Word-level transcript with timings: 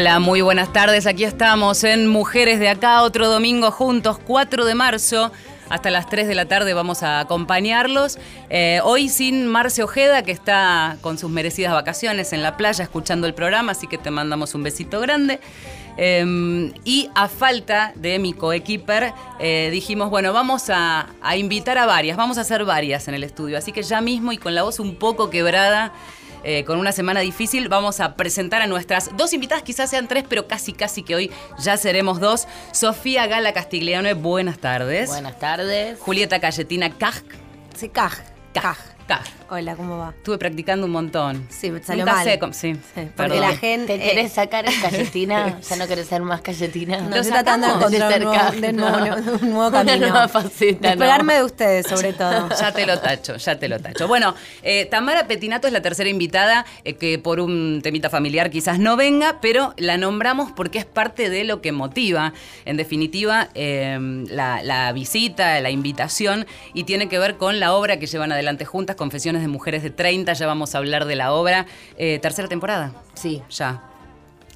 Hola, 0.00 0.18
muy 0.18 0.40
buenas 0.40 0.72
tardes. 0.72 1.06
Aquí 1.06 1.24
estamos 1.24 1.84
en 1.84 2.06
Mujeres 2.06 2.58
de 2.58 2.70
Acá, 2.70 3.02
otro 3.02 3.28
domingo 3.28 3.70
juntos, 3.70 4.18
4 4.18 4.64
de 4.64 4.74
marzo. 4.74 5.30
Hasta 5.68 5.90
las 5.90 6.08
3 6.08 6.26
de 6.26 6.34
la 6.34 6.46
tarde 6.46 6.72
vamos 6.72 7.02
a 7.02 7.20
acompañarlos. 7.20 8.18
Eh, 8.48 8.80
hoy 8.82 9.10
sin 9.10 9.46
Marce 9.46 9.82
Ojeda, 9.82 10.22
que 10.22 10.32
está 10.32 10.96
con 11.02 11.18
sus 11.18 11.28
merecidas 11.30 11.74
vacaciones 11.74 12.32
en 12.32 12.42
la 12.42 12.56
playa 12.56 12.82
escuchando 12.82 13.26
el 13.26 13.34
programa, 13.34 13.72
así 13.72 13.88
que 13.88 13.98
te 13.98 14.10
mandamos 14.10 14.54
un 14.54 14.62
besito 14.62 15.00
grande. 15.00 15.38
Eh, 15.98 16.72
y 16.86 17.10
a 17.14 17.28
falta 17.28 17.92
de 17.94 18.18
mi 18.18 18.32
coequiper, 18.32 19.12
eh, 19.38 19.68
dijimos, 19.70 20.08
bueno, 20.08 20.32
vamos 20.32 20.70
a 20.70 21.08
invitar 21.36 21.76
a 21.76 21.84
varias, 21.84 22.16
vamos 22.16 22.38
a 22.38 22.40
hacer 22.40 22.64
varias 22.64 23.06
en 23.06 23.12
el 23.12 23.22
estudio. 23.22 23.58
Así 23.58 23.70
que 23.70 23.82
ya 23.82 24.00
mismo 24.00 24.32
y 24.32 24.38
con 24.38 24.54
la 24.54 24.62
voz 24.62 24.80
un 24.80 24.96
poco 24.96 25.28
quebrada, 25.28 25.92
eh, 26.44 26.64
con 26.64 26.78
una 26.78 26.92
semana 26.92 27.20
difícil, 27.20 27.68
vamos 27.68 28.00
a 28.00 28.14
presentar 28.14 28.62
a 28.62 28.66
nuestras 28.66 29.16
dos 29.16 29.32
invitadas, 29.32 29.62
quizás 29.62 29.90
sean 29.90 30.08
tres, 30.08 30.24
pero 30.28 30.46
casi, 30.46 30.72
casi 30.72 31.02
que 31.02 31.14
hoy 31.14 31.30
ya 31.58 31.76
seremos 31.76 32.20
dos. 32.20 32.46
Sofía 32.72 33.26
Gala 33.26 33.52
Castiglione, 33.52 34.14
buenas 34.14 34.58
tardes. 34.58 35.08
Buenas 35.08 35.38
tardes. 35.38 35.98
Julieta 36.00 36.40
Cayetina 36.40 36.90
Caj. 36.90 37.22
Sí, 37.76 37.88
Caj. 37.88 38.14
Caj. 38.52 38.78
Caj. 39.06 39.39
Hola, 39.52 39.74
¿cómo 39.74 39.98
va? 39.98 40.10
Estuve 40.16 40.38
practicando 40.38 40.86
un 40.86 40.92
montón. 40.92 41.44
Sí, 41.48 41.72
salió 41.82 42.04
Nunca 42.04 42.18
mal. 42.18 42.24
sé 42.24 42.38
cómo- 42.38 42.52
sí, 42.52 42.76
Porque 43.16 43.40
la 43.40 43.56
gente... 43.56 43.98
¿Te 43.98 44.04
querés 44.10 44.30
sacar 44.30 44.64
el 44.64 44.80
galletina? 44.80 45.58
¿Ya 45.68 45.74
no 45.74 45.88
querés 45.88 46.06
ser 46.06 46.22
más 46.22 46.40
galletina? 46.40 46.98
No, 47.00 47.08
¿Lo 47.10 47.16
estoy 47.16 47.32
tratando 47.32 47.66
de 47.66 47.72
encontrar 47.74 48.12
un 48.18 48.24
nuevo, 48.26 48.32
cerca, 48.44 48.60
de 48.60 48.72
nuevo- 48.72 48.98
no. 49.00 49.16
un 49.42 49.50
nuevo 49.50 49.68
Una 49.68 49.84
camino. 49.84 50.06
nueva 50.06 50.28
faceta, 50.28 50.90
Despegarme 50.90 51.32
no. 51.32 51.38
de 51.40 51.44
ustedes, 51.46 51.86
sobre 51.88 52.12
todo. 52.12 52.48
Ya 52.60 52.70
te 52.72 52.86
lo 52.86 53.00
tacho, 53.00 53.36
ya 53.38 53.58
te 53.58 53.68
lo 53.68 53.80
tacho. 53.80 54.06
Bueno, 54.06 54.36
eh, 54.62 54.84
Tamara 54.84 55.26
Petinato 55.26 55.66
es 55.66 55.72
la 55.72 55.82
tercera 55.82 56.08
invitada 56.08 56.64
eh, 56.84 56.94
que 56.94 57.18
por 57.18 57.40
un 57.40 57.80
temita 57.82 58.08
familiar 58.08 58.50
quizás 58.50 58.78
no 58.78 58.96
venga, 58.96 59.40
pero 59.42 59.74
la 59.78 59.96
nombramos 59.96 60.52
porque 60.52 60.78
es 60.78 60.84
parte 60.84 61.28
de 61.28 61.42
lo 61.42 61.60
que 61.60 61.72
motiva, 61.72 62.34
en 62.66 62.76
definitiva, 62.76 63.48
eh, 63.54 63.98
la, 64.30 64.62
la 64.62 64.92
visita, 64.92 65.58
la 65.58 65.70
invitación, 65.70 66.46
y 66.72 66.84
tiene 66.84 67.08
que 67.08 67.18
ver 67.18 67.36
con 67.36 67.58
la 67.58 67.72
obra 67.74 67.98
que 67.98 68.06
llevan 68.06 68.30
adelante 68.30 68.64
juntas, 68.64 68.94
Confesiones 68.94 69.39
de 69.42 69.48
Mujeres 69.48 69.82
de 69.82 69.90
30, 69.90 70.32
ya 70.32 70.46
vamos 70.46 70.74
a 70.74 70.78
hablar 70.78 71.04
de 71.04 71.16
la 71.16 71.32
obra. 71.32 71.66
Eh, 71.96 72.18
tercera 72.20 72.48
temporada, 72.48 72.92
Sí. 73.14 73.42
ya. 73.50 73.82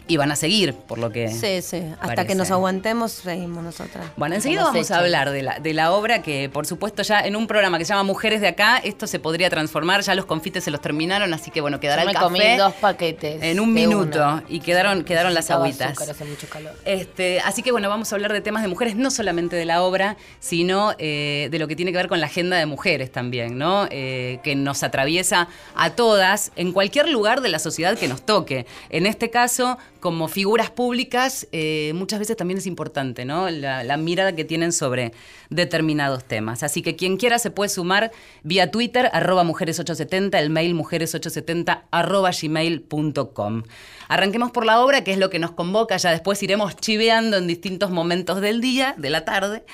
Y 0.07 0.19
van 0.19 0.31
a 0.31 0.37
seguir, 0.37 0.75
por 0.75 0.99
lo 0.99 1.11
que... 1.11 1.29
Sí, 1.31 1.63
sí. 1.63 1.79
Hasta 1.95 2.09
parece. 2.09 2.27
que 2.27 2.35
nos 2.35 2.51
aguantemos, 2.51 3.13
seguimos 3.13 3.65
nosotras. 3.65 4.05
Bueno, 4.17 4.35
enseguida 4.35 4.65
vamos 4.65 4.91
a 4.91 4.99
hablar 4.99 5.31
de 5.31 5.43
la, 5.43 5.59
de 5.61 5.73
la 5.73 5.93
obra 5.93 6.21
que, 6.21 6.51
por 6.53 6.67
supuesto, 6.67 7.03
ya 7.03 7.21
en 7.21 7.37
un 7.37 7.47
programa 7.47 7.79
que 7.79 7.87
se 7.87 7.91
llama 7.95 8.03
Mujeres 8.03 8.43
de 8.43 8.49
Acá, 8.49 8.77
esto 8.77 9.07
se 9.07 9.19
podría 9.19 9.49
transformar. 9.49 10.03
Ya 10.03 10.15
los 10.15 10.27
confites 10.27 10.65
se 10.65 10.71
los 10.71 10.83
terminaron, 10.83 11.33
así 11.33 11.51
que 11.51 11.63
bueno, 11.63 11.81
quedará 11.81 12.03
Yo 12.03 12.11
el 12.11 12.15
me 12.15 12.21
comí 12.21 12.57
dos 12.59 12.75
paquetes. 12.75 13.43
en 13.43 13.61
un 13.61 13.75
de 13.75 13.81
minuto 13.81 14.19
uno. 14.19 14.43
y 14.49 14.61
quedaron, 14.61 15.05
quedaron 15.05 15.33
las 15.33 15.51
agüitas. 15.51 15.93
azúcar, 15.93 16.11
hace 16.11 16.25
mucho 16.27 16.47
calor. 16.49 16.75
Este, 16.85 17.41
así 17.41 17.63
que 17.63 17.73
bueno, 17.73 17.89
vamos 17.89 18.13
a 18.13 18.17
hablar 18.17 18.33
de 18.35 18.43
temas 18.43 18.63
de 18.63 18.69
mujeres, 18.69 18.97
no 18.97 19.11
solamente 19.11 19.57
de 19.57 19.65
la 19.65 19.83
obra, 19.83 20.19
sino 20.39 20.93
eh, 20.99 21.49
de 21.51 21.59
lo 21.59 21.67
que 21.67 21.77
tiene 21.77 21.93
que 21.93 21.97
ver 21.97 22.09
con 22.09 22.21
la 22.21 22.27
agenda 22.27 22.59
de 22.59 22.67
mujeres 22.67 23.11
también, 23.11 23.57
¿no? 23.57 23.87
Eh, 23.91 24.39
que 24.45 24.55
nos 24.55 24.83
atraviesa 24.83 25.49
a 25.75 25.91
todas 25.91 26.53
en 26.57 26.73
cualquier 26.73 27.09
lugar 27.09 27.41
de 27.41 27.49
la 27.49 27.59
sociedad 27.59 27.97
que 27.97 28.07
nos 28.09 28.21
toque. 28.21 28.67
En 28.91 29.07
este 29.07 29.31
caso, 29.31 29.79
como 30.05 30.29
figuras 30.29 30.71
públicas, 30.71 31.49
eh, 31.51 31.93
muchas 31.95 32.19
veces 32.19 32.37
también 32.37 32.59
es 32.59 32.67
importante. 32.67 33.25
La, 33.25 33.97
mirada 33.97 34.37
que 34.37 34.45
tienen 34.45 34.71
sobre 34.71 35.13
determinados 35.49 36.25
temas. 36.25 36.63
Así 36.63 36.83
que 36.83 36.95
quien 36.95 37.17
quiera 37.17 37.39
se 37.39 37.51
puede 37.51 37.71
sumar 37.71 38.13
vía 38.43 38.71
Twitter, 38.71 39.09
arroba 39.15 39.45
mujeres870, 39.45 40.39
el 40.39 40.51
mail 40.51 40.75
mujeres870, 40.77 41.85
arroba 41.91 42.33
gmail.com. 42.39 43.63
Arranquemos 44.09 44.51
por 44.51 44.67
la 44.67 44.85
obra, 44.85 45.05
que 45.05 45.13
es 45.13 45.19
lo 45.19 45.31
que 45.31 45.39
nos 45.39 45.53
convoca, 45.53 45.97
ya 45.97 46.11
después 46.11 46.43
iremos 46.43 46.77
chiveando 46.77 47.39
en 47.39 47.47
distintos 47.47 47.91
momentos 47.91 48.43
del 48.43 48.61
día, 48.61 48.95
de 48.99 49.09
la 49.09 49.25
tarde. 49.25 49.65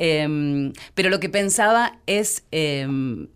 Em, 0.00 0.72
pero 0.94 1.10
lo 1.10 1.20
que 1.20 1.28
pensaba 1.28 2.00
es 2.06 2.42
em, 2.50 3.28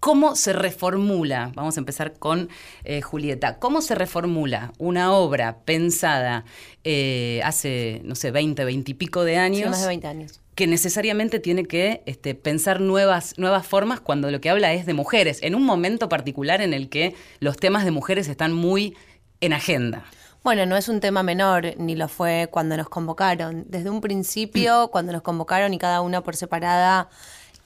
¿Cómo 0.00 0.36
se 0.36 0.52
reformula? 0.52 1.50
Vamos 1.54 1.76
a 1.76 1.80
empezar 1.80 2.14
con 2.14 2.48
eh, 2.84 3.00
Julieta. 3.02 3.58
¿Cómo 3.58 3.80
se 3.82 3.94
reformula 3.96 4.72
una 4.78 5.12
obra 5.12 5.58
pensada 5.64 6.44
eh, 6.84 7.40
hace, 7.44 8.00
no 8.04 8.14
sé, 8.14 8.30
20, 8.30 8.64
20 8.64 8.90
y 8.92 8.94
pico 8.94 9.24
de 9.24 9.32
Sí, 9.32 9.38
años? 9.38 9.70
más 9.70 9.80
de 9.82 9.88
20 9.88 10.06
años. 10.06 10.40
que 10.54 10.66
necesariamente 10.68 11.40
tiene 11.40 11.64
que 11.66 12.02
este, 12.06 12.34
pensar 12.34 12.80
nuevas, 12.80 13.34
nuevas 13.38 13.66
formas 13.66 14.00
cuando 14.00 14.30
lo 14.30 14.40
que 14.40 14.50
habla 14.50 14.72
es 14.72 14.86
de 14.86 14.94
mujeres, 14.94 15.40
en 15.42 15.54
un 15.54 15.64
momento 15.64 16.08
particular 16.08 16.60
en 16.62 16.74
el 16.74 16.88
que 16.88 17.14
los 17.40 17.56
temas 17.56 17.84
de 17.84 17.90
mujeres 17.90 18.28
están 18.28 18.52
muy 18.52 18.96
en 19.40 19.52
agenda. 19.52 20.04
Bueno, 20.44 20.64
no 20.66 20.76
es 20.76 20.88
un 20.88 21.00
tema 21.00 21.22
menor, 21.24 21.74
ni 21.78 21.96
lo 21.96 22.06
fue 22.08 22.48
cuando 22.50 22.76
nos 22.76 22.88
convocaron. 22.88 23.64
Desde 23.68 23.90
un 23.90 24.00
principio, 24.00 24.88
cuando 24.92 25.12
nos 25.12 25.22
convocaron 25.22 25.74
y 25.74 25.78
cada 25.78 26.00
una 26.00 26.22
por 26.22 26.36
separada 26.36 27.08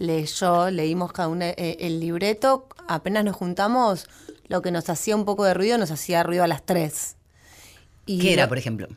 leyó, 0.03 0.71
leímos 0.71 1.13
cada 1.13 1.29
una 1.29 1.49
eh, 1.51 1.77
el 1.81 2.01
libreto, 2.01 2.67
apenas 2.89 3.25
nos 3.25 3.37
juntamos, 3.37 4.07
lo 4.49 4.61
que 4.63 4.71
nos 4.71 4.89
hacía 4.91 5.17
un 5.17 5.25
poco 5.25 5.45
de 5.45 5.55
ruido, 5.55 5.79
nos 5.79 5.91
hacía 5.91 6.23
ruido 6.23 6.45
a 6.45 6.49
las 6.49 6.63
tres. 6.65 7.17
Y 8.05 8.19
¿Qué 8.19 8.33
era, 8.35 8.43
lo- 8.45 8.49
por 8.49 8.59
ejemplo? 8.59 8.89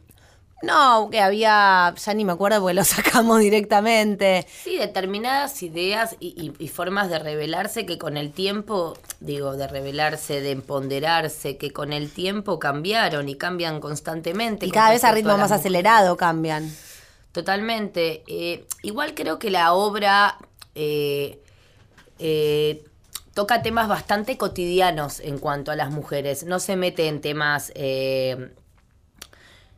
No, 0.64 1.10
que 1.12 1.20
había, 1.22 1.94
ya 1.96 2.14
ni 2.16 2.26
me 2.26 2.32
acuerdo 2.32 2.60
porque 2.60 2.74
lo 2.74 2.84
sacamos 2.84 3.40
directamente. 3.48 4.48
Sí, 4.64 4.78
determinadas 4.78 5.62
ideas 5.62 6.16
y, 6.20 6.30
y- 6.60 6.64
y 6.64 6.68
formas 6.70 7.10
de 7.10 7.20
revelarse 7.20 7.86
que 7.86 8.00
con 8.00 8.18
el 8.18 8.32
tiempo, 8.32 8.98
digo, 9.20 9.56
de 9.58 9.68
revelarse, 9.68 10.42
de 10.42 10.52
empoderarse, 10.52 11.58
que 11.58 11.72
con 11.72 11.94
el 11.94 12.10
tiempo 12.10 12.58
cambiaron 12.58 13.30
y 13.30 13.36
cambian 13.36 13.80
constantemente. 13.80 14.66
Y 14.66 14.72
cada 14.72 14.90
vez 14.90 15.04
a 15.04 15.12
ritmo 15.12 15.32
más 15.34 15.42
mujeres. 15.42 15.60
acelerado 15.60 16.18
cambian. 16.18 16.72
Totalmente. 17.32 18.24
Eh, 18.28 18.66
igual 18.82 19.14
creo 19.14 19.38
que 19.40 19.50
la 19.52 19.74
obra 19.74 20.38
eh, 20.76 21.42
eh, 22.20 22.86
toca 23.34 23.62
temas 23.62 23.88
bastante 23.88 24.38
cotidianos 24.38 25.20
en 25.20 25.40
cuanto 25.40 25.72
a 25.72 25.76
las 25.76 25.92
mujeres. 25.92 26.46
No 26.46 26.60
se 26.60 26.76
mete 26.76 27.08
en 27.08 27.22
temas 27.22 27.72
eh, 27.76 28.54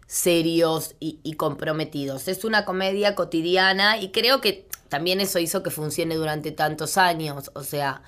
serios 0.06 0.96
y, 1.00 1.20
y 1.24 1.34
comprometidos. 1.34 2.28
Es 2.28 2.44
una 2.44 2.66
comedia 2.66 3.16
cotidiana 3.16 3.98
y 3.98 4.12
creo 4.12 4.42
que 4.42 4.68
también 4.90 5.22
eso 5.22 5.40
hizo 5.40 5.64
que 5.64 5.70
funcione 5.70 6.16
durante 6.16 6.52
tantos 6.52 6.98
años. 6.98 7.52
O 7.56 7.64
sea, 7.64 8.02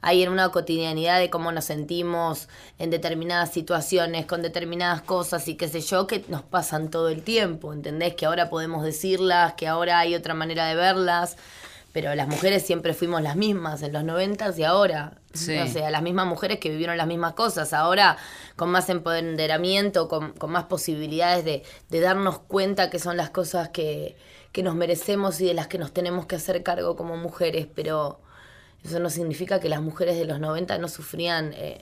hay 0.00 0.22
en 0.22 0.30
una 0.30 0.50
cotidianidad 0.50 1.18
de 1.18 1.30
cómo 1.30 1.52
nos 1.52 1.64
sentimos 1.66 2.48
en 2.78 2.90
determinadas 2.90 3.52
situaciones, 3.52 4.26
con 4.26 4.42
determinadas 4.42 5.02
cosas 5.02 5.48
y 5.48 5.56
qué 5.56 5.68
sé 5.68 5.80
yo, 5.80 6.06
que 6.06 6.24
nos 6.28 6.42
pasan 6.42 6.90
todo 6.90 7.08
el 7.08 7.22
tiempo. 7.22 7.72
¿Entendés? 7.72 8.14
Que 8.14 8.26
ahora 8.26 8.50
podemos 8.50 8.84
decirlas, 8.84 9.54
que 9.54 9.66
ahora 9.66 10.00
hay 10.00 10.14
otra 10.14 10.34
manera 10.34 10.66
de 10.66 10.74
verlas. 10.74 11.36
Pero 11.96 12.14
las 12.14 12.28
mujeres 12.28 12.62
siempre 12.62 12.92
fuimos 12.92 13.22
las 13.22 13.36
mismas 13.36 13.80
en 13.80 13.94
los 13.94 14.04
noventas 14.04 14.58
y 14.58 14.64
ahora. 14.64 15.14
Sí. 15.32 15.56
O 15.56 15.66
sea, 15.66 15.90
las 15.90 16.02
mismas 16.02 16.26
mujeres 16.26 16.58
que 16.58 16.68
vivieron 16.68 16.98
las 16.98 17.06
mismas 17.06 17.32
cosas. 17.32 17.72
Ahora 17.72 18.18
con 18.54 18.68
más 18.68 18.90
empoderamiento, 18.90 20.06
con, 20.06 20.32
con 20.32 20.52
más 20.52 20.64
posibilidades 20.64 21.46
de, 21.46 21.62
de 21.88 22.00
darnos 22.00 22.38
cuenta 22.40 22.90
que 22.90 22.98
son 22.98 23.16
las 23.16 23.30
cosas 23.30 23.70
que, 23.70 24.14
que 24.52 24.62
nos 24.62 24.74
merecemos 24.74 25.40
y 25.40 25.46
de 25.46 25.54
las 25.54 25.68
que 25.68 25.78
nos 25.78 25.94
tenemos 25.94 26.26
que 26.26 26.36
hacer 26.36 26.62
cargo 26.62 26.96
como 26.96 27.16
mujeres. 27.16 27.66
Pero 27.74 28.20
eso 28.84 29.00
no 29.00 29.08
significa 29.08 29.58
que 29.58 29.70
las 29.70 29.80
mujeres 29.80 30.18
de 30.18 30.26
los 30.26 30.38
90 30.38 30.76
no 30.76 30.88
sufrían 30.88 31.54
eh, 31.54 31.80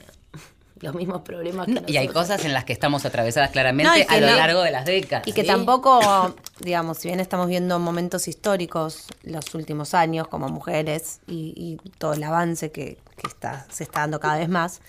los 0.81 0.93
mismos 0.93 1.21
problemas 1.21 1.67
que 1.67 1.83
Y 1.91 1.97
hay 1.97 2.07
cosas 2.09 2.43
en 2.45 2.53
las 2.53 2.65
que 2.65 2.73
estamos 2.73 3.05
atravesadas 3.05 3.49
claramente 3.51 4.05
No, 4.05 4.13
a 4.15 4.19
lo 4.19 4.27
no- 4.27 4.35
largo 4.35 4.61
de 4.61 4.71
las 4.71 4.85
décadas. 4.85 5.25
Y 5.27 5.31
que 5.33 5.41
Sí. 5.41 5.47
tampoco, 5.47 5.99
digamos, 6.59 6.97
si 6.97 7.07
bien 7.07 7.19
estamos 7.19 7.47
viendo 7.47 7.79
momentos 7.79 8.27
históricos 8.27 9.07
los 9.23 9.55
últimos 9.55 9.93
años 9.93 10.27
como 10.27 10.49
mujeres 10.49 11.19
y, 11.27 11.53
y 11.83 11.89
todo 11.97 12.13
el 12.13 12.23
avance 12.23 12.71
que, 12.71 12.97
que 13.15 13.27
está, 13.27 13.65
se 13.71 13.83
está 13.85 14.01
dando 14.01 14.19
cada 14.19 14.37
vez 14.37 14.49
más, 14.49 14.81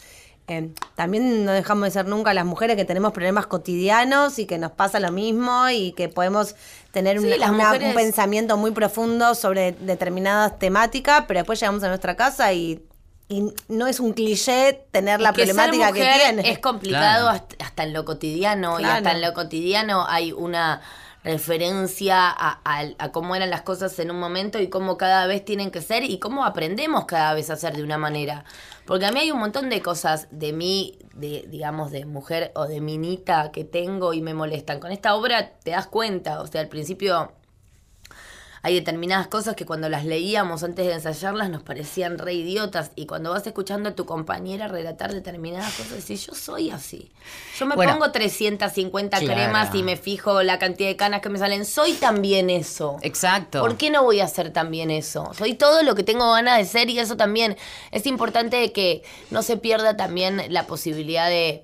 eh, 0.49 0.71
también 0.95 1.45
no 1.45 1.51
dejamos 1.53 1.85
de 1.85 1.91
ser 1.91 2.07
nunca 2.07 2.33
las 2.35 2.45
mujeres 2.45 2.77
que 2.77 2.85
tenemos 2.85 3.13
problemas 3.13 3.47
cotidianos 3.47 4.39
y 4.39 4.47
que 4.47 4.59
nos 4.59 4.71
pasa 4.73 5.01
lo 5.01 5.11
mismo 5.11 5.69
y 5.71 5.93
que 5.93 6.09
podemos 6.09 6.55
tener 6.93 7.19
Sí, 7.21 7.27
una- 7.27 7.37
las 7.37 7.51
una- 7.51 7.65
mujeres- 7.67 7.89
un 7.89 7.95
pensamiento 7.95 8.57
muy 8.57 8.71
profundo 8.71 9.35
sobre 9.35 9.73
determinadas 9.73 10.59
temáticas, 10.59 11.25
pero 11.27 11.41
después 11.41 11.59
llegamos 11.61 11.83
a 11.83 11.89
nuestra 11.89 12.17
casa 12.17 12.53
y, 12.53 12.81
y 13.29 13.53
no 13.69 13.87
es 13.87 13.99
un 14.01 14.13
cliché 14.13 14.87
tener 14.93 15.21
la 15.21 15.33
ser 15.33 15.47
problemática 15.47 15.93
que 15.93 16.05
tiene. 16.25 16.49
Es 16.51 16.59
complicado 16.61 17.25
Claro. 17.25 17.29
hasta, 17.29 17.65
hasta 17.65 17.83
en 17.83 17.93
lo 17.93 18.05
cotidiano 18.05 18.79
y 18.81 18.85
hasta 18.85 19.13
en 19.13 19.21
lo 19.23 19.35
cotidiano 19.35 20.07
hay 20.09 20.33
una 20.33 20.81
referencia 21.25 22.29
a, 22.29 22.61
a- 22.65 22.85
a 22.99 23.13
cómo 23.13 23.35
eran 23.37 23.51
las 23.51 23.63
cosas 23.63 23.99
en 23.99 24.11
un 24.11 24.19
momento 24.19 24.59
y 24.61 24.69
cómo 24.69 24.97
cada 24.97 25.27
vez 25.27 25.45
tienen 25.45 25.71
que 25.71 25.83
ser 25.83 26.05
y 26.05 26.19
cómo 26.19 26.45
aprendemos 26.45 27.05
cada 27.07 27.35
vez 27.35 27.51
a 27.51 27.55
hacer 27.55 27.77
de 27.77 27.83
una 27.83 27.99
manera. 27.99 28.45
Porque 28.87 29.07
a 29.07 29.13
mí 29.13 29.21
hay 29.21 29.31
un 29.33 29.41
montón 29.41 29.69
de 29.69 29.83
cosas 29.83 30.29
de 30.31 30.53
mí, 30.53 30.99
de, 31.15 31.45
digamos, 31.49 31.91
de 31.91 32.05
mujer 32.05 32.53
o 32.55 32.67
de 32.67 32.81
minita 32.81 33.51
que 33.53 33.65
tengo 33.65 34.13
y 34.15 34.23
me 34.23 34.35
molestan. 34.35 34.79
Con 34.81 34.93
esta 34.93 35.15
obra 35.17 35.51
te 35.65 35.73
das 35.73 35.89
cuenta, 35.89 36.41
o 36.41 36.47
sea, 36.47 36.61
al 36.61 36.69
principio 36.69 37.33
hay 38.67 38.75
determinadas 38.75 39.29
cosas 39.29 39.55
que 39.55 39.65
cuando 39.65 39.89
las 39.89 40.05
leíamos 40.05 40.65
antes 40.65 40.87
de 40.87 40.93
ensayarlas 40.95 41.51
nos 41.51 41.63
parecían 41.63 42.19
re 42.19 42.35
idiotas. 42.35 42.91
Y 42.97 43.07
cuando 43.07 43.31
vas 43.31 43.47
escuchando 43.47 43.91
a 43.91 43.95
tu 43.95 44.07
compañera 44.07 44.67
relatar 44.67 45.13
determinadas 45.15 45.73
cosas, 45.75 45.93
decís, 45.99 46.27
yo 46.27 46.35
soy 46.35 46.71
así. 46.71 47.13
Yo 47.59 47.67
me 47.67 47.77
Bueno. 47.77 47.93
pongo 47.93 48.11
350 48.11 49.21
Claro. 49.21 49.33
cremas 49.35 49.73
y 49.73 49.85
me 49.85 49.97
fijo 49.97 50.43
la 50.43 50.59
cantidad 50.59 50.89
de 50.89 50.97
canas 50.97 51.21
que 51.21 51.29
me 51.29 51.39
salen. 51.39 51.65
Soy 51.65 51.93
también 51.93 52.51
eso. 52.51 52.97
Exacto. 53.03 53.61
¿Por 53.61 53.77
qué 53.77 53.91
no 53.91 54.03
voy 54.03 54.19
a 54.19 54.25
hacer 54.25 54.53
también 54.53 54.91
eso? 54.91 55.31
Soy 55.39 55.55
todo 55.55 55.85
lo 55.85 55.95
que 55.95 56.03
tengo 56.03 56.33
ganas 56.33 56.59
de 56.59 56.65
ser 56.65 56.91
y 56.91 56.99
eso 56.99 57.17
también 57.17 57.57
es 57.93 58.05
importante 58.07 58.73
que 58.73 59.05
no 59.31 59.43
se 59.43 59.57
pierda 59.57 59.97
también 59.97 60.43
la 60.53 60.67
posibilidad 60.67 61.29
de, 61.29 61.63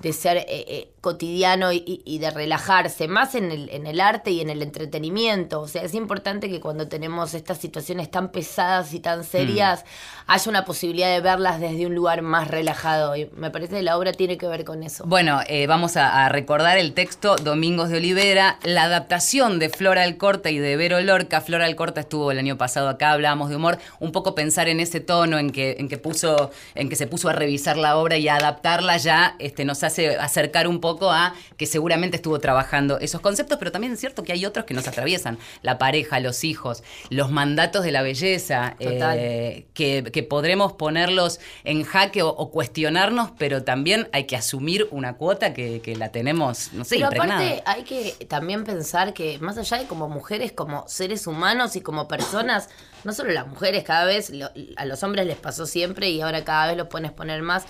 de 0.00 0.12
ser 0.12 0.36
eh, 0.36 0.44
eh, 0.48 0.90
cotidiano 1.04 1.70
y, 1.70 2.18
de 2.18 2.30
relajarse, 2.30 3.08
más 3.08 3.34
en 3.34 3.52
el, 3.52 3.68
en 3.68 3.86
el 3.86 4.00
arte 4.00 4.30
y 4.30 4.40
en 4.40 4.48
el 4.48 4.62
entretenimiento. 4.62 5.60
O 5.60 5.68
sea, 5.68 5.82
es 5.82 5.92
importante 5.92 6.48
que 6.48 6.60
cuando 6.60 6.88
tenemos 6.88 7.34
estas 7.34 7.58
situaciones 7.58 8.10
tan 8.10 8.32
pesadas 8.32 8.94
y 8.94 9.00
tan 9.00 9.22
serias, 9.22 9.84
haya 10.26 10.50
una 10.50 10.64
posibilidad 10.64 11.12
de 11.12 11.20
verlas 11.20 11.60
desde 11.60 11.86
un 11.86 11.94
lugar 11.94 12.22
más 12.22 12.48
relajado. 12.48 13.14
Y 13.16 13.28
me 13.36 13.50
parece 13.50 13.76
que 13.76 13.82
la 13.82 13.98
obra 13.98 14.12
tiene 14.12 14.38
que 14.38 14.46
ver 14.46 14.64
con 14.64 14.82
eso. 14.82 15.04
Bueno, 15.06 15.40
eh, 15.46 15.66
vamos 15.66 15.98
a, 15.98 16.24
a 16.24 16.30
recordar 16.30 16.78
el 16.78 16.94
texto 16.94 17.36
Domingos 17.36 17.90
de 17.90 17.98
Olivera, 17.98 18.58
la 18.62 18.84
adaptación 18.84 19.58
de 19.58 19.68
Flora 19.68 20.04
Alcorta 20.04 20.48
y 20.48 20.58
de 20.58 20.74
Vero 20.78 20.98
Lorca. 21.02 21.42
Flora 21.42 21.66
Alcorta 21.66 22.00
estuvo 22.00 22.30
el 22.30 22.38
año 22.38 22.56
pasado 22.56 22.88
acá, 22.88 23.12
hablábamos 23.12 23.50
de 23.50 23.56
humor, 23.56 23.76
un 24.00 24.10
poco 24.10 24.34
pensar 24.34 24.68
en 24.68 24.80
ese 24.80 25.00
tono 25.00 25.38
en 25.38 25.50
que, 25.50 25.76
en 25.78 25.90
que 25.90 25.98
puso, 25.98 26.50
en 26.74 26.88
que 26.88 26.96
se 26.96 27.06
puso 27.06 27.28
a 27.28 27.34
revisar 27.34 27.76
la 27.76 27.98
obra 27.98 28.16
y 28.16 28.28
a 28.28 28.36
adaptarla 28.36 28.96
ya, 28.96 29.36
este, 29.38 29.66
nos 29.66 29.84
hace 29.84 30.16
acercar 30.16 30.66
un 30.66 30.80
poco 30.80 30.93
a 31.10 31.34
que 31.56 31.66
seguramente 31.66 32.16
estuvo 32.16 32.38
trabajando 32.38 32.98
esos 33.00 33.20
conceptos, 33.20 33.58
pero 33.58 33.72
también 33.72 33.92
es 33.92 34.00
cierto 34.00 34.22
que 34.22 34.32
hay 34.32 34.44
otros 34.46 34.64
que 34.64 34.74
nos 34.74 34.86
atraviesan, 34.88 35.38
la 35.62 35.78
pareja, 35.78 36.20
los 36.20 36.44
hijos, 36.44 36.82
los 37.10 37.30
mandatos 37.30 37.84
de 37.84 37.92
la 37.92 38.02
belleza, 38.02 38.76
eh, 38.80 39.66
que, 39.74 40.04
que 40.12 40.22
podremos 40.22 40.72
ponerlos 40.72 41.40
en 41.64 41.84
jaque 41.84 42.22
o, 42.22 42.28
o 42.28 42.50
cuestionarnos, 42.50 43.30
pero 43.38 43.62
también 43.64 44.08
hay 44.12 44.24
que 44.24 44.36
asumir 44.36 44.88
una 44.90 45.14
cuota 45.16 45.52
que, 45.54 45.80
que 45.80 45.96
la 45.96 46.10
tenemos, 46.10 46.72
no 46.72 46.84
sé, 46.84 46.96
Pero 46.96 47.06
impregnada. 47.06 47.46
aparte 47.48 47.62
hay 47.66 47.82
que 47.84 48.24
también 48.26 48.64
pensar 48.64 49.14
que 49.14 49.38
más 49.38 49.58
allá 49.58 49.78
de 49.78 49.86
como 49.86 50.08
mujeres, 50.08 50.52
como 50.52 50.84
seres 50.88 51.26
humanos 51.26 51.76
y 51.76 51.80
como 51.80 52.08
personas, 52.08 52.68
no 53.04 53.12
solo 53.12 53.32
las 53.32 53.46
mujeres, 53.46 53.84
cada 53.84 54.04
vez 54.04 54.30
lo- 54.30 54.50
a 54.76 54.84
los 54.84 55.02
hombres 55.02 55.26
les 55.26 55.36
pasó 55.36 55.66
siempre 55.66 56.10
y 56.10 56.20
ahora 56.20 56.44
cada 56.44 56.68
vez 56.68 56.76
lo 56.76 56.88
puedes 56.88 57.12
poner 57.12 57.42
más. 57.42 57.64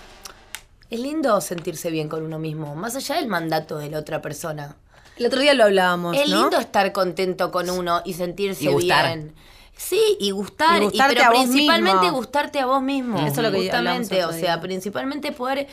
Es 0.89 0.99
lindo 0.99 1.39
sentirse 1.41 1.89
bien 1.89 2.09
con 2.09 2.23
uno 2.23 2.39
mismo, 2.39 2.75
más 2.75 2.95
allá 2.95 3.15
del 3.15 3.27
mandato 3.27 3.77
de 3.77 3.89
la 3.89 3.99
otra 3.99 4.21
persona. 4.21 4.75
El 5.17 5.25
otro 5.27 5.39
día 5.39 5.53
lo 5.53 5.63
hablábamos, 5.63 6.15
Es 6.17 6.27
¿no? 6.29 6.41
lindo 6.41 6.57
estar 6.59 6.91
contento 6.91 7.51
con 7.51 7.69
uno 7.69 8.01
y 8.05 8.13
sentirse 8.13 8.65
Y 8.65 8.67
gustar. 8.67 9.05
bien. 9.07 9.33
Sí, 9.77 10.17
y 10.19 10.31
gustar, 10.31 10.81
Y 10.81 10.85
y 10.85 10.87
gustarte 10.89 11.15
pero 11.15 11.25
a 11.27 11.29
vos 11.31 11.43
principalmente 11.45 11.99
mismo. 12.01 12.17
gustarte 12.17 12.59
a 12.59 12.65
vos 12.65 12.81
mismo. 12.81 13.17
Eso 13.19 13.27
es 13.27 13.37
lo 13.37 13.51
que 13.51 13.71
hablamos 13.71 13.99
Justamente, 14.07 14.25
o 14.25 14.31
sea, 14.31 14.61
principalmente 14.61 15.31
poder 15.31 15.67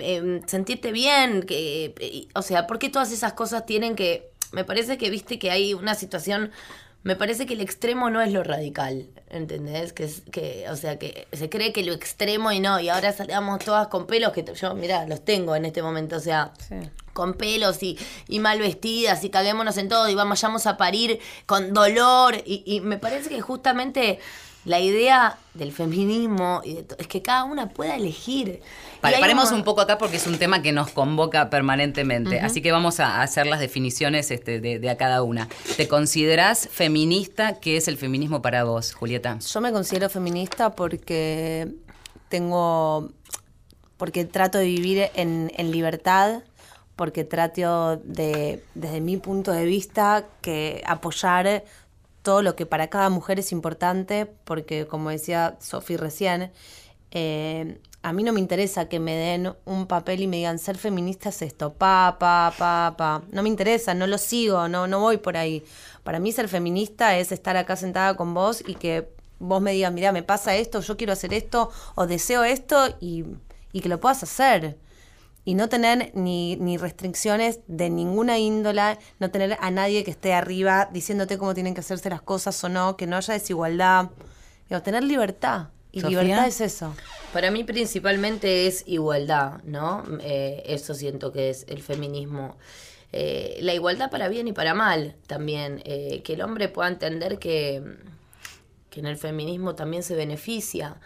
eh, 0.00 0.40
sentirte 0.46 0.92
bien, 0.92 1.42
que, 1.42 1.94
eh, 1.98 2.28
o 2.34 2.42
sea, 2.42 2.66
porque 2.66 2.88
todas 2.88 3.12
esas 3.12 3.34
cosas 3.34 3.66
tienen 3.66 3.96
que, 3.96 4.30
me 4.52 4.64
parece 4.64 4.96
que 4.96 5.10
viste 5.10 5.38
que 5.38 5.50
hay 5.50 5.74
una 5.74 5.94
situación, 5.94 6.52
me 7.04 7.14
parece 7.16 7.46
que 7.46 7.54
el 7.54 7.60
extremo 7.60 8.10
no 8.10 8.20
es 8.20 8.32
lo 8.32 8.42
radical, 8.42 9.06
¿entendés? 9.30 9.92
Que, 9.92 10.04
es, 10.04 10.22
que 10.32 10.66
o 10.70 10.76
sea, 10.76 10.98
que 10.98 11.28
se 11.32 11.48
cree 11.48 11.72
que 11.72 11.84
lo 11.84 11.92
extremo 11.92 12.50
y 12.50 12.60
no, 12.60 12.80
y 12.80 12.88
ahora 12.88 13.12
salgamos 13.12 13.64
todas 13.64 13.88
con 13.88 14.06
pelos 14.06 14.32
que 14.32 14.44
yo, 14.54 14.74
mirá, 14.74 15.06
los 15.06 15.24
tengo 15.24 15.54
en 15.54 15.64
este 15.66 15.82
momento, 15.82 16.16
o 16.16 16.20
sea, 16.20 16.52
Sí. 16.68 16.74
con 17.12 17.34
pelos 17.34 17.82
y, 17.82 17.96
y 18.26 18.40
mal 18.40 18.58
vestidas 18.58 19.22
y 19.22 19.30
caguémonos 19.30 19.76
en 19.76 19.88
todo 19.88 20.08
y 20.08 20.14
vamos, 20.14 20.40
vayamos 20.40 20.66
a 20.66 20.76
parir 20.76 21.20
con 21.46 21.72
dolor. 21.72 22.36
Y, 22.44 22.62
y 22.66 22.80
me 22.80 22.96
parece 22.98 23.28
que 23.28 23.40
justamente 23.40 24.18
la 24.64 24.80
idea 24.80 25.36
del 25.52 25.72
feminismo 25.72 26.62
y 26.64 26.74
de 26.74 26.86
es 26.98 27.06
que 27.06 27.20
cada 27.22 27.44
una 27.44 27.68
pueda 27.68 27.96
elegir. 27.96 28.60
Paremos 29.00 29.50
mo- 29.50 29.58
un 29.58 29.64
poco 29.64 29.82
acá 29.82 29.98
porque 29.98 30.16
es 30.16 30.26
un 30.26 30.38
tema 30.38 30.62
que 30.62 30.72
nos 30.72 30.90
convoca 30.90 31.50
permanentemente. 31.50 32.40
Así 32.40 32.62
que 32.62 32.72
vamos 32.72 32.98
a 33.00 33.20
hacer 33.20 33.46
las 33.46 33.60
definiciones 33.60 34.30
este, 34.30 34.60
de, 34.60 34.78
de 34.78 34.90
a 34.90 34.96
cada 34.96 35.22
una. 35.22 35.48
¿Te 35.76 35.86
considerás 35.86 36.68
feminista? 36.72 37.60
¿Qué 37.60 37.76
es 37.76 37.88
el 37.88 37.98
feminismo 37.98 38.40
para 38.40 38.64
vos, 38.64 38.94
Julieta? 38.94 39.38
Yo 39.38 39.60
me 39.60 39.70
considero 39.72 40.08
feminista 40.08 40.74
porque 40.74 41.68
tengo, 42.30 43.10
porque 43.98 44.24
trato 44.24 44.56
de 44.58 44.64
vivir 44.64 45.10
en, 45.14 45.52
en 45.56 45.70
libertad, 45.70 46.42
porque 46.96 47.24
trato 47.24 47.96
de, 47.98 48.64
desde 48.74 49.00
mi 49.00 49.18
punto 49.18 49.52
de 49.52 49.66
vista, 49.66 50.24
que 50.40 50.82
apoyar 50.86 51.64
todo 52.24 52.40
lo 52.40 52.56
que 52.56 52.64
para 52.64 52.88
cada 52.88 53.10
mujer 53.10 53.38
es 53.38 53.52
importante, 53.52 54.24
porque 54.44 54.86
como 54.86 55.10
decía 55.10 55.58
Sofi 55.60 55.98
recién, 55.98 56.50
eh, 57.10 57.78
a 58.02 58.14
mí 58.14 58.22
no 58.22 58.32
me 58.32 58.40
interesa 58.40 58.88
que 58.88 58.98
me 58.98 59.14
den 59.14 59.54
un 59.66 59.86
papel 59.86 60.22
y 60.22 60.26
me 60.26 60.38
digan 60.38 60.58
ser 60.58 60.78
feminista 60.78 61.28
es 61.28 61.42
esto, 61.42 61.74
pa, 61.74 62.16
pa, 62.18 62.54
pa, 62.58 62.94
pa. 62.96 63.22
No 63.30 63.42
me 63.42 63.50
interesa, 63.50 63.92
no 63.92 64.06
lo 64.06 64.16
sigo, 64.16 64.68
no, 64.68 64.86
no 64.86 65.00
voy 65.00 65.18
por 65.18 65.36
ahí. 65.36 65.64
Para 66.02 66.18
mí 66.18 66.32
ser 66.32 66.48
feminista 66.48 67.18
es 67.18 67.30
estar 67.30 67.58
acá 67.58 67.76
sentada 67.76 68.16
con 68.16 68.32
vos 68.32 68.64
y 68.66 68.74
que 68.76 69.06
vos 69.38 69.60
me 69.60 69.72
digas, 69.72 69.92
mira, 69.92 70.10
me 70.10 70.22
pasa 70.22 70.56
esto, 70.56 70.80
yo 70.80 70.96
quiero 70.96 71.12
hacer 71.12 71.34
esto 71.34 71.70
o 71.94 72.06
deseo 72.06 72.42
esto 72.42 72.88
y, 73.00 73.26
y 73.72 73.80
que 73.82 73.90
lo 73.90 74.00
puedas 74.00 74.22
hacer. 74.22 74.78
Y 75.44 75.54
no 75.54 75.68
tener 75.68 76.10
ni, 76.14 76.56
ni 76.56 76.78
restricciones 76.78 77.60
de 77.66 77.90
ninguna 77.90 78.38
índola, 78.38 78.98
no 79.18 79.30
tener 79.30 79.58
a 79.60 79.70
nadie 79.70 80.02
que 80.02 80.10
esté 80.10 80.32
arriba 80.32 80.88
diciéndote 80.92 81.36
cómo 81.36 81.52
tienen 81.52 81.74
que 81.74 81.80
hacerse 81.80 82.08
las 82.08 82.22
cosas 82.22 82.62
o 82.64 82.68
no, 82.68 82.96
que 82.96 83.06
no 83.06 83.16
haya 83.16 83.34
desigualdad. 83.34 84.10
Digo, 84.68 84.82
tener 84.82 85.04
libertad. 85.04 85.68
Y 85.92 86.00
Sofía. 86.00 86.22
libertad 86.22 86.48
es 86.48 86.60
eso. 86.60 86.94
Para 87.32 87.50
mí 87.50 87.62
principalmente 87.62 88.66
es 88.66 88.82
igualdad, 88.86 89.62
¿no? 89.62 90.02
Eh, 90.22 90.62
eso 90.66 90.92
siento 90.94 91.30
que 91.30 91.50
es 91.50 91.66
el 91.68 91.82
feminismo. 91.82 92.56
Eh, 93.12 93.58
la 93.60 93.74
igualdad 93.74 94.10
para 94.10 94.28
bien 94.28 94.48
y 94.48 94.52
para 94.52 94.74
mal 94.74 95.14
también. 95.28 95.82
eh, 95.84 96.22
que 96.24 96.32
el 96.32 96.42
hombre 96.42 96.68
pueda 96.68 96.88
entender 96.88 97.38
que, 97.38 97.80
que 98.90 98.98
en 99.00 99.06
el 99.06 99.16
feminismo 99.16 99.76
también 99.76 100.02
se 100.02 100.16
beneficia. 100.16 100.96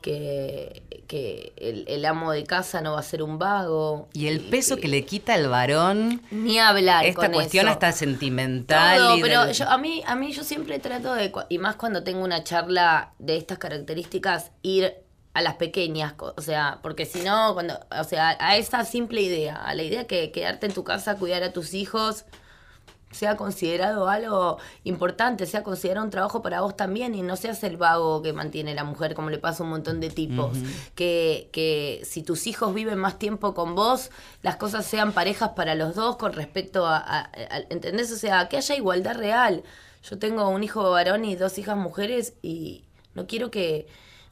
Que, 0.00 0.82
que 1.06 1.52
el, 1.56 1.84
el 1.88 2.04
amo 2.04 2.32
de 2.32 2.44
casa 2.44 2.80
no 2.80 2.92
va 2.92 3.00
a 3.00 3.02
ser 3.02 3.22
un 3.22 3.38
vago. 3.38 4.08
Y 4.12 4.28
el 4.28 4.40
peso 4.40 4.76
que 4.76 4.88
le 4.88 5.04
quita 5.04 5.34
al 5.34 5.48
varón, 5.48 6.22
Ni 6.30 6.58
hablar. 6.58 7.04
esta 7.04 7.22
con 7.26 7.32
cuestión 7.32 7.66
eso. 7.66 7.72
hasta 7.74 7.92
sentimental. 7.92 9.18
Y 9.18 9.22
pero 9.22 9.44
del- 9.46 9.54
yo, 9.54 9.68
a 9.68 9.78
mí 9.78 10.02
a 10.06 10.14
mí 10.16 10.32
yo 10.32 10.44
siempre 10.44 10.78
trato 10.78 11.14
de 11.14 11.32
y 11.48 11.58
más 11.58 11.76
cuando 11.76 12.04
tengo 12.04 12.22
una 12.24 12.44
charla 12.44 13.12
de 13.18 13.36
estas 13.36 13.58
características 13.58 14.50
ir 14.62 14.94
a 15.34 15.42
las 15.42 15.54
pequeñas, 15.54 16.14
o 16.18 16.40
sea, 16.40 16.78
porque 16.82 17.06
si 17.06 17.20
no 17.20 17.54
cuando, 17.54 17.78
o 17.96 18.04
sea, 18.04 18.36
a 18.40 18.56
esa 18.56 18.84
simple 18.84 19.20
idea, 19.20 19.54
a 19.56 19.72
la 19.74 19.82
idea 19.84 20.06
que 20.06 20.32
quedarte 20.32 20.66
en 20.66 20.72
tu 20.74 20.82
casa, 20.84 21.16
cuidar 21.16 21.42
a 21.44 21.52
tus 21.52 21.74
hijos 21.74 22.24
sea 23.10 23.36
considerado 23.36 24.08
algo 24.08 24.58
importante, 24.84 25.46
sea 25.46 25.62
considerado 25.62 26.04
un 26.04 26.10
trabajo 26.10 26.42
para 26.42 26.60
vos 26.60 26.76
también 26.76 27.14
y 27.14 27.22
no 27.22 27.36
seas 27.36 27.62
el 27.64 27.76
vago 27.78 28.20
que 28.22 28.32
mantiene 28.32 28.74
la 28.74 28.84
mujer, 28.84 29.14
como 29.14 29.30
le 29.30 29.38
pasa 29.38 29.62
a 29.62 29.64
un 29.64 29.70
montón 29.70 29.98
de 30.00 30.10
tipos. 30.10 30.58
que, 30.94 31.48
que 31.52 32.02
si 32.04 32.22
tus 32.22 32.46
hijos 32.46 32.74
viven 32.74 32.98
más 32.98 33.18
tiempo 33.18 33.54
con 33.54 33.74
vos, 33.74 34.10
las 34.42 34.56
cosas 34.56 34.84
sean 34.84 35.12
parejas 35.12 35.50
para 35.56 35.74
los 35.74 35.94
dos 35.94 36.16
con 36.16 36.32
respecto 36.34 36.86
a, 36.86 36.98
a- 36.98 37.20
a- 37.20 37.60
¿entendés? 37.70 38.12
O 38.12 38.16
sea, 38.16 38.48
que 38.48 38.56
haya 38.58 38.74
igualdad 38.76 39.16
real. 39.16 39.62
Yo 40.02 40.18
tengo 40.18 40.48
un 40.48 40.62
hijo 40.62 40.90
varón 40.90 41.24
y 41.24 41.34
dos 41.34 41.58
hijas 41.58 41.76
mujeres 41.76 42.34
y 42.42 42.84
no 43.14 43.26
quiero 43.26 43.50
que 43.50 43.88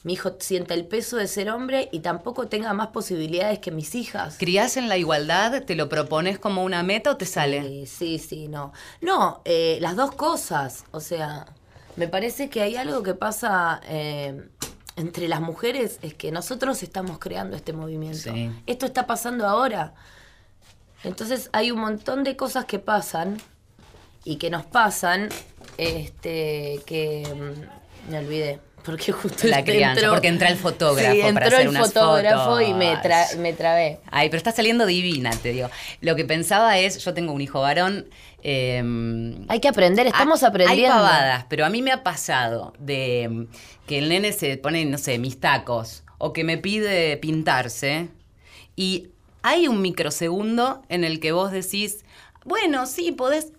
mi 0.07 0.13
hijo 0.13 0.37
sienta 0.39 0.73
el 0.75 0.87
peso 0.87 1.17
de 1.17 1.27
ser 1.27 1.51
hombre 1.51 1.89
y 1.91 1.99
tampoco 1.99 2.47
tenga 2.47 2.73
más 2.73 2.87
posibilidades 2.87 3.59
que 3.59 3.73
mis 3.73 3.97
hijas. 3.97 4.37
¿Criás 4.39 4.77
en 4.77 4.89
la 4.89 4.97
igualdad? 4.97 5.65
¿Te 5.65 5.75
lo 5.75 5.89
propones 5.89 6.39
como 6.39 6.63
una 6.63 6.85
meta 6.85 7.11
o 7.11 7.17
te 7.17 7.27
sale? 7.27 7.61
Sí, 7.63 7.87
sí, 7.87 8.19
sí, 8.21 8.47
no. 8.47 8.73
No, 9.01 9.41
eh, 9.45 9.79
las 9.81 9.97
dos 9.97 10.13
cosas. 10.13 10.85
O 10.93 11.01
sea, 11.01 11.47
me 11.97 12.07
parece 12.07 12.49
que 12.49 12.63
hay 12.63 12.77
algo 12.77 13.03
que 13.03 13.15
pasa 13.15 13.81
eh, 13.89 14.49
entre 14.95 15.27
las 15.27 15.41
mujeres, 15.41 15.99
es 16.03 16.15
que 16.15 16.31
nosotros 16.31 16.85
estamos 16.85 17.19
creando 17.19 17.57
este 17.57 17.73
movimiento. 17.73 18.33
Sí. 18.33 18.49
Esto 18.69 18.87
está 18.87 19.09
pasando 19.09 19.45
ahora. 19.45 19.95
Entonces 21.03 21.51
hay 21.53 21.73
un 21.73 21.81
montón 21.81 22.23
de 22.23 22.37
cosas 22.37 22.65
que 22.67 22.79
pasan 22.79 23.39
y 24.23 24.37
que 24.37 24.51
nos 24.51 24.65
pasan, 24.67 25.31
este, 25.79 26.81
que 26.87 27.27
mm, 27.27 28.11
me 28.13 28.19
olvidé. 28.19 28.61
Porque 28.87 29.11
justo 29.13 29.49
La 29.49 29.65
crianza, 29.65 30.09
porque 30.11 30.29
entra 30.29 30.49
el 30.49 30.57
fotógrafo 30.57 31.13
Sí, 31.13 31.19
para 31.19 31.29
entró 31.29 31.47
hacer 31.49 31.61
el 31.63 31.69
unas 31.69 31.87
fotógrafo 31.93 32.61
y 32.61 32.73
me, 32.73 32.97
fotos. 32.97 33.11
tra- 33.11 33.37
me 33.39 33.53
trabé. 33.53 33.99
Ay, 34.11 34.29
pero 34.31 34.39
está 34.39 34.53
saliendo 34.53 34.87
divina, 34.87 35.31
te 35.31 35.51
digo. 35.53 35.69
Lo 36.01 36.15
que 36.17 36.25
pensaba 36.25 36.79
es, 36.79 37.05
yo 37.05 37.13
tengo 37.13 37.33
un 37.33 37.41
hijo 37.41 37.61
varón. 37.61 38.07
eh, 38.43 38.83
Hay 39.49 39.61
que 39.61 39.69
aprender, 39.69 40.07
estamos 40.07 40.43
hay- 40.43 40.49
aprendiendo. 40.49 40.87
Hay 40.95 40.99
pavadas, 41.01 41.47
pero 41.49 41.67
a 41.67 41.71
mí 41.71 41.83
me 41.83 41.91
ha 41.93 42.03
pasado 42.05 42.73
de 42.79 43.29
mm, 43.29 43.45
que 43.89 43.99
el 43.99 44.09
nene 44.09 44.33
se 44.33 44.57
pone, 44.57 44.85
no 44.85 44.99
sé, 44.99 45.19
mis 45.19 45.41
tacos 45.41 46.05
o 46.19 46.33
que 46.33 46.45
me 46.45 46.57
pide 46.57 47.17
pintarse 47.17 48.09
y 48.77 49.09
hay 49.43 49.69
un 49.69 49.83
microsegundo 49.83 50.83
en 50.89 51.05
el 51.05 51.19
que 51.21 51.33
vos 51.33 51.51
decís, 51.53 52.05
bueno, 52.45 52.87
sí, 52.87 53.13
podés... 53.13 53.53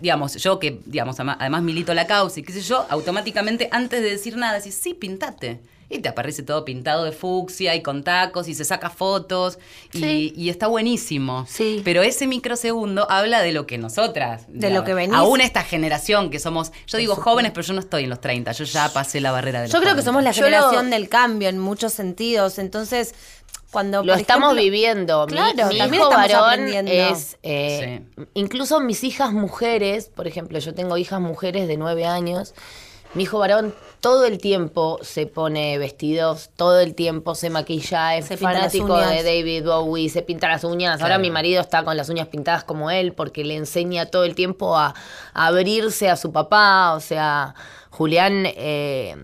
Digamos, 0.00 0.34
yo 0.36 0.58
que, 0.58 0.80
digamos, 0.86 1.16
además 1.20 1.62
milito 1.62 1.92
la 1.94 2.06
causa 2.06 2.40
y 2.40 2.42
qué 2.42 2.52
sé 2.52 2.62
yo, 2.62 2.86
automáticamente 2.88 3.68
antes 3.70 4.02
de 4.02 4.10
decir 4.10 4.36
nada, 4.36 4.54
decís, 4.58 4.74
sí, 4.80 4.94
pintate. 4.94 5.60
Y 5.92 5.98
te 5.98 6.08
aparece 6.08 6.44
todo 6.44 6.64
pintado 6.64 7.02
de 7.02 7.10
fucsia 7.10 7.74
y 7.74 7.82
con 7.82 8.04
tacos 8.04 8.46
y 8.46 8.54
se 8.54 8.64
saca 8.64 8.90
fotos 8.90 9.58
y, 9.92 9.98
Sí. 9.98 10.32
y 10.36 10.48
está 10.48 10.68
buenísimo. 10.68 11.46
Sí. 11.48 11.82
Pero 11.84 12.02
ese 12.04 12.28
microsegundo 12.28 13.10
habla 13.10 13.42
de 13.42 13.50
lo 13.50 13.66
que 13.66 13.76
nosotras, 13.76 14.46
De 14.46 14.52
digamos, 14.68 14.78
lo 14.78 14.84
que 14.84 14.94
venís. 14.94 15.16
Aún 15.16 15.40
esta 15.40 15.64
generación 15.64 16.30
que 16.30 16.38
somos, 16.38 16.70
yo 16.86 16.96
digo 16.98 17.16
jóvenes, 17.16 17.50
pero 17.52 17.66
yo 17.66 17.74
no 17.74 17.80
estoy 17.80 18.04
en 18.04 18.10
los 18.10 18.20
30, 18.20 18.52
yo 18.52 18.64
ya 18.66 18.92
pasé 18.92 19.20
la 19.20 19.32
barrera 19.32 19.62
de 19.62 19.66
los 19.66 19.72
Yo 19.72 19.80
creo 19.80 19.96
que 19.96 20.02
40. 20.02 20.04
somos 20.04 20.22
la 20.22 20.30
Yo 20.30 20.44
generación 20.44 20.84
lo- 20.90 20.90
del 20.96 21.08
cambio 21.08 21.48
en 21.48 21.58
muchos 21.58 21.92
sentidos. 21.92 22.60
Entonces, 22.60 23.12
cuando. 23.70 24.02
Lo 24.02 24.14
estamos 24.14 24.52
ejemplo- 24.52 24.62
viviendo. 24.62 25.26
Mi- 25.26 25.32
Claro, 25.32 25.68
mi, 25.68 25.78
también 25.78 25.94
hijo 26.02 26.10
varón 26.10 26.68
es. 26.88 27.38
eh, 27.42 28.02
Incluso 28.34 28.80
mis 28.80 29.04
hijas 29.04 29.32
mujeres, 29.32 30.08
por 30.14 30.26
ejemplo, 30.26 30.58
yo 30.58 30.74
tengo 30.74 30.96
hijas 30.96 31.20
mujeres 31.20 31.68
de 31.68 31.76
nueve 31.76 32.06
años. 32.06 32.54
Mi 33.12 33.24
hijo 33.24 33.40
varón 33.40 33.74
todo 34.00 34.24
el 34.24 34.38
tiempo 34.38 35.00
se 35.02 35.26
pone 35.26 35.76
vestidos, 35.78 36.50
todo 36.54 36.78
el 36.78 36.94
tiempo 36.94 37.34
se 37.34 37.50
maquilla, 37.50 38.14
es 38.16 38.26
Se 38.26 38.36
fanático 38.36 38.96
de 38.96 39.24
David 39.24 39.64
Bowie, 39.66 40.08
se 40.08 40.22
pinta 40.22 40.46
las 40.48 40.62
uñas. 40.62 41.02
Ahora 41.02 41.18
mi 41.18 41.28
marido 41.28 41.60
está 41.60 41.82
con 41.82 41.96
las 41.96 42.08
uñas 42.08 42.28
pintadas 42.28 42.62
como 42.62 42.88
él 42.92 43.12
porque 43.12 43.44
le 43.44 43.56
enseña 43.56 44.06
todo 44.06 44.22
el 44.22 44.36
tiempo 44.36 44.76
a, 44.76 44.94
a 45.34 45.46
abrirse 45.48 46.08
a 46.08 46.14
su 46.16 46.30
papá. 46.30 46.94
O 46.94 47.00
sea, 47.00 47.56
Julián, 47.90 48.44
eh, 48.46 49.16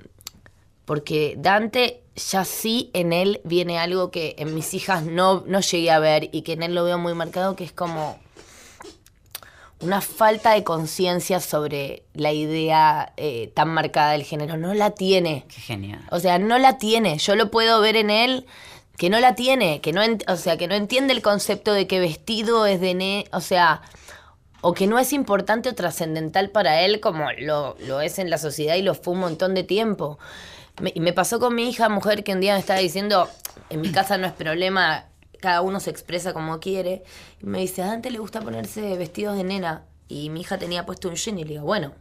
porque 0.85 1.35
Dante 1.39 2.03
ya 2.17 2.45
sí 2.45 2.91
en 2.95 3.13
él 3.13 3.41
viene 3.45 3.79
algo 3.79 4.11
que 4.11 4.35
en 4.39 4.55
mis 4.55 4.75
hijas 4.75 5.05
no, 5.05 5.45
no 5.47 5.61
llegué 5.61 5.91
a 5.91 5.99
ver 5.99 6.29
y 6.33 6.43
que 6.43 6.55
en 6.55 6.63
él 6.63 6.75
lo 6.75 6.85
veo 6.85 6.99
muy 6.99 7.15
marcado, 7.15 7.57
que 7.57 7.65
es 7.65 7.73
como 7.73 8.19
una 9.81 10.01
falta 10.01 10.53
de 10.53 10.65
conciencia 10.65 11.41
sobre 11.41 12.03
la 12.15 12.33
idea 12.33 13.13
eh, 13.19 13.53
tan 13.55 13.69
marcada 13.69 14.13
del 14.13 14.23
género. 14.23 14.57
No 14.57 14.73
la 14.73 14.93
tiene. 14.93 15.45
Qué 15.49 15.61
genial. 15.61 16.03
O 16.11 16.19
sea, 16.19 16.39
no 16.39 16.59
la 16.59 16.79
tiene. 16.79 17.19
Yo 17.19 17.37
lo 17.37 17.51
puedo 17.51 17.81
ver 17.81 17.97
en 17.97 18.09
él 18.09 18.47
que 18.97 19.11
no 19.11 19.21
la 19.21 19.35
tiene, 19.35 19.83
que 19.83 19.93
no, 19.93 20.01
o 20.29 20.37
sea, 20.37 20.57
que 20.57 20.69
no 20.69 20.75
entiende 20.75 21.13
el 21.13 21.21
concepto 21.21 21.75
de 21.75 21.87
que 21.87 22.01
vestido 22.01 22.65
es 22.65 22.81
de 22.81 22.95
ne, 22.95 23.27
o 23.31 23.43
sea, 23.43 23.83
o 24.63 24.73
que 24.73 24.87
no 24.87 24.99
es 24.99 25.13
importante 25.13 25.69
o 25.69 25.75
trascendental 25.75 26.49
para 26.49 26.81
él 26.81 27.01
como 27.01 27.31
lo, 27.33 27.77
lo 27.81 28.01
es 28.01 28.19
en 28.19 28.31
la 28.31 28.39
sociedad 28.39 28.77
y 28.77 28.83
lo 28.83 28.95
fue 28.95 29.13
un 29.13 29.21
montón 29.21 29.55
de 29.55 29.65
tiempo. 29.65 30.19
Me, 30.81 30.93
y 30.95 31.01
me 31.01 31.13
pasó 31.13 31.39
con 31.41 31.55
mi 31.55 31.69
hija 31.69 31.89
mujer 31.89 32.25
que 32.25 32.33
un 32.33 32.41
día 32.41 32.55
me 32.55 32.61
estaba 32.61 32.81
diciendo, 32.81 33.29
en 33.71 33.81
mi 33.81 33.91
casa 33.93 34.19
no 34.19 34.27
es 34.27 34.33
problema, 34.33 35.07
cada 35.41 35.61
uno 35.63 35.81
se 35.81 35.91
expresa 35.91 36.33
como 36.33 36.61
quiere. 36.61 37.03
Y 37.41 37.47
me 37.47 37.61
dice, 37.61 37.83
a 37.83 37.87
Dante 37.87 38.11
le 38.11 38.19
gusta 38.19 38.41
ponerse 38.41 38.97
vestidos 38.97 39.37
de 39.37 39.45
nena. 39.45 39.85
Y 40.09 40.31
mi 40.31 40.41
hija 40.41 40.59
tenía 40.59 40.87
puesto 40.87 41.09
un 41.09 41.17
jean 41.17 41.39
y 41.39 41.45
le 41.45 41.51
digo, 41.51 41.65
bueno, 41.65 41.93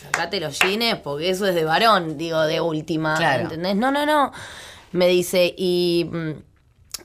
sacate 0.00 0.40
los 0.40 0.58
jeans 0.58 0.98
porque 1.00 1.30
eso 1.30 1.46
es 1.46 1.54
de 1.54 1.64
varón, 1.64 2.18
digo, 2.18 2.40
de 2.42 2.60
última. 2.60 3.16
Claro. 3.16 3.44
¿Entendés? 3.44 3.76
No, 3.76 3.90
no, 3.90 4.04
no. 4.04 4.32
Me 4.92 5.08
dice, 5.08 5.54
y 5.56 6.08
mm, 6.10 6.30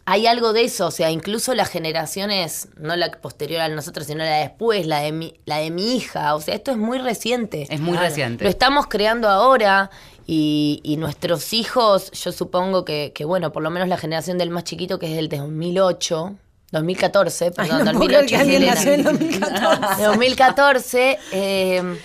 hay 0.05 0.27
algo 0.27 0.53
de 0.53 0.63
eso, 0.63 0.87
o 0.87 0.91
sea, 0.91 1.11
incluso 1.11 1.53
las 1.53 1.69
generaciones, 1.69 2.69
no 2.77 2.95
la 2.95 3.11
posterior 3.11 3.61
a 3.61 3.69
nosotros, 3.69 4.07
sino 4.07 4.23
la 4.23 4.35
de 4.35 4.41
después, 4.41 4.85
la 4.85 4.99
de 4.99 5.11
mi, 5.11 5.33
la 5.45 5.57
de 5.57 5.71
mi 5.71 5.95
hija, 5.95 6.35
o 6.35 6.41
sea, 6.41 6.55
esto 6.55 6.71
es 6.71 6.77
muy 6.77 6.97
reciente. 6.97 7.67
Es 7.69 7.79
muy 7.79 7.97
reciente. 7.97 8.43
Lo 8.43 8.49
estamos 8.49 8.87
creando 8.87 9.29
ahora 9.29 9.89
y, 10.27 10.81
y 10.83 10.97
nuestros 10.97 11.53
hijos, 11.53 12.11
yo 12.11 12.33
supongo 12.33 12.83
que, 12.83 13.13
que, 13.15 13.23
bueno, 13.23 13.53
por 13.53 13.63
lo 13.63 13.69
menos 13.69 13.87
la 13.87 13.97
generación 13.97 14.37
del 14.37 14.49
más 14.49 14.65
chiquito, 14.65 14.99
que 14.99 15.07
es 15.09 15.15
del 15.15 15.29
de 15.29 15.37
2008, 15.37 16.35
2014, 16.71 17.45
Ay, 17.45 17.51
perdón, 17.51 17.85
no 17.85 17.91
puedo 17.93 18.07
creer 18.07 18.23
2008. 18.23 18.27
que 18.27 18.35
alguien 18.35 18.65
nació 18.65 18.93
en 18.93 19.03
2014. 19.03 20.01
De 20.01 20.07
2014 20.07 21.19
eh, 21.31 21.97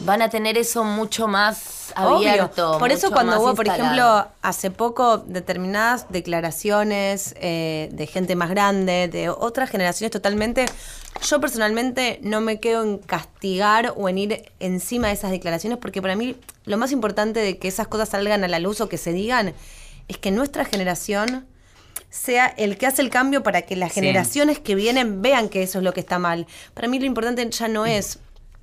van 0.00 0.22
a 0.22 0.28
tener 0.30 0.56
eso 0.58 0.84
mucho 0.84 1.26
más 1.28 1.92
Obvio. 1.96 2.28
abierto. 2.30 2.78
Por 2.78 2.92
eso 2.92 3.10
cuando 3.10 3.40
hubo, 3.40 3.54
por 3.54 3.66
instalado. 3.66 3.94
ejemplo, 4.18 4.32
hace 4.42 4.70
poco 4.70 5.18
determinadas 5.18 6.06
declaraciones 6.10 7.34
eh, 7.40 7.88
de 7.92 8.06
gente 8.06 8.36
más 8.36 8.50
grande, 8.50 9.08
de 9.08 9.28
otras 9.28 9.70
generaciones 9.70 10.10
totalmente, 10.12 10.66
yo 11.28 11.40
personalmente 11.40 12.20
no 12.22 12.40
me 12.40 12.60
quedo 12.60 12.82
en 12.84 12.98
castigar 12.98 13.92
o 13.96 14.08
en 14.08 14.18
ir 14.18 14.52
encima 14.60 15.08
de 15.08 15.14
esas 15.14 15.30
declaraciones 15.30 15.78
porque 15.78 16.00
para 16.00 16.14
mí 16.14 16.36
lo 16.64 16.76
más 16.78 16.92
importante 16.92 17.40
de 17.40 17.58
que 17.58 17.68
esas 17.68 17.88
cosas 17.88 18.10
salgan 18.10 18.44
a 18.44 18.48
la 18.48 18.58
luz 18.60 18.80
o 18.80 18.88
que 18.88 18.98
se 18.98 19.12
digan 19.12 19.52
es 20.06 20.18
que 20.18 20.30
nuestra 20.30 20.64
generación 20.64 21.46
sea 22.10 22.46
el 22.46 22.78
que 22.78 22.86
hace 22.86 23.02
el 23.02 23.10
cambio 23.10 23.42
para 23.42 23.62
que 23.62 23.76
las 23.76 23.92
Sí. 23.92 24.00
generaciones 24.00 24.58
que 24.58 24.74
vienen 24.74 25.20
vean 25.20 25.48
que 25.48 25.62
eso 25.62 25.78
es 25.78 25.84
lo 25.84 25.92
que 25.92 26.00
está 26.00 26.18
mal. 26.18 26.46
Para 26.72 26.88
mí 26.88 26.98
lo 26.98 27.04
importante 27.06 27.48
ya 27.50 27.68
no 27.68 27.84
es 27.84 28.18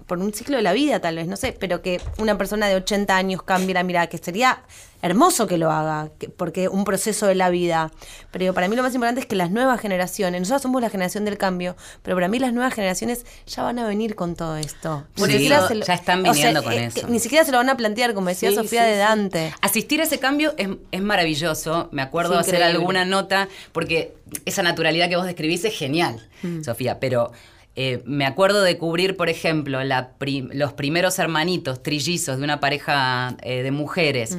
por 0.07 0.19
un 0.19 0.33
ciclo 0.33 0.57
de 0.57 0.63
la 0.63 0.73
vida 0.73 0.99
tal 0.99 1.15
vez, 1.15 1.27
no 1.27 1.35
sé, 1.35 1.55
pero 1.59 1.81
que 1.81 1.99
una 2.19 2.37
persona 2.37 2.67
de 2.67 2.75
80 2.75 3.15
años 3.15 3.41
cambie 3.43 3.73
la 3.73 3.83
mirada, 3.83 4.07
que 4.07 4.17
sería 4.17 4.61
hermoso 5.01 5.45
que 5.45 5.57
lo 5.57 5.71
haga, 5.71 6.09
que- 6.19 6.29
porque 6.29 6.67
un 6.67 6.83
proceso 6.83 7.27
de 7.27 7.35
la 7.35 7.49
vida. 7.49 7.91
Pero 8.31 8.53
para 8.53 8.67
mí 8.67 8.75
lo 8.75 8.81
más 8.83 8.93
importante 8.95 9.21
es 9.21 9.27
que 9.27 9.35
las 9.35 9.51
nuevas 9.51 9.79
generaciones, 9.79 10.41
nosotros 10.41 10.63
somos 10.63 10.81
la 10.81 10.89
generación 10.89 11.25
del 11.25 11.37
cambio, 11.37 11.75
pero 12.01 12.15
para 12.15 12.27
mí 12.27 12.39
las 12.39 12.53
nuevas 12.53 12.73
generaciones 12.73 13.25
ya 13.45 13.63
van 13.63 13.77
a 13.79 13.87
venir 13.87 14.15
con 14.15 14.35
todo 14.35 14.57
esto. 14.57 15.05
Ni 15.17 15.25
siquiera 15.25 15.67
se 15.67 15.75
lo- 15.75 15.85
ya 15.85 15.93
están 15.93 16.21
o 16.21 16.23
sea, 16.25 16.33
viniendo 16.33 16.63
con 16.63 16.73
eh, 16.73 16.85
eso. 16.85 17.07
Ni 17.07 17.19
siquiera 17.19 17.45
se 17.45 17.51
lo 17.51 17.57
van 17.57 17.69
a 17.69 17.77
plantear, 17.77 18.13
como 18.13 18.29
decía 18.29 18.49
Sí, 18.49 18.55
Sofía 18.55 18.81
sí, 18.83 18.87
de 18.87 18.93
sí. 18.93 18.99
Dante. 18.99 19.53
Asistir 19.61 20.01
a 20.01 20.05
ese 20.05 20.17
cambio 20.19 20.53
es, 20.57 20.69
es 20.91 21.01
maravilloso. 21.01 21.89
Me 21.91 22.01
acuerdo 22.01 22.37
hacer 22.39 22.63
alguna 22.63 23.05
nota, 23.05 23.47
porque 23.73 24.15
esa 24.45 24.63
naturalidad 24.63 25.09
que 25.09 25.15
vos 25.17 25.25
describís 25.25 25.65
es 25.65 25.77
genial, 25.77 26.27
Sofía, 26.63 26.99
pero 26.99 27.31
eh, 27.75 28.01
me 28.05 28.25
acuerdo 28.25 28.61
de 28.63 28.77
cubrir, 28.77 29.17
por 29.17 29.29
ejemplo, 29.29 29.83
la 29.83 30.11
pri- 30.17 30.47
los 30.53 30.73
primeros 30.73 31.19
hermanitos 31.19 31.83
trillizos 31.83 32.37
de 32.37 32.43
una 32.43 32.59
pareja 32.59 33.35
eh, 33.43 33.63
de 33.63 33.71
mujeres 33.71 34.37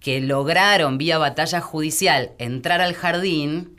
que 0.00 0.20
lograron 0.20 0.98
vía 0.98 1.16
batalla 1.18 1.60
judicial 1.60 2.32
entrar 2.38 2.80
al 2.80 2.94
jardín. 2.94 3.78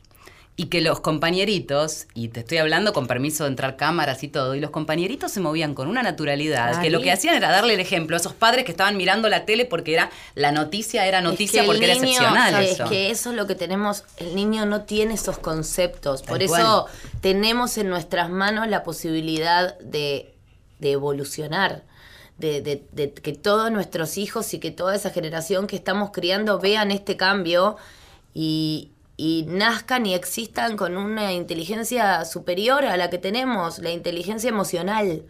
Y 0.56 0.66
que 0.68 0.82
los 0.82 1.00
compañeritos, 1.00 2.06
y 2.14 2.28
te 2.28 2.42
estoy 2.42 2.60
hablando 2.60 2.94
con 2.94 3.08
permiso 3.08 3.44
de 3.46 3.50
entrar 3.50 3.76
cámaras 3.76 4.22
y 4.24 4.28
todo, 4.28 4.54
y 4.54 4.60
los 4.60 4.70
compañeritos 4.70 5.32
se 5.32 5.40
movían 5.40 5.74
con 5.74 5.88
una 5.88 6.04
naturalidad, 6.04 6.80
que 6.80 6.92
lo 6.92 7.02
que 7.02 7.12
hacían 7.12 7.34
era 7.36 7.50
darle 7.52 7.74
el 7.74 7.80
ejemplo 7.80 8.16
a 8.16 8.20
esos 8.20 8.34
padres 8.34 8.64
que 8.64 8.70
estaban 8.72 8.96
mirando 8.96 9.30
la 9.30 9.46
tele 9.46 9.66
porque 9.66 9.94
era 9.94 10.12
la 10.36 10.52
noticia 10.52 11.08
era 11.08 11.22
noticia 11.22 11.62
Es 11.62 11.66
que 11.68 11.72
el 11.72 11.78
porque 11.80 11.86
era 11.86 11.94
excepcional 11.96 12.52
¿sabes? 12.54 12.72
eso. 12.72 12.84
Es 12.84 12.90
que 12.92 13.10
eso 13.10 13.30
es 13.32 13.36
lo 13.36 13.48
que 13.48 13.56
tenemos. 13.56 14.04
El 14.18 14.36
niño 14.36 14.68
no 14.68 14.82
tiene 14.84 15.16
esos 15.16 15.40
conceptos. 15.40 16.22
Tal 16.22 16.38
Por 16.38 16.48
cual. 16.48 16.62
eso 16.62 16.86
tenemos 17.22 17.78
en 17.80 17.90
nuestras 17.90 18.30
manos 18.30 18.68
la 18.68 18.84
posibilidad 18.84 19.78
de, 19.80 20.36
de 20.78 20.92
evolucionar. 20.92 21.82
De, 22.38 22.62
de- 22.62 22.84
de 22.92 23.12
que 23.14 23.34
todos 23.34 23.72
nuestros 23.72 24.18
hijos 24.20 24.54
y 24.54 24.60
que 24.60 24.70
toda 24.72 24.96
esa 24.96 25.10
generación 25.10 25.66
que 25.66 25.76
estamos 25.76 26.12
criando 26.12 26.60
vean 26.60 26.92
este 26.92 27.16
cambio 27.18 27.78
y, 28.34 28.90
y 29.16 29.46
nazcan 29.48 30.06
y 30.06 30.16
existan 30.16 30.78
con 30.78 30.98
una 30.98 31.34
inteligencia 31.34 32.26
superior 32.26 32.86
a 32.86 32.98
la 32.98 33.10
que 33.10 33.18
tenemos, 33.18 33.80
la 33.80 33.92
inteligencia 33.92 34.50
emocional, 34.50 35.24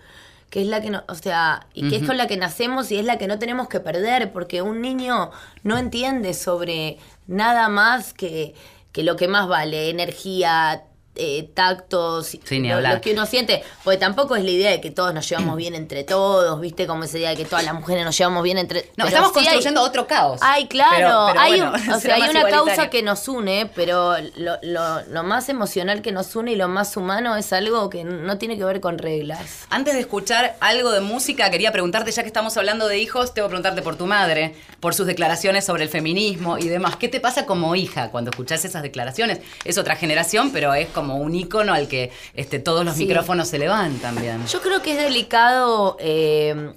que 0.49 0.61
es 0.61 0.67
la 0.67 0.81
que 0.81 0.91
no, 0.91 1.03
o 1.07 1.15
sea, 1.15 1.67
y 1.73 1.89
que 1.89 1.97
es 1.97 2.03
con 2.03 2.15
la 2.15 2.27
que 2.27 2.37
nacemos 2.37 2.91
y 2.91 2.97
es 2.97 3.05
la 3.05 3.17
que 3.17 3.27
no 3.27 3.39
tenemos 3.39 3.67
que 3.67 3.79
perder, 3.79 4.31
porque 4.31 4.61
un 4.61 4.81
niño 4.81 5.31
no 5.63 5.77
entiende 5.77 6.33
sobre 6.33 6.99
nada 7.27 7.69
más 7.69 8.13
que, 8.13 8.53
que 8.91 9.03
lo 9.03 9.15
que 9.15 9.27
más 9.27 9.47
vale, 9.47 9.89
energía, 9.89 10.83
eh, 11.15 11.49
tactos, 11.53 12.27
Sí, 12.43 12.59
lo, 12.59 12.75
hablar. 12.75 12.95
lo 12.95 13.01
que 13.01 13.13
uno 13.13 13.25
siente, 13.25 13.63
porque 13.83 13.97
tampoco 13.97 14.35
es 14.35 14.43
la 14.43 14.49
idea 14.49 14.71
de 14.71 14.81
que 14.81 14.89
todos 14.91 15.13
nos 15.13 15.27
llevamos 15.29 15.55
bien 15.57 15.75
entre 15.75 16.03
todos, 16.03 16.59
viste, 16.59 16.87
como 16.87 17.03
esa 17.03 17.17
idea 17.17 17.29
de 17.31 17.35
que 17.37 17.45
todas 17.45 17.63
las 17.65 17.73
mujeres 17.75 18.03
nos 18.05 18.17
llevamos 18.17 18.43
bien 18.43 18.57
entre 18.57 18.81
No, 18.97 19.05
pero 19.05 19.07
estamos 19.09 19.31
sí 19.33 19.39
hay- 19.39 19.45
construyendo 19.45 19.81
otro 19.81 20.07
caos. 20.07 20.39
Ay, 20.41 20.67
claro, 20.67 20.95
Pero- 20.95 21.25
pero 21.27 21.39
hay, 21.39 21.51
bueno, 21.61 21.71
un- 21.71 21.75
o 21.93 21.99
será 21.99 21.99
sea, 21.99 22.15
hay 22.15 22.21
más 22.21 22.29
una 22.31 22.49
causa 22.49 22.89
que 22.89 23.03
nos 23.03 23.27
une, 23.27 23.69
pero 23.75 24.15
lo, 24.37 24.57
lo- 24.63 25.01
lo 25.03 25.23
más 25.23 25.49
emocional 25.49 26.01
que 26.01 26.11
nos 26.11 26.35
une 26.35 26.53
y 26.53 26.55
lo 26.55 26.67
más 26.67 26.97
humano 26.97 27.35
es 27.35 27.53
algo 27.53 27.89
que 27.89 28.03
no 28.03 28.37
tiene 28.37 28.57
que 28.57 28.63
ver 28.63 28.79
con 28.81 28.97
reglas. 28.97 29.65
Antes 29.69 29.93
de 29.93 29.99
escuchar 29.99 30.55
algo 30.61 30.91
de 30.91 31.01
música, 31.01 31.49
quería 31.51 31.71
preguntarte, 31.71 32.11
ya 32.11 32.21
que 32.23 32.27
estamos 32.27 32.57
hablando 32.57 32.87
de 32.87 32.97
hijos, 32.97 33.33
tengo 33.33 33.47
que 33.47 33.51
preguntarte 33.51 33.81
por 33.81 33.95
tu 33.97 34.05
madre, 34.07 34.55
por 34.79 34.93
sus 34.95 35.05
declaraciones 35.05 35.65
sobre 35.65 35.83
el 35.83 35.89
feminismo 35.89 36.57
y 36.57 36.69
demás. 36.69 36.95
¿Qué 36.95 37.07
te 37.07 37.19
pasa 37.19 37.45
como 37.45 37.75
hija 37.75 38.09
cuando 38.09 38.31
escuchás 38.31 38.65
esas 38.65 38.81
declaraciones? 38.81 39.39
Es 39.65 39.77
otra 39.77 39.95
generación, 39.95 40.51
pero 40.51 40.73
es 40.73 40.87
como 40.87 41.02
un 41.11 41.35
ícono 41.35 41.73
al 41.73 41.87
que 41.87 42.11
este, 42.33 42.59
todos 42.59 42.85
los 42.85 42.95
Sí. 42.95 43.05
micrófonos 43.05 43.47
se 43.47 43.59
levantan 43.59 44.15
bien. 44.15 44.45
Yo 44.47 44.61
creo 44.61 44.81
que 44.81 44.91
es 44.91 44.97
delicado, 44.97 45.97
eh, 45.99 46.73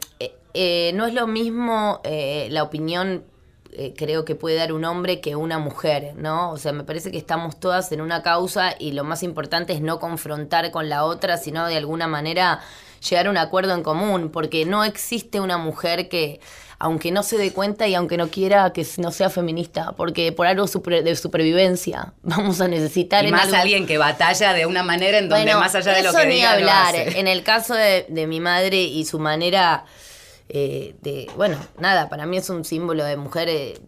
eh, 0.54 0.92
no 0.94 1.06
es 1.06 1.14
lo 1.14 1.26
mismo 1.26 2.00
eh, 2.04 2.48
la 2.50 2.62
opinión 2.62 3.24
creo 3.94 4.24
que 4.24 4.34
puede 4.34 4.56
dar 4.56 4.72
un 4.72 4.86
hombre 4.86 5.20
que 5.20 5.36
una 5.36 5.58
mujer, 5.58 6.14
¿no? 6.16 6.50
O 6.50 6.56
sea, 6.56 6.72
me 6.72 6.82
parece 6.82 7.10
que 7.10 7.18
estamos 7.18 7.60
todas 7.60 7.92
en 7.92 8.00
una 8.00 8.22
causa 8.22 8.74
y 8.78 8.92
lo 8.92 9.04
más 9.04 9.22
importante 9.22 9.74
es 9.74 9.82
no 9.82 9.98
confrontar 10.00 10.70
con 10.70 10.88
la 10.88 11.04
otra, 11.04 11.36
sino 11.36 11.66
de 11.66 11.76
alguna 11.76 12.06
manera 12.06 12.60
llegar 13.06 13.26
a 13.26 13.30
un 13.30 13.36
acuerdo 13.36 13.74
en 13.74 13.82
común, 13.82 14.30
porque 14.30 14.64
no 14.64 14.82
existe 14.82 15.40
una 15.40 15.58
mujer 15.58 16.08
que, 16.08 16.40
aunque 16.78 17.10
no 17.10 17.22
se 17.22 17.38
dé 17.38 17.52
cuenta 17.52 17.86
y 17.88 17.94
aunque 17.94 18.16
no 18.16 18.28
quiera, 18.28 18.72
que 18.72 18.86
no 18.98 19.10
sea 19.10 19.30
feminista, 19.30 19.92
porque 19.92 20.32
por 20.32 20.46
algo 20.46 20.66
de 20.66 21.16
supervivencia 21.16 22.12
vamos 22.22 22.60
a 22.60 22.68
necesitar... 22.68 23.24
Y 23.24 23.30
más 23.30 23.52
alguien 23.52 23.86
que 23.86 23.98
batalla 23.98 24.52
de 24.52 24.66
una 24.66 24.82
manera 24.82 25.18
en 25.18 25.28
donde 25.28 25.54
más 25.54 25.74
allá 25.74 25.94
de 25.94 26.02
lo 26.02 26.12
que 26.12 26.26
ni 26.26 26.42
hablar. 26.42 26.94
En 26.94 27.28
el 27.28 27.42
caso 27.42 27.74
de, 27.74 28.26
mi 28.26 28.40
madre 28.40 28.82
y 28.82 29.04
su 29.04 29.18
manera... 29.18 29.84
Eh, 30.48 30.94
de, 31.02 31.28
bueno, 31.36 31.58
nada, 31.78 32.08
para 32.08 32.24
mí 32.24 32.36
es 32.36 32.50
un 32.50 32.64
símbolo 32.64 33.02
de 33.04 33.16
mujer 33.16 33.48
eh, 33.48 33.80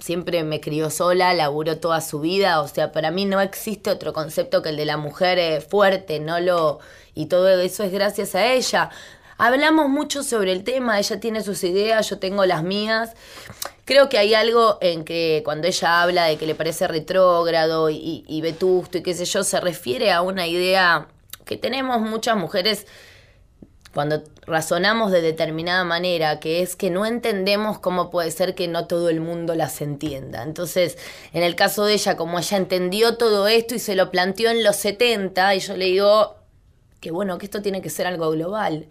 siempre 0.00 0.42
me 0.44 0.60
crió 0.60 0.90
sola, 0.90 1.34
laburó 1.34 1.78
toda 1.78 2.00
su 2.00 2.20
vida, 2.20 2.60
o 2.60 2.68
sea, 2.68 2.92
para 2.92 3.10
mí 3.10 3.24
no 3.24 3.40
existe 3.40 3.90
otro 3.90 4.12
concepto 4.12 4.62
que 4.62 4.70
el 4.70 4.76
de 4.76 4.86
la 4.86 4.96
mujer 4.96 5.38
eh, 5.38 5.60
fuerte, 5.60 6.20
no 6.20 6.40
lo 6.40 6.80
y 7.14 7.26
todo 7.26 7.48
eso 7.48 7.82
es 7.82 7.92
gracias 7.92 8.34
a 8.34 8.52
ella. 8.52 8.90
Hablamos 9.38 9.88
mucho 9.88 10.22
sobre 10.22 10.52
el 10.52 10.64
tema, 10.64 10.98
ella 10.98 11.20
tiene 11.20 11.42
sus 11.42 11.62
ideas, 11.64 12.08
yo 12.08 12.18
tengo 12.18 12.46
las 12.46 12.62
mías. 12.62 13.12
Creo 13.84 14.08
que 14.08 14.18
hay 14.18 14.34
algo 14.34 14.78
en 14.80 15.04
que 15.04 15.42
cuando 15.44 15.68
ella 15.68 16.02
habla 16.02 16.24
de 16.24 16.38
que 16.38 16.46
le 16.46 16.54
parece 16.54 16.88
retrógrado 16.88 17.90
y, 17.90 18.24
y 18.26 18.40
vetusto 18.40 18.98
y 18.98 19.02
qué 19.02 19.14
sé 19.14 19.26
yo, 19.26 19.44
se 19.44 19.60
refiere 19.60 20.10
a 20.12 20.22
una 20.22 20.46
idea 20.46 21.08
que 21.44 21.56
tenemos 21.56 22.00
muchas 22.00 22.36
mujeres 22.36 22.86
cuando 23.96 24.22
razonamos 24.46 25.10
de 25.10 25.22
determinada 25.22 25.82
manera, 25.84 26.38
que 26.38 26.60
es 26.60 26.76
que 26.76 26.90
no 26.90 27.06
entendemos 27.06 27.78
cómo 27.78 28.10
puede 28.10 28.30
ser 28.30 28.54
que 28.54 28.68
no 28.68 28.86
todo 28.86 29.08
el 29.08 29.20
mundo 29.20 29.54
las 29.54 29.80
entienda. 29.80 30.42
Entonces, 30.42 30.98
en 31.32 31.42
el 31.42 31.56
caso 31.56 31.86
de 31.86 31.94
ella, 31.94 32.14
como 32.14 32.38
ella 32.38 32.58
entendió 32.58 33.16
todo 33.16 33.48
esto 33.48 33.74
y 33.74 33.78
se 33.78 33.94
lo 33.94 34.10
planteó 34.10 34.50
en 34.50 34.62
los 34.62 34.76
70, 34.76 35.54
y 35.54 35.60
yo 35.60 35.76
le 35.78 35.86
digo 35.86 36.36
que 37.00 37.10
bueno, 37.10 37.38
que 37.38 37.46
esto 37.46 37.62
tiene 37.62 37.82
que 37.82 37.90
ser 37.90 38.06
algo 38.06 38.30
global, 38.30 38.86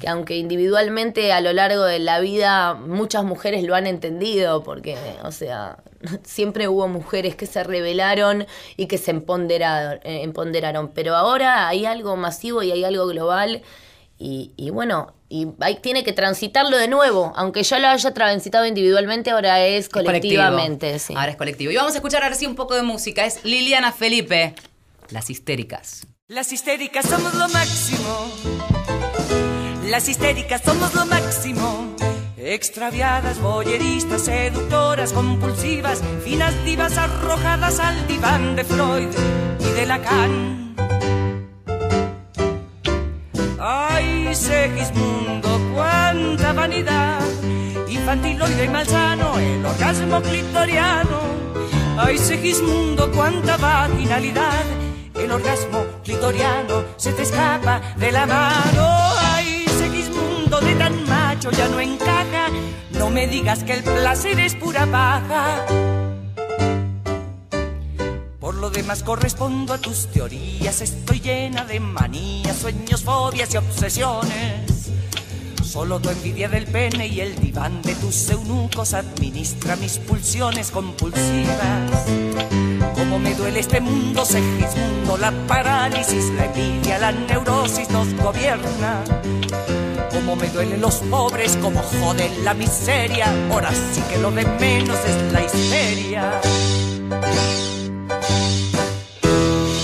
que 0.00 0.08
aunque 0.08 0.36
individualmente 0.36 1.32
a 1.32 1.40
lo 1.40 1.52
largo 1.52 1.84
de 1.84 1.98
la 1.98 2.20
vida 2.20 2.74
muchas 2.74 3.24
mujeres 3.24 3.64
lo 3.64 3.74
han 3.74 3.86
entendido, 3.86 4.62
porque, 4.62 4.96
o 5.22 5.32
sea, 5.32 5.78
siempre 6.24 6.68
hubo 6.68 6.88
mujeres 6.88 7.36
que 7.36 7.46
se 7.46 7.62
rebelaron 7.64 8.46
y 8.76 8.86
que 8.86 8.98
se 8.98 9.12
empoderaron, 9.12 10.00
eh, 10.04 10.22
empoderaron 10.22 10.88
pero 10.88 11.14
ahora 11.14 11.68
hay 11.68 11.86
algo 11.86 12.16
masivo 12.16 12.62
y 12.62 12.72
hay 12.72 12.84
algo 12.84 13.06
global 13.06 13.62
y, 14.18 14.70
bueno, 14.70 15.12
y 15.28 15.48
ahí 15.60 15.76
tiene 15.76 16.02
que 16.02 16.12
transitarlo 16.12 16.78
de 16.78 16.88
nuevo, 16.88 17.34
aunque 17.36 17.62
ya 17.62 17.78
lo 17.78 17.88
haya 17.88 18.14
transitado 18.14 18.64
individualmente, 18.64 19.30
ahora 19.30 19.64
es 19.66 19.90
colectivamente. 19.90 20.96
Ahora 21.14 21.32
es 21.32 21.36
colectivo. 21.36 21.70
Y 21.70 21.76
vamos 21.76 21.92
a 21.92 21.96
escuchar 21.96 22.22
ahora 22.22 22.34
sí 22.34 22.46
un 22.46 22.54
poco 22.54 22.74
de 22.74 22.82
música. 22.82 23.26
Es 23.26 23.44
Liliana 23.44 23.92
Felipe, 23.92 24.54
Las 25.10 25.28
Histéricas. 25.28 26.06
Las 26.28 26.52
histéricas 26.52 27.06
somos 27.06 27.34
lo 27.34 27.48
máximo. 27.50 28.32
Las 29.84 30.08
histéricas 30.08 30.60
somos 30.60 30.92
lo 30.92 31.06
máximo. 31.06 31.94
Extraviadas, 32.36 33.40
boyeristas, 33.40 34.22
seductoras, 34.22 35.12
compulsivas, 35.12 36.02
finas 36.24 36.52
divas 36.64 36.98
arrojadas 36.98 37.78
al 37.78 38.08
diván 38.08 38.56
de 38.56 38.64
Freud 38.64 39.08
y 39.60 39.72
de 39.72 39.86
Lacan 39.86 40.74
Ay, 43.60 44.34
Segismundo, 44.34 45.60
cuánta 45.74 46.52
vanidad, 46.52 47.20
infantiloide 47.88 48.64
y 48.64 48.68
malsano, 48.68 49.38
el 49.38 49.64
orgasmo 49.64 50.20
clitoriano. 50.22 51.20
Ay, 51.96 52.18
Segismundo, 52.18 53.12
cuánta 53.12 53.56
vaginalidad, 53.56 54.64
el 55.18 55.30
orgasmo 55.30 55.84
clitoriano 56.04 56.84
se 56.96 57.12
te 57.12 57.22
escapa 57.22 57.80
de 57.96 58.12
la 58.12 58.26
mano. 58.26 58.88
Ay, 59.32 59.64
Segismundo, 59.78 60.60
de 60.60 60.74
tan 60.74 61.08
macho 61.08 61.50
ya 61.50 61.68
no 61.68 61.80
encaja, 61.80 62.48
no 62.92 63.10
me 63.10 63.26
digas 63.26 63.64
que 63.64 63.74
el 63.74 63.82
placer 63.82 64.38
es 64.40 64.54
pura 64.54 64.86
paja 64.86 65.64
lo 68.60 68.70
demás 68.70 69.02
correspondo 69.02 69.74
a 69.74 69.78
tus 69.78 70.08
teorías. 70.08 70.80
Estoy 70.80 71.20
llena 71.20 71.64
de 71.64 71.80
manías, 71.80 72.56
sueños, 72.56 73.02
fobias 73.02 73.52
y 73.54 73.56
obsesiones. 73.58 74.75
Solo 75.76 76.00
tu 76.00 76.08
envidia 76.08 76.48
del 76.48 76.64
pene 76.64 77.06
y 77.06 77.20
el 77.20 77.38
diván 77.38 77.82
de 77.82 77.94
tus 77.96 78.30
eunucos 78.30 78.94
administra 78.94 79.76
mis 79.76 79.98
pulsiones 79.98 80.70
compulsivas. 80.70 81.90
Como 82.94 83.18
me 83.18 83.34
duele 83.34 83.60
este 83.60 83.82
mundo, 83.82 84.24
Segismundo, 84.24 85.18
la 85.18 85.32
parálisis, 85.46 86.30
la 86.30 86.46
envidia, 86.46 86.98
la 86.98 87.12
neurosis 87.12 87.90
nos 87.90 88.10
gobierna. 88.14 89.04
Como 90.10 90.34
me 90.34 90.48
duelen 90.48 90.80
los 90.80 90.94
pobres, 91.10 91.58
como 91.58 91.82
joden 91.82 92.42
la 92.42 92.54
miseria. 92.54 93.26
Ahora 93.50 93.70
sí 93.70 94.00
que 94.08 94.16
lo 94.16 94.30
de 94.30 94.46
menos 94.46 94.96
es 95.04 95.30
la 95.30 95.42
histeria. 95.44 96.40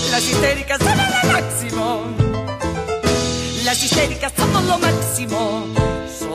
Las 0.09 0.23
histéricas 0.23 0.79
son 0.79 0.97
lo 0.97 1.33
máximo. 1.33 2.01
Las 3.63 3.83
histéricas 3.83 4.33
somos 4.35 4.63
lo 4.63 4.79
máximo. 4.79 5.52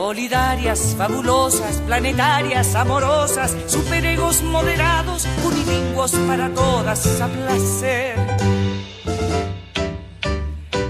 Solidarias, 0.09 0.95
fabulosas, 0.97 1.75
planetarias, 1.85 2.73
amorosas, 2.73 3.55
superegos 3.67 4.41
moderados, 4.41 5.27
unilingüos 5.45 6.13
para 6.27 6.49
todas 6.49 7.21
a 7.21 7.27
placer. 7.27 8.15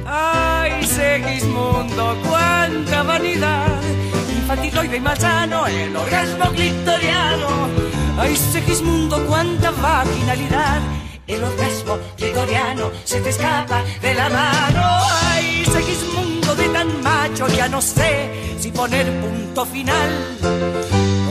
Ay, 0.06 0.86
Segismundo, 0.86 2.18
cuánta 2.30 3.04
vanidad, 3.04 3.82
infantiloide 4.38 4.96
y 4.96 5.02
malsano, 5.02 5.68
el 5.68 5.94
orgasmo 5.98 6.46
clitoriano. 6.52 7.68
Ay, 8.18 8.38
Segismundo, 8.38 9.28
cuánta 9.28 9.72
vaginalidad 9.72 10.80
el 11.28 11.44
orgasmo 11.44 12.00
gregoriano 12.18 12.90
se 13.04 13.20
te 13.20 13.30
escapa 13.30 13.84
de 14.02 14.14
la 14.16 14.30
mano. 14.30 14.82
Ay, 15.24 15.64
mundo 15.66 16.09
tan 16.68 17.02
macho, 17.02 17.48
ya 17.48 17.70
no 17.70 17.82
sé 17.82 18.30
si 18.60 18.72
poner 18.72 19.06
punto 19.22 19.66
final 19.66 20.10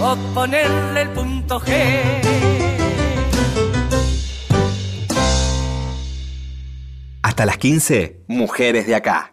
o 0.01 0.17
ponerle 0.35 1.03
el 1.03 1.09
punto 1.11 1.61
G. 1.61 2.29
Hasta 7.23 7.45
las 7.47 7.59
15, 7.59 8.25
mujeres 8.29 8.87
de 8.87 8.95
acá. 8.95 9.31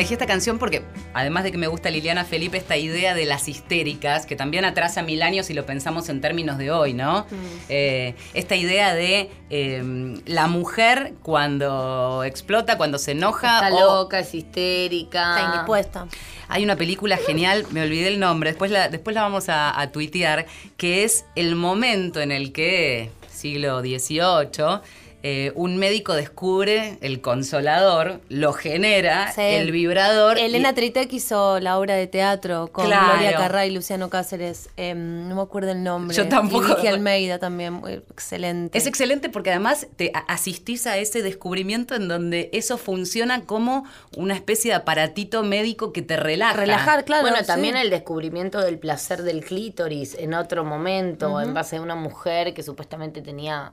Elegí 0.00 0.14
esta 0.14 0.24
canción 0.24 0.58
porque, 0.58 0.82
además 1.12 1.44
de 1.44 1.52
que 1.52 1.58
me 1.58 1.66
gusta 1.66 1.90
Liliana 1.90 2.24
Felipe, 2.24 2.56
esta 2.56 2.78
idea 2.78 3.12
de 3.12 3.26
las 3.26 3.48
histéricas, 3.48 4.24
que 4.24 4.34
también 4.34 4.64
atrasa 4.64 5.02
mil 5.02 5.20
años 5.20 5.44
si 5.44 5.52
lo 5.52 5.66
pensamos 5.66 6.08
en 6.08 6.22
términos 6.22 6.56
de 6.56 6.70
hoy, 6.70 6.94
¿no? 6.94 7.26
Mm. 7.30 7.34
Eh, 7.68 8.14
esta 8.32 8.56
idea 8.56 8.94
de 8.94 9.30
em, 9.50 10.22
la 10.24 10.46
mujer 10.46 11.12
cuando 11.22 12.24
explota, 12.24 12.78
cuando 12.78 12.96
se 12.96 13.10
enoja. 13.10 13.56
Está 13.56 13.78
loca, 13.78 14.20
es 14.20 14.34
histérica. 14.34 15.36
Está 15.36 15.46
indispuesta. 15.50 16.06
Hay 16.48 16.64
una 16.64 16.76
película 16.76 17.18
genial, 17.18 17.66
me 17.70 17.82
olvidé 17.82 18.08
el 18.08 18.20
nombre, 18.20 18.52
después 18.52 18.70
la, 18.70 18.88
después 18.88 19.12
la 19.14 19.20
vamos 19.20 19.50
a, 19.50 19.78
a 19.78 19.92
tuitear, 19.92 20.46
que 20.78 21.04
es 21.04 21.26
el 21.36 21.56
momento 21.56 22.22
en 22.22 22.32
el 22.32 22.52
que, 22.52 23.10
siglo 23.30 23.80
XVIII, 23.80 24.80
eh, 25.22 25.52
un 25.54 25.76
médico 25.76 26.14
descubre 26.14 26.96
el 27.02 27.20
consolador, 27.20 28.20
lo 28.28 28.52
genera, 28.52 29.32
el 29.36 29.70
vibrador. 29.70 30.38
Elena 30.38 30.74
Tritek 30.74 31.12
hizo 31.12 31.60
la 31.60 31.78
obra 31.78 31.94
de 31.94 32.06
teatro 32.06 32.68
con 32.72 32.86
Gloria 32.86 33.32
Carrá 33.34 33.66
y 33.66 33.70
Luciano 33.70 34.08
Cáceres. 34.08 34.70
Em, 34.76 35.28
no 35.28 35.34
me 35.34 35.42
acuerdo 35.42 35.72
el 35.72 35.82
nombre. 35.82 36.16
Yo 36.16 36.28
tampoco. 36.28 36.76
Y 36.82 36.86
Almeida 36.86 37.38
también, 37.38 37.82
excelente. 38.10 38.78
Es 38.78 38.86
excelente 38.86 39.28
porque 39.28 39.50
además 39.50 39.88
te 39.96 40.12
asistís 40.28 40.86
a 40.86 40.96
ese 40.96 41.22
descubrimiento 41.22 41.94
en 41.94 42.08
donde 42.08 42.48
eso 42.54 42.78
funciona 42.78 43.44
como 43.44 43.84
una 44.16 44.34
especie 44.34 44.70
de 44.70 44.76
aparatito 44.76 45.42
médico 45.42 45.92
que 45.92 46.00
te 46.02 46.16
relaja. 46.16 46.56
Relajar, 46.56 47.04
claro. 47.04 47.28
Bueno, 47.28 47.44
también 47.44 47.76
el 47.76 47.90
descubrimiento 47.90 48.60
del 48.60 48.78
placer 48.78 49.22
del 49.22 49.44
clítoris 49.44 50.14
en 50.14 50.32
otro 50.32 50.64
momento, 50.64 51.40
en 51.40 51.52
base 51.52 51.76
a 51.76 51.82
una 51.82 51.94
mujer 51.94 52.54
que 52.54 52.62
supuestamente 52.62 53.20
tenía 53.20 53.72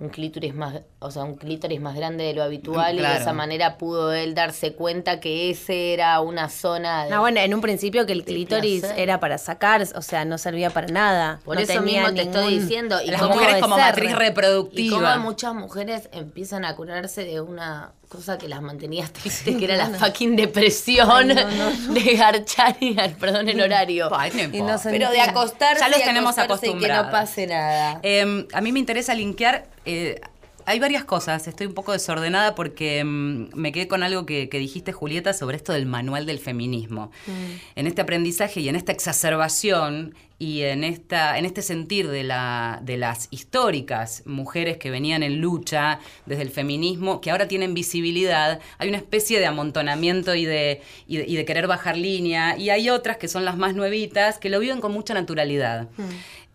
un 0.00 0.10
clítoris 0.10 0.54
más, 0.54 0.82
o 1.00 1.10
sea, 1.10 1.24
un 1.24 1.34
clítoris 1.34 1.80
más 1.80 1.96
grande 1.96 2.22
de 2.22 2.32
lo 2.32 2.44
habitual 2.44 2.98
y 2.98 3.02
de 3.02 3.16
esa 3.16 3.32
manera 3.32 3.78
pudo 3.78 4.12
él 4.12 4.34
darse 4.34 4.74
cuenta 4.74 5.18
que 5.18 5.50
ese 5.50 5.92
era 5.92 6.20
una 6.20 6.48
zona 6.48 7.04
de, 7.04 7.10
No, 7.10 7.20
bueno, 7.20 7.40
en 7.40 7.52
un 7.52 7.60
principio 7.60 8.06
que 8.06 8.12
el 8.12 8.24
clítoris 8.24 8.84
era 8.96 9.18
para 9.18 9.38
sacar, 9.38 9.82
o 9.94 10.02
sea, 10.02 10.24
no 10.24 10.38
servía 10.38 10.70
para 10.70 10.86
nada. 10.86 11.40
Por 11.44 11.60
eso 11.60 11.80
mismo 11.82 12.12
te 12.14 12.22
estoy 12.22 12.60
diciendo 12.60 13.00
y 13.04 13.10
las 13.10 13.22
mujeres 13.22 13.60
como 13.60 13.76
matriz 13.76 14.14
reproductiva. 14.14 14.96
Y 14.96 15.12
como 15.12 15.24
muchas 15.24 15.54
mujeres 15.54 16.08
empiezan 16.12 16.64
a 16.64 16.76
curarse 16.76 17.24
de 17.24 17.40
una 17.40 17.92
cosa 18.08 18.38
que 18.38 18.48
las 18.48 18.62
mantenía 18.62 19.06
tristes, 19.12 19.56
que 19.56 19.64
era 19.64 19.76
la 19.76 19.90
fucking 19.90 20.36
depresión 20.36 21.28
de 21.94 22.14
garchar 22.16 22.76
y 22.80 22.94
perdón 23.20 23.48
el 23.48 23.60
horario. 23.60 24.10
Pero 24.52 25.10
de 25.10 25.20
acostarse, 25.20 25.80
ya 25.80 25.88
los 25.88 26.02
tenemos 26.02 26.38
acostumbrados. 26.38 26.82
Y 26.82 26.86
que 26.86 27.06
no 27.06 27.10
pase 27.10 27.46
nada. 27.46 28.00
Em, 28.02 28.46
a 28.52 28.60
mí 28.60 28.72
me 28.72 28.78
interesa 28.78 29.14
linkear 29.14 29.68
eh, 29.84 30.20
hay 30.68 30.78
varias 30.80 31.04
cosas. 31.04 31.48
Estoy 31.48 31.66
un 31.66 31.72
poco 31.72 31.92
desordenada 31.92 32.54
porque 32.54 33.02
mm, 33.02 33.54
me 33.54 33.72
quedé 33.72 33.88
con 33.88 34.02
algo 34.02 34.26
que, 34.26 34.50
que 34.50 34.58
dijiste, 34.58 34.92
Julieta, 34.92 35.32
sobre 35.32 35.56
esto 35.56 35.72
del 35.72 35.86
manual 35.86 36.26
del 36.26 36.38
feminismo. 36.38 37.10
En 37.74 37.86
este 37.86 38.02
aprendizaje 38.02 38.60
y 38.60 38.68
en 38.68 38.76
esta 38.76 38.92
exacerbación 38.92 40.14
y 40.38 40.62
en, 40.62 40.84
esta, 40.84 41.38
en 41.38 41.46
este 41.46 41.62
sentir 41.62 42.08
de, 42.08 42.22
la, 42.22 42.80
de 42.82 42.96
las 42.96 43.28
históricas 43.30 44.22
mujeres 44.24 44.76
que 44.76 44.90
venían 44.90 45.22
en 45.22 45.40
lucha 45.40 45.98
desde 46.26 46.42
el 46.42 46.50
feminismo, 46.50 47.20
que 47.20 47.30
ahora 47.30 47.48
tienen 47.48 47.74
visibilidad, 47.74 48.60
hay 48.78 48.88
una 48.88 48.98
especie 48.98 49.40
de 49.40 49.46
amontonamiento 49.46 50.34
y 50.36 50.44
de, 50.44 50.80
y 51.08 51.16
de, 51.16 51.24
y 51.26 51.34
de 51.34 51.44
querer 51.44 51.66
bajar 51.66 51.96
línea, 51.96 52.56
y 52.56 52.70
hay 52.70 52.88
otras 52.88 53.16
que 53.16 53.26
son 53.26 53.44
las 53.44 53.56
más 53.56 53.74
nuevitas, 53.74 54.38
que 54.38 54.48
lo 54.48 54.60
viven 54.60 54.80
con 54.80 54.92
mucha 54.92 55.12
naturalidad. 55.12 55.88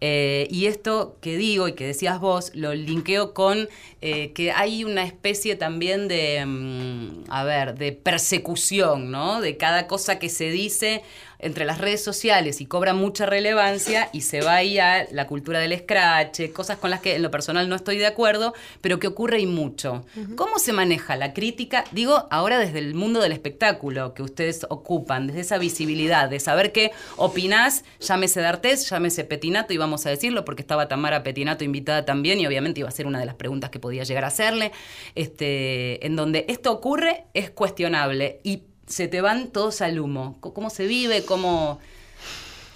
Eh, 0.05 0.49
y 0.51 0.65
esto 0.65 1.15
que 1.21 1.37
digo 1.37 1.69
y 1.69 1.75
que 1.75 1.87
decías 1.87 2.19
vos, 2.19 2.51
lo 2.55 2.73
linkeo 2.73 3.33
con 3.33 3.69
eh, 4.01 4.33
que 4.33 4.51
hay 4.51 4.83
una 4.83 5.05
especie 5.05 5.55
también 5.55 6.09
de, 6.09 6.45
mm, 6.45 7.23
a 7.29 7.45
ver, 7.45 7.75
de 7.75 7.93
persecución, 7.93 9.11
¿no? 9.11 9.39
De 9.39 9.55
cada 9.55 9.87
cosa 9.87 10.19
que 10.19 10.27
se 10.27 10.49
dice 10.51 11.03
entre 11.43 11.65
las 11.65 11.79
redes 11.79 12.03
sociales 12.03 12.61
y 12.61 12.65
cobra 12.65 12.93
mucha 12.93 13.25
relevancia 13.25 14.09
y 14.13 14.21
se 14.21 14.41
va 14.41 14.55
ahí 14.55 14.79
a 14.79 15.07
la 15.11 15.27
cultura 15.27 15.59
del 15.59 15.77
scratch, 15.77 16.51
cosas 16.51 16.77
con 16.77 16.89
las 16.89 17.01
que 17.01 17.15
en 17.15 17.21
lo 17.21 17.31
personal 17.31 17.69
no 17.69 17.75
estoy 17.75 17.97
de 17.97 18.05
acuerdo, 18.05 18.53
pero 18.81 18.99
que 18.99 19.07
ocurre 19.07 19.39
y 19.39 19.45
mucho. 19.45 20.05
¿Cómo 20.35 20.59
se 20.59 20.73
maneja 20.73 21.15
la 21.15 21.33
crítica? 21.33 21.83
Digo, 21.91 22.27
ahora 22.31 22.59
desde 22.59 22.79
el 22.79 22.93
mundo 22.95 23.21
del 23.21 23.31
espectáculo 23.31 24.13
que 24.13 24.23
ustedes 24.23 24.65
ocupan, 24.69 25.27
desde 25.27 25.41
esa 25.41 25.57
visibilidad, 25.57 26.29
de 26.29 26.39
saber 26.39 26.71
qué 26.71 26.91
opinás, 27.17 27.83
llámese 27.99 28.41
D'Artés, 28.41 28.89
llámese 28.89 29.23
Petinato, 29.23 29.73
y 29.73 29.77
vamos 29.77 30.05
a 30.05 30.09
decirlo 30.09 30.45
porque 30.45 30.61
estaba 30.61 30.87
Tamara 30.87 31.23
Petinato 31.23 31.63
invitada 31.63 32.05
también 32.05 32.39
y 32.39 32.47
obviamente 32.47 32.79
iba 32.79 32.89
a 32.89 32.91
ser 32.91 33.07
una 33.07 33.19
de 33.19 33.25
las 33.25 33.35
preguntas 33.35 33.69
que 33.69 33.79
podía 33.79 34.03
llegar 34.03 34.23
a 34.23 34.27
hacerle, 34.27 34.71
este, 35.15 36.05
en 36.05 36.15
donde 36.15 36.45
esto 36.47 36.71
ocurre 36.71 37.25
es 37.33 37.51
cuestionable 37.51 38.39
y 38.43 38.63
se 38.87 39.07
te 39.07 39.21
van 39.21 39.47
todos 39.47 39.81
al 39.81 39.99
humo. 39.99 40.37
¿Cómo 40.39 40.69
se 40.69 40.85
vive? 40.85 41.23
¿Cómo, 41.23 41.79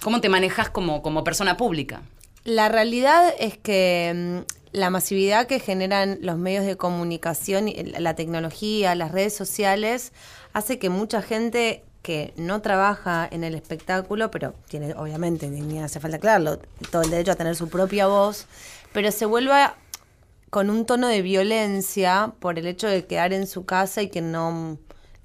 cómo 0.02 0.20
te 0.20 0.28
manejas 0.28 0.70
como, 0.70 1.02
como 1.02 1.24
persona 1.24 1.56
pública? 1.56 2.02
La 2.44 2.68
realidad 2.68 3.34
es 3.38 3.58
que 3.58 4.12
mm, 4.14 4.76
la 4.76 4.90
masividad 4.90 5.46
que 5.46 5.60
generan 5.60 6.18
los 6.22 6.38
medios 6.38 6.64
de 6.64 6.76
comunicación, 6.76 7.70
la 7.98 8.14
tecnología, 8.14 8.94
las 8.94 9.12
redes 9.12 9.34
sociales, 9.34 10.12
hace 10.52 10.78
que 10.78 10.90
mucha 10.90 11.22
gente 11.22 11.84
que 12.02 12.32
no 12.36 12.62
trabaja 12.62 13.28
en 13.30 13.44
el 13.44 13.54
espectáculo, 13.54 14.30
pero 14.30 14.54
tiene 14.68 14.94
obviamente, 14.94 15.48
ni 15.48 15.78
hace 15.78 16.00
falta 16.00 16.16
aclararlo, 16.16 16.58
todo 16.90 17.02
el 17.02 17.10
derecho 17.10 17.32
a 17.32 17.36
tener 17.36 17.54
su 17.54 17.68
propia 17.68 18.06
voz, 18.06 18.46
pero 18.92 19.10
se 19.12 19.26
vuelva 19.26 19.76
con 20.50 20.70
un 20.70 20.86
tono 20.86 21.08
de 21.08 21.20
violencia 21.20 22.32
por 22.38 22.58
el 22.58 22.66
hecho 22.66 22.86
de 22.86 23.04
quedar 23.04 23.32
en 23.32 23.46
su 23.46 23.66
casa 23.66 24.00
y 24.00 24.08
que 24.08 24.22
no, 24.22 24.78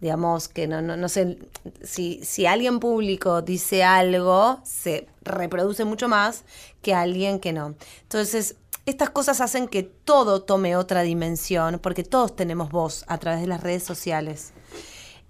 digamos, 0.04 0.50
que 0.50 0.68
no, 0.68 0.82
no, 0.82 0.98
no 0.98 1.08
sé, 1.08 1.38
si, 1.82 2.20
si 2.26 2.46
alguien 2.46 2.82
público 2.82 3.42
dice 3.42 3.86
algo, 3.86 4.60
se 4.66 5.08
reproduce 5.22 5.86
mucho 5.86 6.10
más 6.10 6.44
que 6.82 6.94
alguien 6.94 7.40
que 7.40 7.54
no. 7.54 7.76
Entonces, 8.02 8.58
estas 8.86 9.12
cosas 9.12 9.40
hacen 9.40 9.70
que 9.70 9.84
todo 9.84 10.44
tome 10.44 10.76
otra 10.76 11.04
dimensión, 11.04 11.80
porque 11.80 12.04
todos 12.04 12.36
tenemos 12.36 12.70
voz 12.70 13.06
a 13.08 13.18
través 13.18 13.40
de 13.40 13.48
las 13.48 13.64
redes 13.64 13.84
sociales. 13.84 14.52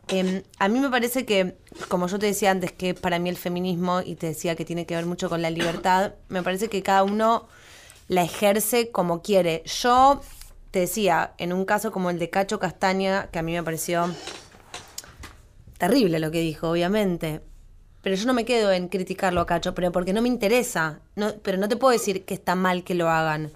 Eh, 0.08 0.44
a 0.58 0.68
mí 0.68 0.80
me 0.80 0.90
parece 0.90 1.24
que, 1.24 1.56
como 1.88 2.08
yo 2.08 2.18
te 2.18 2.26
decía 2.26 2.50
antes, 2.50 2.72
que 2.72 2.96
para 2.96 3.20
mí 3.20 3.30
el 3.30 3.38
feminismo, 3.38 4.02
y 4.04 4.16
te 4.16 4.26
decía 4.26 4.56
que 4.56 4.66
tiene 4.66 4.88
que 4.88 4.96
ver 4.96 5.06
mucho 5.06 5.30
con 5.30 5.44
la 5.44 5.52
libertad, 5.52 6.14
me 6.30 6.42
parece 6.42 6.68
que 6.68 6.82
cada 6.82 7.04
uno 7.04 7.46
la 8.08 8.24
ejerce 8.24 8.90
como 8.90 9.22
quiere. 9.22 9.62
Yo 9.66 10.20
te 10.72 10.80
decía, 10.80 11.36
en 11.38 11.54
un 11.54 11.64
caso 11.64 11.92
como 11.92 12.10
el 12.10 12.18
de 12.18 12.32
Cacho 12.32 12.58
Castaña, 12.58 13.28
que 13.28 13.38
a 13.38 13.44
mí 13.44 13.54
me 13.54 13.62
pareció 13.62 14.10
terrible 15.88 16.20
lo 16.20 16.32
que 16.32 16.40
dijo, 16.42 16.70
obviamente. 16.70 17.42
Pero 18.02 18.16
yo 18.16 18.26
no 18.26 18.34
me 18.34 18.44
quedo 18.46 18.72
en 18.72 18.90
criticarlo 18.90 19.40
a 19.42 19.46
Cacho, 19.46 19.74
pero 19.74 19.92
porque 19.92 20.12
no 20.14 20.22
me 20.22 20.28
interesa. 20.28 21.00
No, 21.16 21.34
pero 21.42 21.58
no 21.58 21.68
te 21.70 21.78
puedo 21.78 21.94
decir 21.94 22.26
que 22.26 22.34
está 22.34 22.56
mal 22.56 22.84
que 22.84 22.96
lo 22.96 23.10
hagan. 23.10 23.52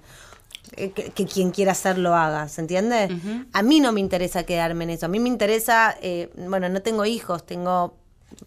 eh, 0.78 0.92
Que, 0.92 1.12
que 1.12 1.26
quien 1.26 1.52
quiera 1.52 1.72
hacerlo 1.74 2.14
haga, 2.16 2.48
¿se 2.50 2.62
entiende? 2.62 3.10
A 3.54 3.62
mí 3.62 3.80
no 3.80 3.92
me 3.92 4.00
interesa 4.00 4.44
quedarme 4.44 4.84
en 4.86 4.92
eso. 4.92 5.06
A 5.06 5.10
mí 5.10 5.20
me 5.20 5.30
interesa, 5.30 5.96
eh, 6.02 6.30
bueno, 6.38 6.70
no 6.70 6.82
tengo 6.82 7.06
hijos, 7.06 7.46
tengo, 7.46 7.96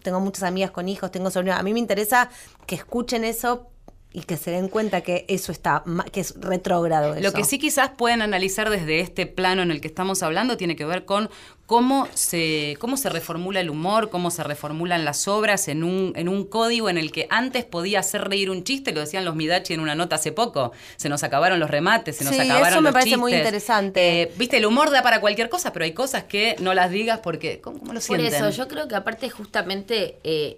tengo 0.03 0.19
muchas 0.19 0.43
amigas 0.43 0.71
con 0.71 0.87
hijos, 0.89 1.11
tengo 1.11 1.29
sobrinos. 1.31 1.59
A 1.59 1.63
mí 1.63 1.73
me 1.73 1.79
interesa 1.79 2.29
que 2.67 2.75
escuchen 2.75 3.23
eso 3.23 3.67
y 4.13 4.23
que 4.23 4.35
se 4.35 4.51
den 4.51 4.67
cuenta 4.67 5.01
que 5.01 5.25
eso 5.29 5.53
está, 5.53 5.83
que 6.11 6.19
es 6.19 6.33
retrógrado. 6.37 7.15
Lo 7.19 7.31
que 7.31 7.45
sí 7.45 7.59
quizás 7.59 7.91
pueden 7.91 8.21
analizar 8.21 8.69
desde 8.69 8.99
este 8.99 9.25
plano 9.25 9.61
en 9.61 9.71
el 9.71 9.79
que 9.79 9.87
estamos 9.87 10.21
hablando 10.21 10.57
tiene 10.57 10.75
que 10.75 10.83
ver 10.83 11.05
con 11.05 11.29
cómo 11.65 12.09
se, 12.13 12.75
cómo 12.79 12.97
se 12.97 13.07
reformula 13.07 13.61
el 13.61 13.69
humor, 13.69 14.09
cómo 14.09 14.29
se 14.29 14.43
reformulan 14.43 15.05
las 15.05 15.29
obras 15.29 15.69
en 15.69 15.85
un, 15.85 16.11
en 16.17 16.27
un 16.27 16.43
código 16.45 16.89
en 16.89 16.97
el 16.97 17.13
que 17.13 17.27
antes 17.29 17.63
podía 17.63 18.01
hacer 18.01 18.27
reír 18.27 18.49
un 18.49 18.65
chiste, 18.65 18.91
lo 18.91 18.99
decían 18.99 19.23
los 19.23 19.35
Midachi 19.35 19.73
en 19.75 19.79
una 19.79 19.95
nota 19.95 20.17
hace 20.17 20.33
poco, 20.33 20.73
se 20.97 21.07
nos 21.07 21.23
acabaron 21.23 21.61
los 21.61 21.69
remates, 21.71 22.17
se 22.17 22.25
nos 22.25 22.35
Sí, 22.35 22.41
acabaron 22.41 22.67
eso 22.67 22.81
me 22.81 22.89
los 22.89 22.93
parece 22.93 23.15
muy 23.15 23.31
chistes. 23.31 23.45
interesante. 23.47 24.21
Eh, 24.23 24.31
Viste, 24.37 24.57
el 24.57 24.65
humor 24.65 24.89
da 24.91 25.01
para 25.03 25.21
cualquier 25.21 25.47
cosa, 25.47 25.71
pero 25.71 25.85
hay 25.85 25.93
cosas 25.93 26.25
que 26.25 26.57
no 26.59 26.73
las 26.73 26.91
digas 26.91 27.21
porque, 27.23 27.61
¿cómo, 27.61 27.79
cómo 27.79 27.93
lo 27.93 27.99
Por 28.01 28.17
sienten? 28.17 28.33
eso, 28.33 28.49
yo 28.49 28.67
creo 28.67 28.89
que 28.89 28.95
aparte 28.95 29.29
justamente 29.29 30.17
eh, 30.25 30.57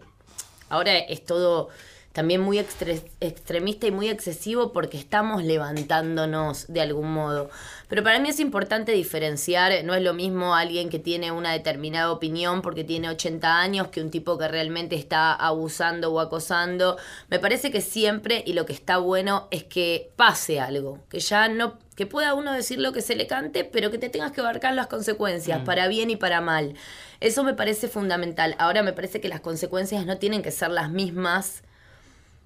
ahora 0.69 0.97
es 0.97 1.23
todo 1.23 1.69
también 2.13 2.41
muy 2.41 2.59
extre- 2.59 3.03
extremista 3.19 3.87
y 3.87 3.91
muy 3.91 4.07
excesivo 4.07 4.71
porque 4.71 4.97
estamos 4.97 5.43
levantándonos 5.43 6.67
de 6.67 6.79
algún 6.81 7.11
modo. 7.11 7.49
Pero 7.89 8.03
para 8.03 8.19
mí 8.19 8.29
es 8.29 8.39
importante 8.39 8.91
diferenciar, 8.91 9.83
no 9.83 9.95
es 9.95 10.01
lo 10.03 10.13
mismo 10.13 10.55
alguien 10.55 10.89
que 10.89 10.99
tiene 10.99 11.31
una 11.31 11.51
determinada 11.51 12.11
opinión 12.11 12.61
porque 12.61 12.83
tiene 12.83 13.09
80 13.09 13.59
años 13.59 13.87
que 13.87 14.01
un 14.01 14.11
tipo 14.11 14.37
que 14.37 14.47
realmente 14.47 14.95
está 14.95 15.33
abusando 15.33 16.13
o 16.13 16.19
acosando. 16.19 16.97
Me 17.29 17.39
parece 17.39 17.71
que 17.71 17.81
siempre 17.81 18.43
y 18.45 18.53
lo 18.53 18.65
que 18.65 18.73
está 18.73 18.99
bueno 18.99 19.47
es 19.49 19.63
que 19.63 20.11
pase 20.15 20.59
algo, 20.59 20.99
que 21.09 21.19
ya 21.19 21.49
no 21.49 21.77
que 21.95 22.07
pueda 22.07 22.33
uno 22.33 22.53
decir 22.53 22.79
lo 22.79 22.91
que 22.91 23.01
se 23.01 23.15
le 23.15 23.27
cante, 23.27 23.63
pero 23.63 23.91
que 23.91 23.99
te 23.99 24.09
tengas 24.09 24.31
que 24.31 24.41
abarcar 24.41 24.73
las 24.73 24.87
consecuencias, 24.87 25.61
para 25.61 25.87
bien 25.87 26.09
y 26.09 26.15
para 26.15 26.41
mal. 26.41 26.73
Eso 27.19 27.43
me 27.43 27.53
parece 27.53 27.87
fundamental. 27.87 28.55
Ahora 28.57 28.81
me 28.81 28.93
parece 28.93 29.21
que 29.21 29.29
las 29.29 29.41
consecuencias 29.41 30.03
no 30.07 30.17
tienen 30.17 30.41
que 30.41 30.49
ser 30.49 30.71
las 30.71 30.89
mismas 30.89 31.61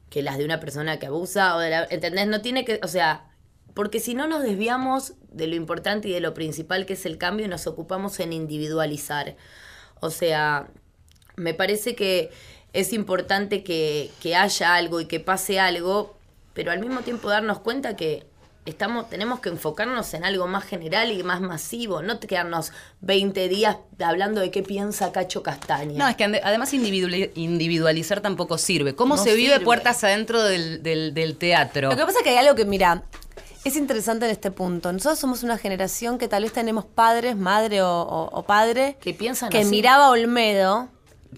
que 0.09 0.21
las 0.21 0.37
de 0.37 0.45
una 0.45 0.59
persona 0.59 0.99
que 0.99 1.07
abusa 1.07 1.55
o 1.55 1.59
de 1.59 1.69
la, 1.69 1.87
¿entendés? 1.89 2.27
No 2.27 2.41
tiene 2.41 2.65
que, 2.65 2.79
o 2.83 2.87
sea, 2.87 3.25
porque 3.73 3.99
si 3.99 4.15
no 4.15 4.27
nos 4.27 4.41
desviamos 4.43 5.13
de 5.29 5.47
lo 5.47 5.55
importante 5.55 6.07
y 6.09 6.13
de 6.13 6.19
lo 6.19 6.33
principal 6.33 6.85
que 6.85 6.93
es 6.93 7.05
el 7.05 7.17
cambio 7.17 7.45
y 7.45 7.49
nos 7.49 7.67
ocupamos 7.67 8.19
en 8.19 8.33
individualizar. 8.33 9.35
O 9.99 10.09
sea, 10.09 10.67
me 11.35 11.53
parece 11.53 11.95
que 11.95 12.31
es 12.73 12.93
importante 12.93 13.63
que, 13.63 14.11
que 14.21 14.35
haya 14.35 14.75
algo 14.75 15.01
y 15.01 15.05
que 15.05 15.19
pase 15.19 15.59
algo, 15.59 16.17
pero 16.53 16.71
al 16.71 16.79
mismo 16.79 17.01
tiempo 17.01 17.29
darnos 17.29 17.59
cuenta 17.59 17.95
que 17.95 18.25
estamos, 18.67 19.09
tenemos 19.09 19.39
que 19.39 19.49
enfocarnos 19.49 20.13
en 20.13 20.23
algo 20.25 20.45
más 20.47 20.63
general 20.63 21.11
y 21.11 21.23
más 21.23 21.41
masivo, 21.41 22.01
no 22.01 22.19
quedarnos 22.19 22.71
20 23.01 23.47
días 23.49 23.77
hablando 23.99 24.41
de 24.41 24.51
qué 24.51 24.61
piensa 24.63 25.11
Cacho 25.11 25.41
Castaña. 25.43 25.97
No, 25.97 26.07
es 26.07 26.15
que 26.15 26.23
además 26.43 26.73
individuali- 26.73 27.31
individualizar 27.35 28.21
tampoco 28.21 28.57
sirve. 28.57 28.95
¿Cómo 28.95 29.15
No 29.15 29.23
se 29.23 29.35
vive 29.35 29.53
sirve. 29.53 29.65
puertas 29.65 30.03
adentro 30.03 30.43
del, 30.43 30.83
del- 30.83 31.13
del 31.13 31.37
teatro? 31.37 31.89
Lo 31.89 31.95
que 31.97 32.05
pasa 32.05 32.19
es 32.19 32.23
que 32.23 32.29
hay 32.31 32.37
algo 32.37 32.55
que, 32.55 32.65
mira, 32.65 33.03
es 33.63 33.75
interesante 33.75 34.25
en 34.25 34.31
este 34.31 34.51
punto. 34.51 34.91
Nosotros 34.93 35.19
somos 35.19 35.43
una 35.43 35.57
generación 35.57 36.17
que 36.17 36.27
tal 36.27 36.43
vez 36.43 36.53
tenemos 36.53 36.85
padres, 36.85 37.35
madre 37.35 37.81
o, 37.81 37.89
o- 38.01 38.29
o 38.31 38.43
padre, 38.43 38.97
Que 39.01 39.13
piensan 39.13 39.49
que 39.49 39.59
así. 39.59 39.69
miraba 39.69 40.05
a 40.07 40.09
Olmedo 40.11 40.89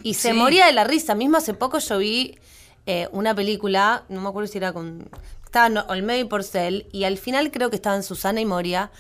y 0.04 0.15
se 0.15 0.32
Sí. 0.32 0.34
moría 0.38 0.65
de 0.65 0.74
la 0.74 0.84
risa. 0.84 1.15
Mismo 1.15 1.38
hace 1.38 1.54
poco 1.54 1.80
yo 1.80 1.98
vi 2.00 2.38
eh, 2.86 3.08
una 3.12 3.36
película, 3.36 4.04
no 4.10 4.20
me 4.22 4.30
acuerdo 4.30 4.48
si 4.52 4.58
era 4.58 4.74
con... 4.74 5.08
Estaban 5.49 5.77
Olmedo 5.88 6.19
y 6.19 6.25
Porcel 6.25 6.85
y 6.91 7.05
al 7.05 7.17
final 7.17 7.49
creo 7.49 7.71
que 7.71 7.75
estaban 7.75 8.03
Susana 8.03 8.39
y 8.39 8.45
Moria 8.45 8.91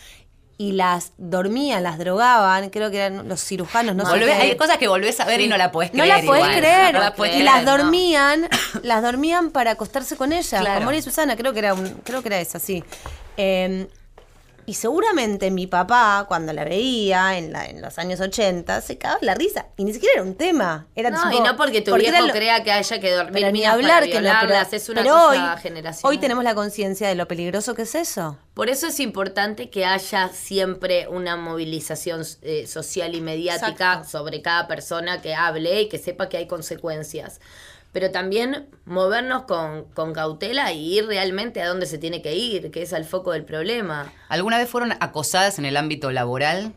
y 0.57 0.71
las 0.71 1.13
dormían, 1.19 1.83
las 1.83 1.99
drogaban, 1.99 2.71
creo 2.71 2.89
que 2.89 2.97
eran 2.97 3.29
los 3.29 3.39
cirujanos, 3.41 3.95
no 3.95 4.03
sé 4.05 4.11
Volvés- 4.13 4.25
qué. 4.25 4.31
hay 4.33 4.57
cosas 4.57 4.77
que 4.77 4.87
volvés 4.87 5.19
a 5.19 5.25
ver 5.25 5.41
y 5.41 5.47
no 5.47 5.57
la 5.57 5.71
No 5.93 6.03
creer. 6.57 6.85
la. 6.85 6.91
No 6.93 6.99
la 7.05 7.13
podés 7.15 7.31
y 7.33 7.35
creer, 7.37 7.45
las 7.45 7.63
no. 7.63 7.77
dormían, 7.77 8.49
las 8.81 9.01
dormían 9.03 9.51
para 9.51 9.71
acostarse 9.71 10.17
con 10.17 10.33
ella, 10.33 10.59
Claro. 10.59 10.75
con 10.77 10.85
Moria 10.85 10.99
y 10.99 11.03
Susana, 11.03 11.37
creo 11.37 11.53
que 11.53 11.59
era 11.59 11.73
un, 11.75 11.87
creo 12.03 12.21
que 12.23 12.29
era 12.29 12.39
esa, 12.41 12.59
sí. 12.59 12.83
Eh, 13.37 13.87
y 14.69 14.73
seguramente 14.75 15.49
mi 15.51 15.65
papá, 15.67 16.25
cuando 16.27 16.53
la 16.53 16.63
veía 16.63 17.37
en, 17.37 17.51
la- 17.51 17.65
en 17.65 17.81
los 17.81 17.97
años 17.97 18.19
80, 18.19 18.81
se 18.81 18.97
cagaba 18.97 19.19
la 19.23 19.33
risa. 19.33 19.67
Y 19.77 19.83
ni 19.83 19.93
siquiera 19.93 20.13
era 20.15 20.23
un 20.23 20.35
tema. 20.35 20.87
Era 20.95 21.09
No, 21.09 21.23
tipo- 21.29 21.37
y 21.37 21.39
no 21.47 21.55
porque 21.57 21.81
tu 21.81 21.95
era 21.95 22.11
viejo 22.11 22.27
lo- 22.27 22.33
crea 22.33 22.63
que 22.63 22.71
haya 22.71 22.99
que 22.99 23.11
dormir 23.11 23.33
pero 23.33 23.51
ni 23.51 23.65
hablar 23.65 24.01
para 24.01 24.05
que 24.05 24.21
no, 24.21 24.31
pero, 24.41 24.53
es 24.71 24.89
una 24.89 25.01
pero 25.01 25.13
cosa 25.15 25.53
hoy, 25.55 25.61
generacional. 25.61 26.09
hoy 26.11 26.17
tenemos 26.19 26.43
la 26.43 26.55
conciencia 26.55 27.07
de 27.07 27.15
lo 27.15 27.27
peligroso 27.27 27.73
que 27.75 27.81
es 27.83 27.95
eso. 27.95 28.37
Por 28.53 28.69
eso 28.69 28.87
es 28.87 28.99
importante 28.99 29.69
que 29.69 29.85
haya 29.85 30.29
siempre 30.29 31.07
una 31.07 31.35
movilización 31.35 32.23
eh, 32.41 32.67
social 32.67 33.15
y 33.15 33.21
mediática 33.21 33.71
Exacto. 33.71 34.09
sobre 34.09 34.41
cada 34.41 34.67
persona 34.67 35.21
que 35.21 35.33
hable 35.33 35.81
y 35.81 35.89
que 35.89 35.97
sepa 35.97 36.29
que 36.29 36.37
hay 36.37 36.47
consecuencias. 36.47 37.39
Pero 37.91 38.11
también 38.11 38.69
movernos 38.85 39.43
con, 39.43 39.85
con 39.93 40.13
cautela 40.13 40.71
y 40.73 40.97
ir 40.97 41.07
realmente 41.07 41.61
a 41.61 41.67
donde 41.67 41.85
se 41.85 41.97
tiene 41.97 42.21
que 42.21 42.35
ir, 42.35 42.71
que 42.71 42.83
es 42.83 42.93
al 42.93 43.05
foco 43.05 43.31
del 43.31 43.45
problema. 43.45 44.11
¿Alguna 44.27 44.57
vez 44.57 44.69
fueron 44.69 44.93
acosadas 44.99 45.57
en 45.59 45.65
el 45.65 45.75
ámbito 45.75 46.11
laboral? 46.11 46.73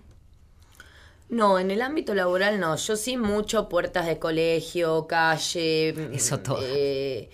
No, 1.29 1.59
en 1.59 1.71
el 1.71 1.81
ámbito 1.83 2.15
laboral 2.15 2.61
no. 2.61 2.77
Yo 2.77 2.97
sí 2.97 3.17
mucho 3.17 3.69
puertas 3.69 4.07
de 4.07 4.19
colegio, 4.19 5.07
calle. 5.07 6.15
Eso 6.15 6.41
todo. 6.41 6.61
eh, 6.63 7.31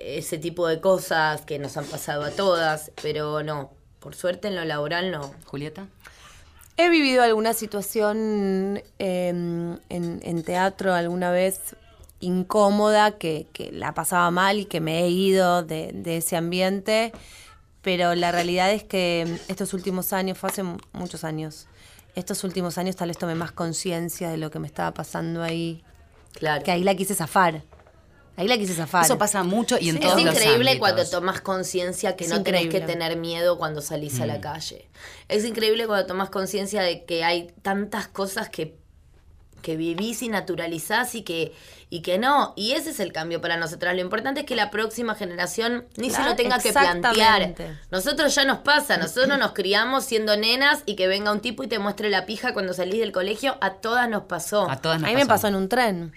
ese 0.00 0.38
tipo 0.38 0.66
de 0.68 0.80
cosas 0.80 1.40
que 1.42 1.58
nos 1.58 1.76
han 1.76 1.86
pasado 1.86 2.22
a 2.22 2.30
todas, 2.30 2.92
pero 3.02 3.42
no. 3.42 3.70
Por 4.00 4.14
suerte 4.14 4.48
en 4.48 4.56
lo 4.56 4.64
laboral 4.64 5.10
no. 5.10 5.34
Julieta. 5.46 5.86
He 6.76 6.90
vivido 6.90 7.22
alguna 7.22 7.54
situación 7.54 8.82
eh, 8.98 9.28
en, 9.28 9.80
en 9.88 10.42
teatro 10.44 10.94
alguna 10.94 11.30
vez 11.30 11.74
incómoda, 12.20 13.18
que, 13.18 13.46
que 13.52 13.70
la 13.72 13.94
pasaba 13.94 14.30
mal 14.30 14.58
y 14.58 14.64
que 14.64 14.80
me 14.80 15.00
he 15.04 15.08
ido 15.08 15.62
de, 15.62 15.90
de 15.94 16.16
ese 16.18 16.36
ambiente, 16.36 17.12
pero 17.82 18.14
la 18.14 18.32
realidad 18.32 18.72
es 18.72 18.84
que 18.84 19.38
estos 19.48 19.72
últimos 19.74 20.12
años, 20.12 20.36
fue 20.38 20.50
hace 20.50 20.62
mu- 20.62 20.78
muchos 20.92 21.24
años, 21.24 21.66
estos 22.14 22.42
últimos 22.44 22.76
años 22.78 22.96
tal 22.96 23.08
vez 23.08 23.18
tomé 23.18 23.34
más 23.34 23.52
conciencia 23.52 24.30
de 24.30 24.36
lo 24.36 24.50
que 24.50 24.58
me 24.58 24.66
estaba 24.66 24.92
pasando 24.92 25.42
ahí, 25.42 25.82
Claro. 26.32 26.62
que 26.64 26.70
ahí 26.70 26.82
la 26.84 26.94
quise 26.94 27.14
zafar. 27.14 27.62
Ahí 28.36 28.46
la 28.46 28.56
quise 28.56 28.72
zafar. 28.74 29.04
Eso 29.04 29.18
pasa 29.18 29.42
mucho 29.42 29.76
y 29.80 29.88
en 29.88 29.96
Sí, 29.96 30.00
todos 30.02 30.16
es 30.18 30.24
increíble 30.26 30.78
cuando 30.78 31.04
tomas 31.08 31.40
conciencia 31.40 32.14
que 32.14 32.24
Es 32.24 32.30
no 32.30 32.44
tenés 32.44 32.68
que 32.68 32.80
tener 32.80 33.16
miedo 33.16 33.58
cuando 33.58 33.80
salís 33.82 34.20
a 34.20 34.24
Mm. 34.24 34.28
la 34.28 34.40
calle. 34.40 34.88
Es 35.26 35.44
increíble 35.44 35.86
cuando 35.88 36.06
tomás 36.06 36.30
conciencia 36.30 36.82
de 36.82 37.04
que 37.04 37.24
hay 37.24 37.52
tantas 37.62 38.06
cosas 38.06 38.48
que, 38.48 38.76
que 39.62 39.76
vivís 39.76 40.22
y 40.22 40.28
naturalizás 40.28 41.14
y 41.14 41.22
que, 41.22 41.52
y 41.90 42.02
que 42.02 42.18
no. 42.18 42.52
Y 42.56 42.72
ese 42.72 42.90
es 42.90 43.00
el 43.00 43.12
cambio 43.12 43.40
para 43.40 43.56
nosotras. 43.56 43.94
Lo 43.94 44.00
importante 44.00 44.40
es 44.40 44.46
que 44.46 44.56
la 44.56 44.70
próxima 44.70 45.14
generación 45.14 45.86
ni 45.96 46.10
se 46.10 46.16
Claro, 46.16 46.30
lo 46.30 46.36
tenga 46.36 46.58
que 46.58 46.72
plantear. 46.72 47.54
Nosotros 47.90 48.34
ya 48.34 48.44
nos 48.44 48.58
pasa, 48.58 48.96
nosotros 48.96 49.38
nos 49.38 49.52
criamos 49.52 50.04
siendo 50.04 50.36
nenas 50.36 50.82
y 50.86 50.96
que 50.96 51.08
venga 51.08 51.32
un 51.32 51.40
tipo 51.40 51.62
y 51.62 51.68
te 51.68 51.78
muestre 51.78 52.10
la 52.10 52.26
pija 52.26 52.52
cuando 52.52 52.72
salís 52.72 53.00
del 53.00 53.12
colegio. 53.12 53.56
A 53.60 53.74
todas 53.74 54.08
nos 54.08 54.24
pasó. 54.24 54.70
A 54.70 54.76
todas 54.76 54.98
a 54.98 55.00
nos 55.00 55.10
mí 55.10 55.16
me 55.16 55.26
pasó 55.26 55.48
en 55.48 55.54
un 55.54 55.68
tren. 55.68 56.12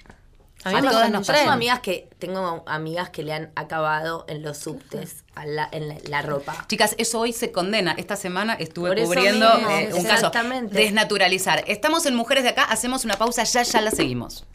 A 0.63 0.69
mí 0.69 0.75
A 0.75 0.81
me 0.81 0.87
pasó 0.87 0.91
todas 0.91 1.07
en 1.07 1.15
un 1.15 1.19
nos 1.19 1.27
tren. 1.27 1.39
Tengo 1.39 1.51
amigas 1.51 1.79
que 1.79 2.09
tengo 2.19 2.63
amigas 2.67 3.09
que 3.09 3.23
le 3.23 3.33
han 3.33 3.51
acabado 3.55 4.25
en 4.27 4.43
los 4.43 4.57
subtes 4.57 5.20
a 5.35 5.45
la- 5.45 5.69
en 5.71 5.87
la, 5.87 5.95
la 6.07 6.21
ropa. 6.21 6.65
Chicas, 6.67 6.95
eso 6.97 7.19
hoy 7.19 7.33
se 7.33 7.51
condena. 7.51 7.93
Esta 7.97 8.15
semana 8.15 8.53
estuve 8.53 9.03
cubriendo 9.03 9.47
eh, 9.69 9.89
un 9.93 10.03
caso. 10.03 10.31
Desnaturalizar. 10.69 11.63
Estamos 11.67 12.05
en 12.05 12.15
Mujeres 12.15 12.43
de 12.43 12.49
Acá, 12.49 12.63
hacemos 12.63 13.05
una 13.05 13.15
pausa, 13.15 13.43
ya, 13.43 13.63
ya 13.63 13.81
la 13.81 13.91
seguimos. 13.91 14.45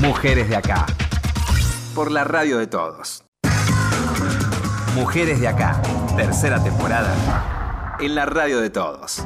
Mujeres 0.00 0.48
de 0.48 0.56
acá. 0.56 0.86
Por 1.94 2.10
la 2.10 2.24
radio 2.24 2.58
de 2.58 2.66
todos. 2.66 3.24
Mujeres 4.94 5.40
de 5.40 5.48
acá. 5.48 5.80
Tercera 6.16 6.62
temporada. 6.62 7.96
En 8.00 8.14
la 8.14 8.26
radio 8.26 8.60
de 8.60 8.70
todos. 8.70 9.22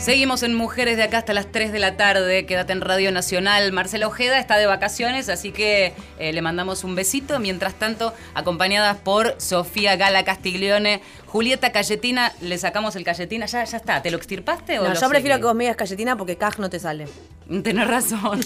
Seguimos 0.00 0.42
en 0.42 0.54
Mujeres 0.54 0.96
de 0.96 1.02
Acá 1.02 1.18
hasta 1.18 1.34
las 1.34 1.52
3 1.52 1.72
de 1.72 1.78
la 1.78 1.98
tarde. 1.98 2.46
Quédate 2.46 2.72
en 2.72 2.80
Radio 2.80 3.12
Nacional. 3.12 3.70
Marcela 3.70 4.06
Ojeda 4.08 4.38
está 4.38 4.56
de 4.56 4.64
vacaciones, 4.64 5.28
así 5.28 5.52
que 5.52 5.92
eh, 6.18 6.32
le 6.32 6.40
mandamos 6.40 6.84
un 6.84 6.94
besito. 6.94 7.38
Mientras 7.38 7.74
tanto, 7.74 8.14
acompañadas 8.32 8.96
por 8.96 9.38
Sofía 9.38 9.96
Gala 9.96 10.24
Castiglione, 10.24 11.02
Julieta 11.26 11.70
Cayetina, 11.70 12.32
le 12.40 12.56
sacamos 12.56 12.96
el 12.96 13.04
Cayetina. 13.04 13.44
Ya, 13.44 13.62
ya 13.62 13.76
está. 13.76 14.00
¿Te 14.00 14.10
lo 14.10 14.16
extirpaste 14.16 14.78
o 14.78 14.88
No, 14.88 14.94
yo 14.94 15.08
prefiero 15.10 15.34
seguís? 15.34 15.36
que 15.36 15.46
vos 15.46 15.54
me 15.54 15.64
digas 15.64 15.76
galletina 15.76 16.16
porque 16.16 16.36
Caj 16.36 16.58
no 16.58 16.70
te 16.70 16.78
sale. 16.78 17.06
Tenés 17.62 17.86
razón. 17.86 18.40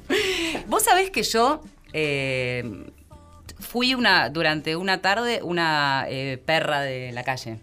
Vos 0.66 0.82
sabés 0.82 1.10
que 1.10 1.22
yo 1.22 1.62
eh, 1.92 2.64
fui 3.60 3.94
una 3.94 4.28
durante 4.28 4.74
una 4.74 5.00
tarde 5.00 5.40
una 5.42 6.06
eh, 6.08 6.42
perra 6.44 6.80
de 6.80 7.12
la 7.12 7.22
calle. 7.22 7.58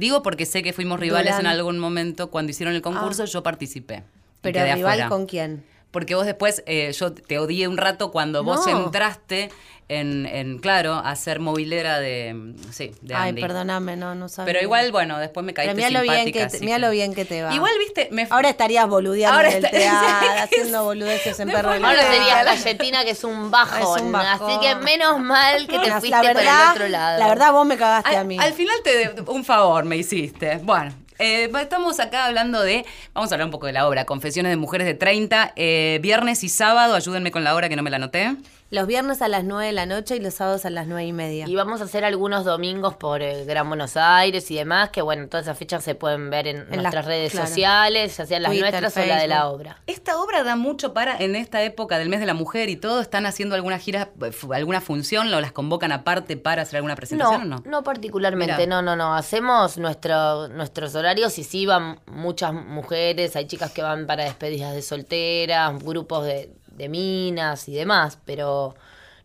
Digo 0.00 0.22
porque 0.22 0.46
sé 0.46 0.62
que 0.62 0.72
fuimos 0.72 0.98
rivales 0.98 1.38
en 1.38 1.44
algún 1.44 1.78
momento. 1.78 2.30
Cuando 2.30 2.48
hicieron 2.50 2.74
el 2.74 2.80
concurso, 2.80 3.26
yo 3.26 3.42
participé. 3.42 4.02
Pero 4.40 4.58
rival 4.64 4.80
afuera. 4.80 5.08
con 5.10 5.26
quién? 5.26 5.62
Porque 5.90 6.14
vos 6.14 6.24
después, 6.26 6.62
eh, 6.66 6.92
yo 6.92 7.12
te 7.12 7.38
odié 7.38 7.66
un 7.68 7.76
rato 7.76 8.10
cuando 8.12 8.44
vos 8.44 8.64
No. 8.66 8.84
entraste 8.84 9.50
en, 9.88 10.24
en, 10.26 10.60
claro, 10.60 10.94
a 10.94 11.16
ser 11.16 11.40
movilera 11.40 11.98
de, 11.98 12.54
sí, 12.70 12.92
de 13.00 13.12
Ay, 13.16 13.30
Andy. 13.30 13.40
perdóname, 13.42 13.96
no, 13.96 14.14
no 14.14 14.28
sabía. 14.28 14.52
Pero 14.52 14.62
igual, 14.64 14.92
bueno, 14.92 15.18
después 15.18 15.44
me 15.44 15.52
caíste 15.52 15.74
Pero 15.74 15.88
mira 15.88 15.98
lo 16.00 16.08
bien 16.08 16.32
que 16.32 16.46
te, 16.46 16.60
mira 16.60 16.78
lo 16.78 16.90
bien 16.90 17.12
que 17.12 17.24
te 17.24 17.42
va. 17.42 17.52
Igual, 17.52 17.72
viste, 17.80 18.08
me... 18.12 18.24
Ahora 18.30 18.50
estarías 18.50 18.86
boludeando 18.88 19.34
Ahora 19.36 19.48
en 19.50 19.64
el 19.64 19.68
teatro, 19.72 20.28
haciendo 20.44 20.84
boludeces 20.84 21.40
en 21.40 21.48
perro 21.50 21.70
de 21.72 21.84
Ahora 21.84 22.02
serías 22.02 22.44
galletina, 22.44 23.02
que 23.04 23.10
es 23.10 23.24
un 23.24 23.50
bajón. 23.50 23.96
Es 23.98 24.02
un 24.04 24.12
bajón. 24.12 24.48
Así 24.48 24.60
que 24.60 24.76
menos 24.76 25.18
mal 25.18 25.66
que 25.66 25.76
te 25.80 25.90
fuiste 25.90 26.16
por 26.18 26.34
verdad- 26.36 26.66
el 26.66 26.70
otro 26.76 26.88
lado. 26.88 27.18
La 27.18 27.26
verdad, 27.26 27.50
vos 27.50 27.66
me 27.66 27.76
cagaste 27.76 28.14
a 28.16 28.20
Al, 28.20 28.26
mí. 28.28 28.38
al 28.38 28.52
final 28.52 28.76
te 28.84 29.22
un 29.26 29.44
favor 29.44 29.84
me 29.84 29.96
hiciste. 29.96 30.58
Bueno, 30.62 30.92
eh, 31.20 31.50
estamos 31.60 32.00
acá 32.00 32.26
hablando 32.26 32.62
de. 32.62 32.84
Vamos 33.14 33.30
a 33.30 33.34
hablar 33.34 33.46
un 33.46 33.52
poco 33.52 33.66
de 33.66 33.72
la 33.72 33.86
obra. 33.86 34.06
Confesiones 34.06 34.50
de 34.50 34.56
mujeres 34.56 34.86
de 34.86 34.94
30. 34.94 35.52
eh, 35.56 35.98
viernes 36.02 36.42
y 36.44 36.48
sábado. 36.48 36.94
Ayúdenme 36.94 37.30
con 37.30 37.44
la 37.44 37.54
hora 37.54 37.68
que 37.68 37.76
no 37.76 37.82
me 37.82 37.90
la 37.90 37.96
anoté. 37.96 38.34
Los 38.72 38.86
viernes 38.86 39.20
a 39.20 39.26
las 39.26 39.42
9 39.42 39.66
de 39.66 39.72
la 39.72 39.84
noche 39.84 40.14
y 40.14 40.20
los 40.20 40.34
sábados 40.34 40.64
a 40.64 40.70
las 40.70 40.86
9 40.86 41.04
y 41.04 41.12
media. 41.12 41.44
Y 41.48 41.56
vamos 41.56 41.80
a 41.80 41.84
hacer 41.84 42.04
algunos 42.04 42.44
domingos 42.44 42.94
por 42.94 43.20
el 43.20 43.44
Gran 43.44 43.66
Buenos 43.66 43.96
Aires 43.96 44.48
y 44.52 44.54
demás, 44.54 44.90
que 44.90 45.02
bueno, 45.02 45.26
todas 45.26 45.46
esas 45.46 45.58
fechas 45.58 45.82
se 45.82 45.96
pueden 45.96 46.30
ver 46.30 46.46
en, 46.46 46.58
En 46.58 46.66
nuestras 46.68 46.94
las- 46.94 47.04
redes 47.06 47.32
claro. 47.32 47.48
sociales, 47.48 48.16
ya 48.16 48.26
sean 48.26 48.42
las 48.44 48.52
Twitter, 48.52 48.80
nuestras 48.80 49.04
o 49.04 49.08
la 49.08 49.16
de 49.20 49.26
la 49.26 49.48
obra. 49.48 49.82
Esta 49.88 50.20
obra 50.22 50.44
da 50.44 50.54
mucho 50.54 50.94
para, 50.94 51.16
en 51.18 51.34
esta 51.34 51.64
época 51.64 51.98
del 51.98 52.08
mes 52.08 52.20
de 52.20 52.26
la 52.26 52.34
mujer 52.34 52.68
y 52.68 52.76
todo, 52.76 53.00
¿están 53.00 53.26
haciendo 53.26 53.56
alguna 53.56 53.78
gira, 53.80 54.10
eh, 54.22 54.30
alguna 54.54 54.80
función? 54.80 55.32
¿Lo 55.32 55.40
las 55.40 55.50
convocan 55.50 55.90
aparte 55.90 56.36
para 56.36 56.62
hacer 56.62 56.76
alguna 56.76 56.94
presentación 56.94 57.48
No, 57.50 57.56
o 57.56 57.58
no? 57.58 57.64
no 57.68 57.82
particularmente, 57.82 58.68
no, 58.68 58.82
no, 58.82 58.94
no. 58.94 59.16
Hacemos 59.16 59.78
nuestro, 59.78 60.46
nuestros 60.46 60.94
horarios 60.94 61.36
y 61.40 61.42
sí 61.42 61.66
van 61.66 61.98
muchas 62.06 62.52
mujeres, 62.54 63.34
hay 63.34 63.48
chicas 63.48 63.72
que 63.72 63.82
van 63.82 64.06
para 64.06 64.22
despedidas 64.22 64.74
de 64.74 64.82
solteras, 64.82 65.76
grupos 65.82 66.24
de, 66.24 66.52
de 66.80 66.88
minas 66.88 67.68
y 67.68 67.74
demás, 67.74 68.18
pero 68.24 68.74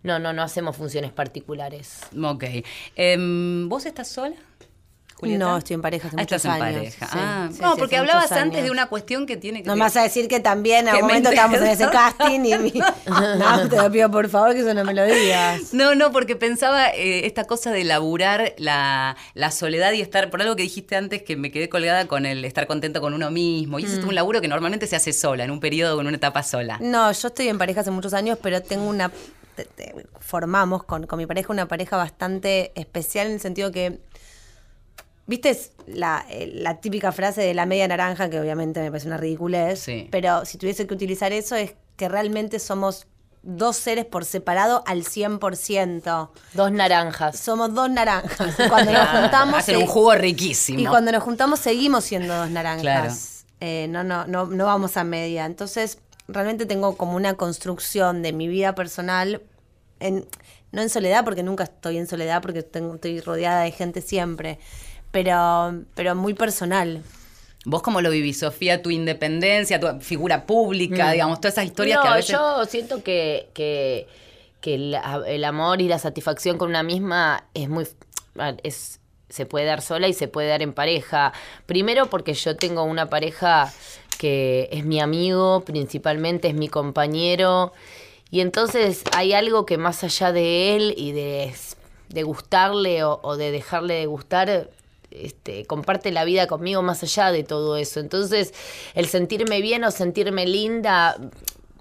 no, 0.03 0.19
no, 0.19 0.33
no 0.33 0.43
hacemos 0.43 0.75
funciones 0.75 1.11
particulares. 1.11 2.01
Ok. 2.21 2.43
Em, 2.95 3.67
¿Vos 3.69 3.85
estás 3.85 4.07
sola? 4.09 4.35
Julieta? 5.25 5.45
No, 5.45 5.57
estoy 5.57 5.73
en 5.73 5.81
pareja 5.81 6.07
hace 6.07 6.15
Ah, 6.17 6.21
muchos 6.21 6.35
estás 6.38 6.45
en 6.57 6.61
años. 6.63 6.75
pareja. 6.77 7.05
Sí, 7.07 7.17
ah, 7.19 7.49
sí, 7.51 7.57
no, 7.61 7.75
porque 7.77 7.97
hablabas 7.97 8.31
antes 8.31 8.63
de 8.63 8.71
una 8.71 8.85
cuestión 8.88 9.25
que 9.25 9.38
tiene 9.38 9.61
que 9.63 9.67
No 9.67 9.75
me 9.75 9.81
vas 9.81 9.95
a 9.97 10.03
decir 10.03 10.27
que 10.27 10.39
también 10.39 10.88
en 10.88 10.93
me 10.95 11.01
momento 11.01 11.29
estábamos 11.29 11.59
en 11.59 11.67
ese 11.67 11.88
casting 11.89 12.39
y 12.45 12.57
mi- 12.57 12.73
No, 13.05 13.69
te 13.69 13.75
lo 13.77 13.91
pido 13.91 14.09
por 14.11 14.29
favor 14.29 14.53
que 14.53 14.61
eso 14.61 14.73
no 14.73 14.83
me 14.85 14.93
lo 14.93 15.03
digas. 15.05 15.61
No, 15.73 15.93
no, 15.95 16.11
porque 16.11 16.35
pensaba 16.35 16.89
eh, 16.89 17.25
esta 17.25 17.43
cosa 17.45 17.71
de 17.71 17.83
laburar 17.83 18.53
la, 18.57 19.15
la 19.33 19.51
soledad 19.51 19.91
y 19.93 20.01
estar, 20.01 20.29
por 20.29 20.41
algo 20.41 20.55
que 20.55 20.63
dijiste 20.63 20.95
antes, 20.95 21.21
que 21.23 21.35
me 21.35 21.51
quedé 21.51 21.69
colgada 21.69 22.07
con 22.07 22.25
el 22.25 22.45
estar 22.45 22.65
contento 22.67 23.01
con 23.01 23.13
uno 23.13 23.29
mismo. 23.31 23.79
Y 23.79 23.83
eso 23.85 23.99
es 23.99 24.05
Mm. 24.05 24.09
un 24.09 24.15
laburo 24.15 24.41
que 24.41 24.47
normalmente 24.47 24.88
se 24.88 24.95
hace 24.95 25.11
sola, 25.13 25.43
en 25.43 25.51
un 25.51 25.59
periodo 25.59 25.97
o 25.97 26.01
en 26.01 26.07
una 26.07 26.17
etapa 26.17 26.43
sola. 26.43 26.77
No, 26.81 27.11
yo 27.11 27.27
estoy 27.27 27.47
en 27.49 27.57
pareja 27.57 27.81
hace 27.81 27.91
muchos 27.91 28.13
años, 28.13 28.38
pero 28.41 28.61
tengo 28.61 28.85
una. 28.88 29.11
formamos 30.19 30.83
con, 30.83 31.05
con 31.07 31.17
mi 31.17 31.25
pareja 31.25 31.51
una 31.51 31.67
pareja 31.67 31.97
bastante 31.97 32.71
especial 32.75 33.27
en 33.27 33.33
el 33.33 33.39
sentido 33.39 33.71
que. 33.71 33.99
¿Viste 35.27 35.57
la, 35.88 36.25
eh, 36.29 36.51
la 36.53 36.79
típica 36.79 37.11
frase 37.11 37.41
de 37.41 37.53
la 37.53 37.65
media 37.65 37.88
naranja, 37.88 38.29
que 38.29 38.39
obviamente 38.39 38.81
me 38.81 38.91
parece 38.91 39.07
una 39.07 39.17
ridiculez? 39.17 39.79
Sí. 39.79 40.07
Pero 40.11 40.45
si 40.45 40.57
tuviese 40.57 40.85
que 40.85 40.93
utilizar 40.93 41.31
eso, 41.33 41.55
es 41.55 41.73
que 41.95 42.09
realmente 42.09 42.59
somos 42.59 43.07
dos 43.41 43.77
seres 43.77 44.05
por 44.05 44.25
separado 44.25 44.83
al 44.85 45.03
100%. 45.03 46.29
Dos 46.53 46.71
naranjas. 46.71 47.39
Somos 47.39 47.73
dos 47.73 47.89
naranjas. 47.89 48.59
Y 48.65 48.69
Cuando 48.69 48.91
nos 48.91 49.07
juntamos. 49.09 49.59
Hacen 49.59 49.77
un 49.77 49.88
jugo 49.88 50.15
riquísimo. 50.15 50.79
y 50.79 50.85
cuando 50.85 51.11
nos 51.11 51.23
juntamos 51.23 51.59
seguimos 51.59 52.03
siendo 52.03 52.35
dos 52.35 52.49
naranjas. 52.49 52.81
Claro. 52.81 53.13
Eh, 53.61 53.88
no, 53.89 54.03
no, 54.03 54.25
no, 54.27 54.47
no 54.47 54.65
vamos 54.65 54.97
a 54.97 55.03
media. 55.03 55.45
Entonces, 55.45 55.99
realmente 56.27 56.65
tengo 56.65 56.97
como 56.97 57.15
una 57.15 57.35
construcción 57.35 58.21
de 58.21 58.33
mi 58.33 58.47
vida 58.47 58.75
personal, 58.75 59.41
en, 59.99 60.25
no 60.71 60.81
en 60.81 60.89
soledad, 60.89 61.23
porque 61.23 61.43
nunca 61.43 61.63
estoy 61.63 61.97
en 61.97 62.07
soledad, 62.07 62.41
porque 62.41 62.63
tengo, 62.63 62.95
estoy 62.95 63.21
rodeada 63.21 63.61
de 63.61 63.71
gente 63.71 64.01
siempre, 64.01 64.59
pero, 65.15 65.73
pero 65.93 66.13
muy 66.13 66.34
personal. 66.34 67.01
¿Vos 67.63 67.82
cómo 67.82 68.01
lo 68.01 68.10
vivís, 68.10 68.39
Sofía? 68.39 68.82
Tu 68.82 68.91
independencia, 68.91 69.80
tu 69.80 69.88
figura 70.01 70.45
pública, 70.45 71.13
digamos, 71.13 71.39
todas 71.39 71.54
esas 71.54 71.65
historias 71.67 71.99
Mm. 71.99 71.99
no, 71.99 72.04
que 72.04 72.10
a 72.10 72.15
veces... 72.17 72.32
yo 72.32 72.65
siento 72.65 73.01
que, 73.01 73.47
que, 73.54 74.08
que 74.60 74.75
el, 74.75 74.97
el 75.25 75.45
amor 75.45 75.80
y 75.80 75.88
la 75.88 75.99
satisfacción 75.99 76.58
con 76.58 76.67
una 76.67 76.84
misma 76.84 77.45
es 77.54 77.69
muy 77.69 77.88
es 78.63 78.99
se 79.30 79.45
puede 79.45 79.65
dar 79.65 79.82
sola 79.82 80.10
y 80.10 80.13
se 80.13 80.28
puede 80.28 80.49
dar 80.49 80.62
en 80.62 80.73
pareja. 80.73 81.32
Primero 81.65 82.08
porque 82.08 82.34
yo 82.34 82.58
tengo 82.58 82.84
una 82.84 83.10
pareja 83.10 83.73
que 84.17 84.67
es 84.73 84.84
mi 84.84 84.99
amigo, 84.99 85.62
principalmente 85.62 86.49
es 86.49 86.56
mi 86.56 86.67
compañero. 86.67 87.71
Y 88.32 88.41
entonces 88.41 89.04
hay 89.15 89.32
algo 89.32 89.65
que 89.65 89.78
más 89.78 90.04
allá 90.04 90.34
de 90.34 90.75
él 90.75 90.93
y 90.97 91.13
de, 91.13 91.54
de 92.10 92.23
gustarle 92.23 93.06
o, 93.06 93.21
o 93.23 93.38
de 93.38 93.51
dejarle 93.51 93.93
de 93.93 94.06
gustar, 94.08 94.69
este, 95.23 95.65
comparte 95.65 96.12
la 96.12 96.25
vida 96.25 96.47
conmigo 96.47 96.82
más 96.82 97.04
allá 97.04 97.32
de 97.32 97.43
todo 97.43 97.78
eso. 97.78 97.99
Entonces, 97.99 98.54
el 98.93 99.08
sentirme 99.08 99.62
bien 99.62 99.84
o 99.84 99.91
sentirme 99.91 100.45
linda 100.45 101.17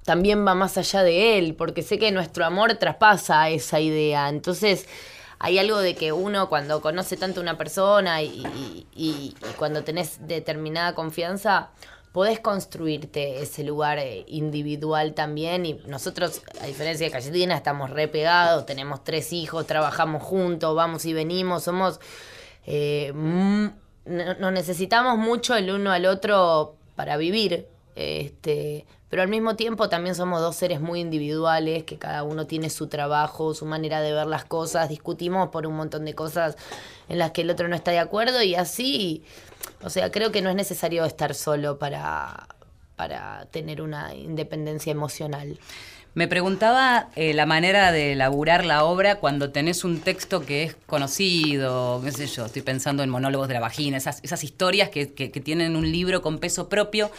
también 0.05 0.47
va 0.47 0.55
más 0.55 0.77
allá 0.79 1.03
de 1.03 1.39
él, 1.39 1.55
porque 1.55 1.83
sé 1.83 1.99
que 1.99 2.13
nuestro 2.13 2.45
amor 2.45 2.75
traspasa 2.75 3.49
esa 3.49 3.81
idea. 3.81 4.29
Entonces, 4.29 4.87
hay 5.39 5.59
algo 5.59 5.79
de 5.79 5.95
que 5.95 6.13
uno 6.13 6.49
cuando 6.49 6.81
conoce 6.81 7.17
tanto 7.17 7.41
a 7.41 7.43
una 7.43 7.59
persona 7.59 8.23
y, 8.23 9.35
cuando 9.59 9.83
tenés 9.83 10.27
determinada 10.27 10.95
confianza, 10.95 11.71
podés 12.13 12.39
construirte 12.39 13.43
ese 13.43 13.65
lugar 13.65 13.99
eh, 13.99 14.25
individual 14.29 15.15
también. 15.15 15.67
Y 15.67 15.75
nosotros, 15.87 16.43
a 16.61 16.67
diferencia 16.67 17.07
de 17.07 17.13
Cayetina, 17.13 17.57
estamos 17.57 17.91
re 17.91 18.09
pegados, 18.09 18.67
tenemos 18.67 19.03
tres 19.05 19.33
hijos, 19.33 19.67
trabajamos 19.67 20.23
juntos, 20.23 20.75
vamos 20.75 21.05
y 21.07 21.13
venimos, 21.13 21.65
somos. 21.65 21.99
Eh, 22.67 23.13
nos 23.15 24.53
necesitamos 24.53 25.19
mucho 25.19 25.57
el 25.57 25.71
uno 25.71 25.91
al 25.93 26.07
otro 26.07 26.77
para 26.97 27.17
vivir. 27.17 27.67
Este, 27.97 28.87
pero 29.09 29.23
al 29.23 29.29
mismo 29.29 29.55
tiempo 29.55 29.89
también 29.89 30.17
somos 30.17 30.41
dos 30.41 30.57
seres 30.57 30.81
muy 30.81 31.01
individuales, 31.01 31.85
que 31.85 31.99
cada 31.99 32.25
uno 32.25 32.47
tiene 32.47 32.71
su 32.71 32.89
trabajo, 32.89 33.55
su 33.55 33.67
manera 33.67 34.01
de 34.01 34.13
ver 34.13 34.27
las 34.27 34.45
cosas, 34.45 34.89
discutimos 34.89 35.51
por 35.51 35.67
un 35.67 35.77
montón 35.77 36.05
de 36.05 36.15
cosas 36.15 36.57
en 37.09 37.19
las 37.19 37.31
que 37.31 37.43
el 37.43 37.51
otro 37.51 37.69
no 37.69 37.77
está 37.77 37.93
de 37.93 38.01
acuerdo 38.01 38.43
y 38.43 38.57
así 38.57 39.23
o 39.83 39.91
sea, 39.91 40.11
creo 40.11 40.33
que 40.33 40.43
no 40.43 40.51
es 40.51 40.57
necesario 40.57 41.05
estar 41.05 41.35
solo 41.35 41.79
para, 41.79 42.49
para 42.97 43.47
tener 43.51 43.83
una 43.83 44.15
independencia 44.15 44.91
emocional. 44.91 45.59
Me 46.15 46.29
preguntaba 46.29 47.09
eh, 47.17 47.35
la 47.35 47.45
manera 47.45 47.91
de 47.91 48.13
elaborar 48.13 48.65
la 48.65 48.85
obra 48.85 49.17
cuando 49.17 49.51
tenés 49.51 49.83
un 49.83 49.99
texto 49.99 50.47
que 50.47 50.63
es 50.63 50.77
conocido, 50.87 52.01
qué 52.05 52.13
sé 52.13 52.29
yo, 52.29 52.47
estoy 52.47 52.63
pensando 52.63 53.03
en 53.03 53.11
monólogos 53.11 53.49
de 53.49 53.55
la 53.55 53.61
vagina, 53.61 53.97
esas, 53.97 54.21
esas 54.23 54.45
historias 54.45 54.91
que, 54.91 55.13
que, 55.13 55.29
tienen 55.41 55.75
un 55.75 55.91
libro 55.91 56.23
con 56.23 56.39
peso 56.39 56.69
propio, 56.69 57.11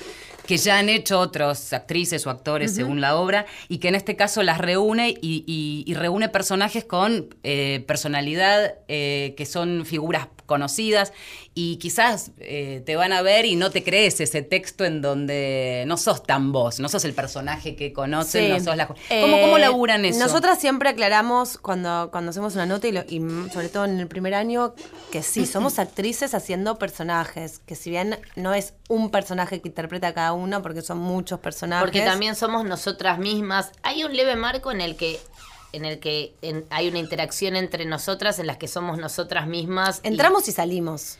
que 0.47 0.55
ya 0.55 0.79
han 0.79 0.87
hecho 0.87 1.19
otros 1.19 1.73
actrices 1.73 2.25
o 2.25 2.29
actores 2.29 2.73
según 2.73 3.01
la 3.01 3.17
obra, 3.17 3.45
y 3.67 3.79
que 3.79 3.89
en 3.89 3.95
este 3.95 4.15
caso 4.15 4.43
las 4.43 4.59
reúne 4.59 5.09
y, 5.21 5.83
y, 5.85 5.93
reúne 5.93 6.29
personajes 6.29 6.85
con 6.85 7.35
eh, 7.43 7.83
personalidad, 7.87 8.75
eh, 8.87 9.33
que 9.35 9.45
son 9.45 9.85
figuras 9.85 10.27
conocidas 10.45 11.13
y 11.53 11.77
quizás 11.77 12.31
eh, 12.39 12.83
te 12.85 12.95
van 12.95 13.13
a 13.13 13.21
ver 13.21 13.45
y 13.45 13.55
no 13.55 13.71
te 13.71 13.83
crees 13.83 14.19
ese 14.19 14.41
texto 14.41 14.85
en 14.85 15.01
donde 15.01 15.83
no 15.87 15.97
sos 15.97 16.23
tan 16.23 16.51
vos, 16.51 16.79
no 16.79 16.89
sos 16.89 17.05
el 17.05 17.13
personaje 17.13 17.75
que 17.75 17.93
conocen, 17.93 18.51
no 18.51 18.63
sos 18.63 18.75
la... 18.75 18.87
¿Cómo, 18.87 18.97
¿Cómo, 19.41 19.57
eh, 19.57 19.61
laburan 19.61 20.05
eso? 20.05 20.19
Nosotras 20.19 20.59
siempre 20.59 20.89
aclaramos 20.89 21.57
cuando, 21.57 22.09
cuando 22.11 22.31
hacemos 22.31 22.55
una 22.55 22.65
nota 22.65 22.87
y, 22.87 22.97
y, 23.09 23.19
sobre 23.51 23.69
todo 23.69 23.85
en 23.85 23.99
el 23.99 24.07
primer 24.07 24.33
año 24.33 24.75
que 25.11 25.23
sí, 25.23 25.45
somos 25.45 25.79
actrices 25.79 26.33
haciendo 26.33 26.77
personajes, 26.77 27.59
que 27.65 27.75
si 27.75 27.89
bien 27.89 28.19
no 28.35 28.53
es 28.53 28.73
un 28.89 29.09
personaje 29.09 29.61
que 29.61 29.69
interpreta 29.69 30.13
cada 30.13 30.33
uno 30.33 30.61
porque 30.61 30.81
son 30.81 30.99
muchos 30.99 31.39
personajes. 31.39 31.85
Porque 31.85 32.01
también 32.01 32.35
somos 32.35 32.65
nosotras 32.65 33.19
mismas. 33.19 33.71
Hay 33.83 34.03
un 34.03 34.15
leve 34.15 34.35
marco 34.35 34.71
en 34.71 34.81
el 34.81 34.95
que 34.95 35.19
en 35.75 35.85
el 35.85 35.99
que 35.99 36.33
hay 36.69 36.87
una 36.87 36.99
interacción 36.99 37.55
entre 37.55 37.85
nosotras 37.85 38.39
en 38.39 38.47
las 38.47 38.57
que 38.57 38.67
somos 38.67 38.97
nosotras 38.97 39.47
mismas. 39.47 39.99
Entramos 40.03 40.47
y, 40.47 40.51
salimos. 40.51 41.17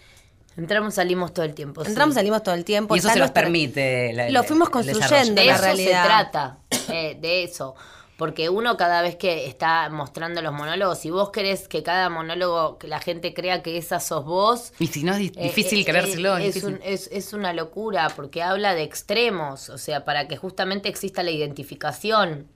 Entramos, 0.58 0.94
y 0.94 0.96
salimos 0.96 1.34
todo 1.34 1.46
el 1.46 1.54
tiempo. 1.54 1.84
Entramos, 1.86 2.14
y 2.14 2.16
salimos 2.16 2.42
todo 2.42 2.56
el 2.56 2.64
tiempo. 2.64 2.96
Y 2.96 3.00
eso 3.00 3.10
se 3.10 3.20
nos 3.20 3.32
permite. 3.32 4.32
lo 4.32 4.44
fuimos 4.44 4.70
construyendo. 4.70 5.42
De 5.42 5.50
eso 5.50 5.76
se 5.76 5.90
trata, 5.90 6.60
eh, 6.90 7.18
de 7.20 7.44
eso. 7.44 7.76
Porque 8.18 8.48
uno 8.48 8.78
cada 8.78 9.02
vez 9.02 9.18
que 9.18 9.46
está 9.46 9.90
mostrando 9.90 10.42
los 10.42 10.54
monólogos, 10.54 11.00
si 11.00 11.10
vos 11.10 11.32
querés 11.32 11.68
que 11.68 11.84
cada 11.84 12.10
monólogo, 12.10 12.78
que 12.78 12.88
la 12.88 13.02
gente 13.02 13.34
crea 13.34 13.62
que 13.62 13.78
esa 13.78 14.00
sos 14.00 14.24
vos... 14.24 14.72
Y 14.80 14.88
si 14.88 15.04
no 15.04 15.14
es 15.14 15.20
eh, 15.20 15.32
difícil 15.36 15.82
eh, 15.82 15.86
creérselo. 15.86 16.38
Es, 16.38 16.56
es, 16.56 17.10
es, 17.12 17.34
una 17.34 17.52
locura, 17.52 18.10
porque 18.16 18.42
habla 18.42 18.74
de 18.74 18.84
extremos, 18.84 19.70
o 19.70 19.78
sea, 19.78 20.06
para 20.06 20.30
que 20.30 20.38
justamente 20.38 20.88
exista 20.88 21.24
la 21.24 21.32
identificación 21.32 22.48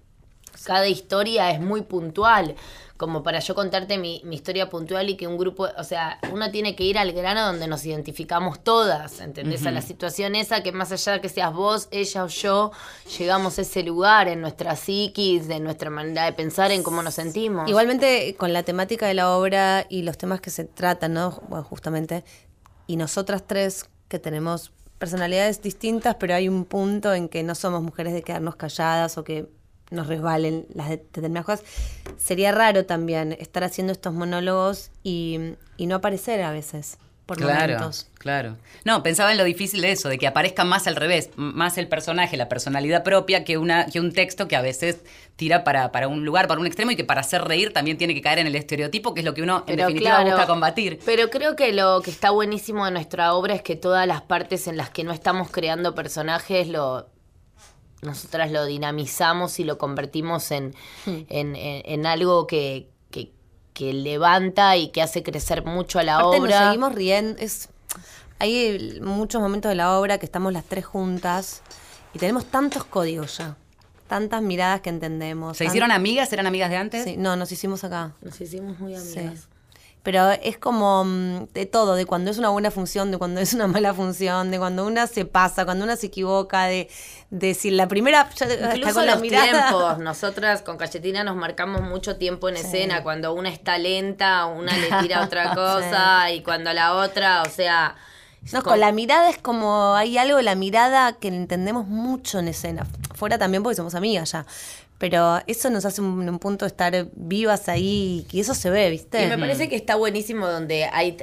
cada 0.64 0.88
historia 0.88 1.52
es 1.52 1.60
muy 1.60 1.82
puntual, 1.82 2.56
como 2.98 3.24
para 3.24 3.40
yo 3.40 3.56
contarte 3.56 3.98
mi, 3.98 4.22
historia 4.30 4.70
puntual 4.70 5.10
y 5.10 5.16
que 5.16 5.26
un 5.26 5.38
grupo, 5.38 5.70
o 5.78 5.84
sea, 5.86 6.20
uno 6.34 6.52
tiene 6.52 6.76
que 6.76 6.84
ir 6.84 6.98
al 6.98 7.14
grano 7.14 7.46
donde 7.46 7.66
nos 7.66 7.86
identificamos 7.86 8.62
todas, 8.62 9.22
¿entendés? 9.22 9.66
A 9.66 9.72
la 9.72 9.82
situación 9.82 10.36
esa 10.36 10.64
que 10.64 10.74
más 10.74 10.92
allá 10.92 11.14
de 11.14 11.22
que 11.22 11.30
seas 11.30 11.54
vos, 11.54 11.88
ella 11.92 12.26
o 12.26 12.28
yo, 12.28 12.72
llegamos 13.18 13.58
a 13.58 13.62
ese 13.62 13.84
lugar 13.84 14.28
en 14.28 14.42
nuestra 14.42 14.76
psiquis, 14.76 15.48
de 15.48 15.62
nuestra 15.62 15.90
manera 15.90 16.26
de 16.26 16.34
pensar, 16.34 16.72
en 16.72 16.84
cómo 16.84 17.02
nos 17.02 17.14
sentimos. 17.14 17.70
Igualmente, 17.70 18.36
con 18.38 18.52
la 18.52 18.64
temática 18.64 19.08
de 19.08 19.14
la 19.14 19.36
obra 19.36 19.86
y 19.88 20.02
los 20.02 20.18
temas 20.18 20.42
que 20.42 20.50
se 20.50 20.66
tratan, 20.66 21.14
¿no? 21.14 21.42
Bueno, 21.48 21.64
justamente, 21.64 22.26
y 22.86 22.98
nosotras 22.98 23.44
tres 23.48 23.90
que 24.10 24.20
tenemos 24.20 24.74
personalidades 24.98 25.62
distintas, 25.62 26.16
pero 26.16 26.36
hay 26.36 26.50
un 26.50 26.66
punto 26.66 27.14
en 27.14 27.30
que 27.30 27.44
no 27.44 27.56
somos 27.56 27.82
mujeres 27.82 28.14
de 28.14 28.24
quedarnos 28.24 28.58
calladas 28.58 29.18
o 29.18 29.24
que 29.24 29.48
nos 29.92 30.08
resbalen 30.08 30.66
las 30.74 30.90
determinadas 30.90 31.46
cosas. 31.46 31.66
Sería 32.18 32.52
raro 32.52 32.86
también 32.86 33.36
estar 33.40 33.64
haciendo 33.64 33.94
estos 33.94 34.14
monólogos 34.14 34.92
y, 35.04 35.40
no 35.80 35.96
aparecer 35.96 36.42
a 36.42 36.52
veces. 36.52 36.98
Por 37.26 37.38
claro, 37.38 37.74
momentos. 37.74 38.08
claro. 38.18 38.58
No, 38.86 39.04
pensaba 39.04 39.32
en 39.32 39.38
lo 39.38 39.44
difícil 39.44 39.82
de 39.82 39.92
eso, 39.92 40.10
de 40.10 40.18
que 40.18 40.26
aparezca 40.26 40.64
más 40.64 40.88
al 40.88 40.96
revés, 40.96 41.30
más 41.36 41.78
el 41.78 41.88
personaje, 41.88 42.38
la 42.38 42.50
personalidad 42.50 43.04
propia, 43.04 43.44
que, 43.44 43.60
una, 43.60 43.86
que 43.86 44.00
un 44.00 44.14
texto 44.14 44.48
que 44.48 44.56
a 44.56 44.64
veces 44.64 45.04
tira 45.36 45.64
para, 45.64 45.92
para 45.92 46.08
un 46.08 46.26
lugar, 46.26 46.48
para 46.48 46.60
un 46.60 46.66
extremo, 46.66 46.90
y 46.90 46.96
que 46.96 47.04
para 47.04 47.22
hacer 47.22 47.44
reír 47.44 47.72
también 47.72 48.00
tiene 48.00 48.16
que 48.16 48.24
caer 48.24 48.40
en 48.40 48.48
el 48.48 48.56
estereotipo, 48.56 49.14
que 49.14 49.20
es 49.20 49.26
lo 49.28 49.36
que 49.36 49.44
uno 49.44 49.64
en 49.68 49.76
definitiva 49.76 50.24
busca 50.24 50.48
combatir. 50.48 51.00
Pero 51.06 51.30
creo 51.30 51.56
que 51.56 51.72
lo 51.72 52.02
que 52.02 52.10
está 52.10 52.32
buenísimo 52.32 52.84
de 52.86 52.92
nuestra 52.92 53.36
obra 53.36 53.54
es 53.54 53.62
que 53.62 53.76
todas 53.76 54.08
las 54.08 54.24
partes 54.24 54.68
en 54.68 54.76
las 54.76 54.90
que 54.90 55.04
no 55.04 55.12
estamos 55.12 55.52
creando 55.52 55.94
personajes 55.94 56.68
lo 56.68 57.10
nosotras 58.02 58.52
lo 58.52 58.66
dinamizamos 58.66 59.60
y 59.60 59.64
lo 59.64 59.78
convertimos 59.78 60.52
en, 60.52 60.74
hmm. 61.06 61.26
en, 61.30 62.06
algo 62.06 62.48
que, 62.48 62.90
que, 63.12 63.94
levanta 63.94 64.76
y 64.76 64.90
que 64.90 65.02
hace 65.02 65.24
crecer 65.24 65.64
mucho 65.64 66.00
a 66.00 66.04
la 66.04 66.26
obra. 66.26 66.40
Nos 66.40 66.66
seguimos 66.66 66.96
riendo. 66.96 67.40
Es, 67.40 67.70
hay 68.40 69.00
muchos 69.02 69.42
momentos 69.42 69.70
de 69.70 69.76
la 69.76 69.98
obra 69.98 70.18
que 70.18 70.26
estamos 70.26 70.52
las 70.52 70.66
tres 70.66 70.86
juntas 70.86 71.62
y 72.14 72.20
tenemos 72.20 72.46
tantos 72.46 72.84
códigos 72.84 73.38
ya. 73.38 73.56
Tantas 74.08 74.42
miradas 74.42 74.82
que 74.82 74.90
entendemos. 74.90 75.56
¿Se 75.56 75.66
hicieron 75.66 75.92
amigas? 75.92 76.34
¿Eran 76.34 76.48
amigas 76.48 76.70
de 76.70 76.78
antes? 76.78 77.04
Sí, 77.04 77.16
no, 77.16 77.36
nos 77.36 77.52
hicimos 77.52 77.84
acá. 77.84 78.14
Nos 78.22 78.42
hicimos 78.42 78.80
muy 78.80 78.96
amigas 78.96 79.49
pero 80.04 80.32
es 80.32 80.58
como 80.58 81.04
mm, 81.04 81.48
de 81.54 81.66
todo, 81.66 81.96
de 81.96 82.06
cuando 82.06 82.32
es 82.32 82.38
una 82.38 82.50
buena 82.50 82.72
función, 82.72 83.12
de 83.12 83.18
cuando 83.18 83.42
es 83.42 83.54
una 83.54 83.68
mala 83.68 83.94
función, 83.94 84.50
de 84.50 84.58
cuando 84.58 84.86
una 84.86 85.08
se 85.08 85.26
pasa, 85.26 85.66
cuando 85.66 85.84
una 85.84 85.98
se 85.98 86.08
equivoca, 86.08 86.66
de, 86.66 86.90
de 87.30 87.54
si 87.54 87.70
la 87.70 87.88
primera 87.88 88.30
ya 88.36 88.46
está 88.46 88.94
con 88.94 89.06
los 89.06 89.22
tiempos. 89.22 89.98
Nosotras 90.00 90.62
con 90.62 90.78
Cachetina 90.78 91.24
nos 91.24 91.36
marcamos 91.36 91.82
mucho 91.82 92.16
tiempo 92.16 92.48
en 92.48 92.58
escena, 92.58 93.04
cuando 93.04 93.34
una 93.34 93.50
está 93.50 93.78
lenta, 93.78 94.46
una 94.46 94.76
le 94.76 94.90
tira 95.02 95.22
otra 95.26 95.54
cosa 95.54 96.32
y 96.32 96.42
cuando 96.44 96.74
la 96.74 96.96
otra, 96.96 97.44
o 97.44 97.50
sea... 97.50 97.96
No, 98.54 98.64
con 98.64 98.80
la 98.80 98.94
mirada 98.94 99.30
es 99.30 99.38
como 99.38 99.96
hay 99.96 100.18
algo, 100.18 100.40
la 100.42 100.56
mirada 100.56 101.12
que 101.12 101.28
entendemos 101.28 101.88
mucho 101.88 102.40
en 102.40 102.48
escena. 102.48 102.88
Fuera 103.14 103.38
también 103.38 103.64
porque 103.64 103.76
somos 103.76 103.96
amigas 103.96 104.32
ya. 104.32 104.46
Pero 105.00 105.40
eso 105.48 105.70
nos 105.70 105.86
hace 105.86 106.02
un, 106.02 106.40
punto 106.40 106.66
de 106.66 106.68
estar 106.68 107.08
vivas 107.14 107.70
ahí 107.70 108.28
y 108.32 108.42
eso 108.42 108.54
se 108.54 108.70
ve, 108.70 108.90
¿viste? 108.90 109.24
Y 109.24 109.28
me 109.28 109.38
parece 109.38 109.70
que 109.70 109.78
está 109.78 109.96
buenísimo 109.96 110.46
donde 110.46 110.84
hay 110.92 111.18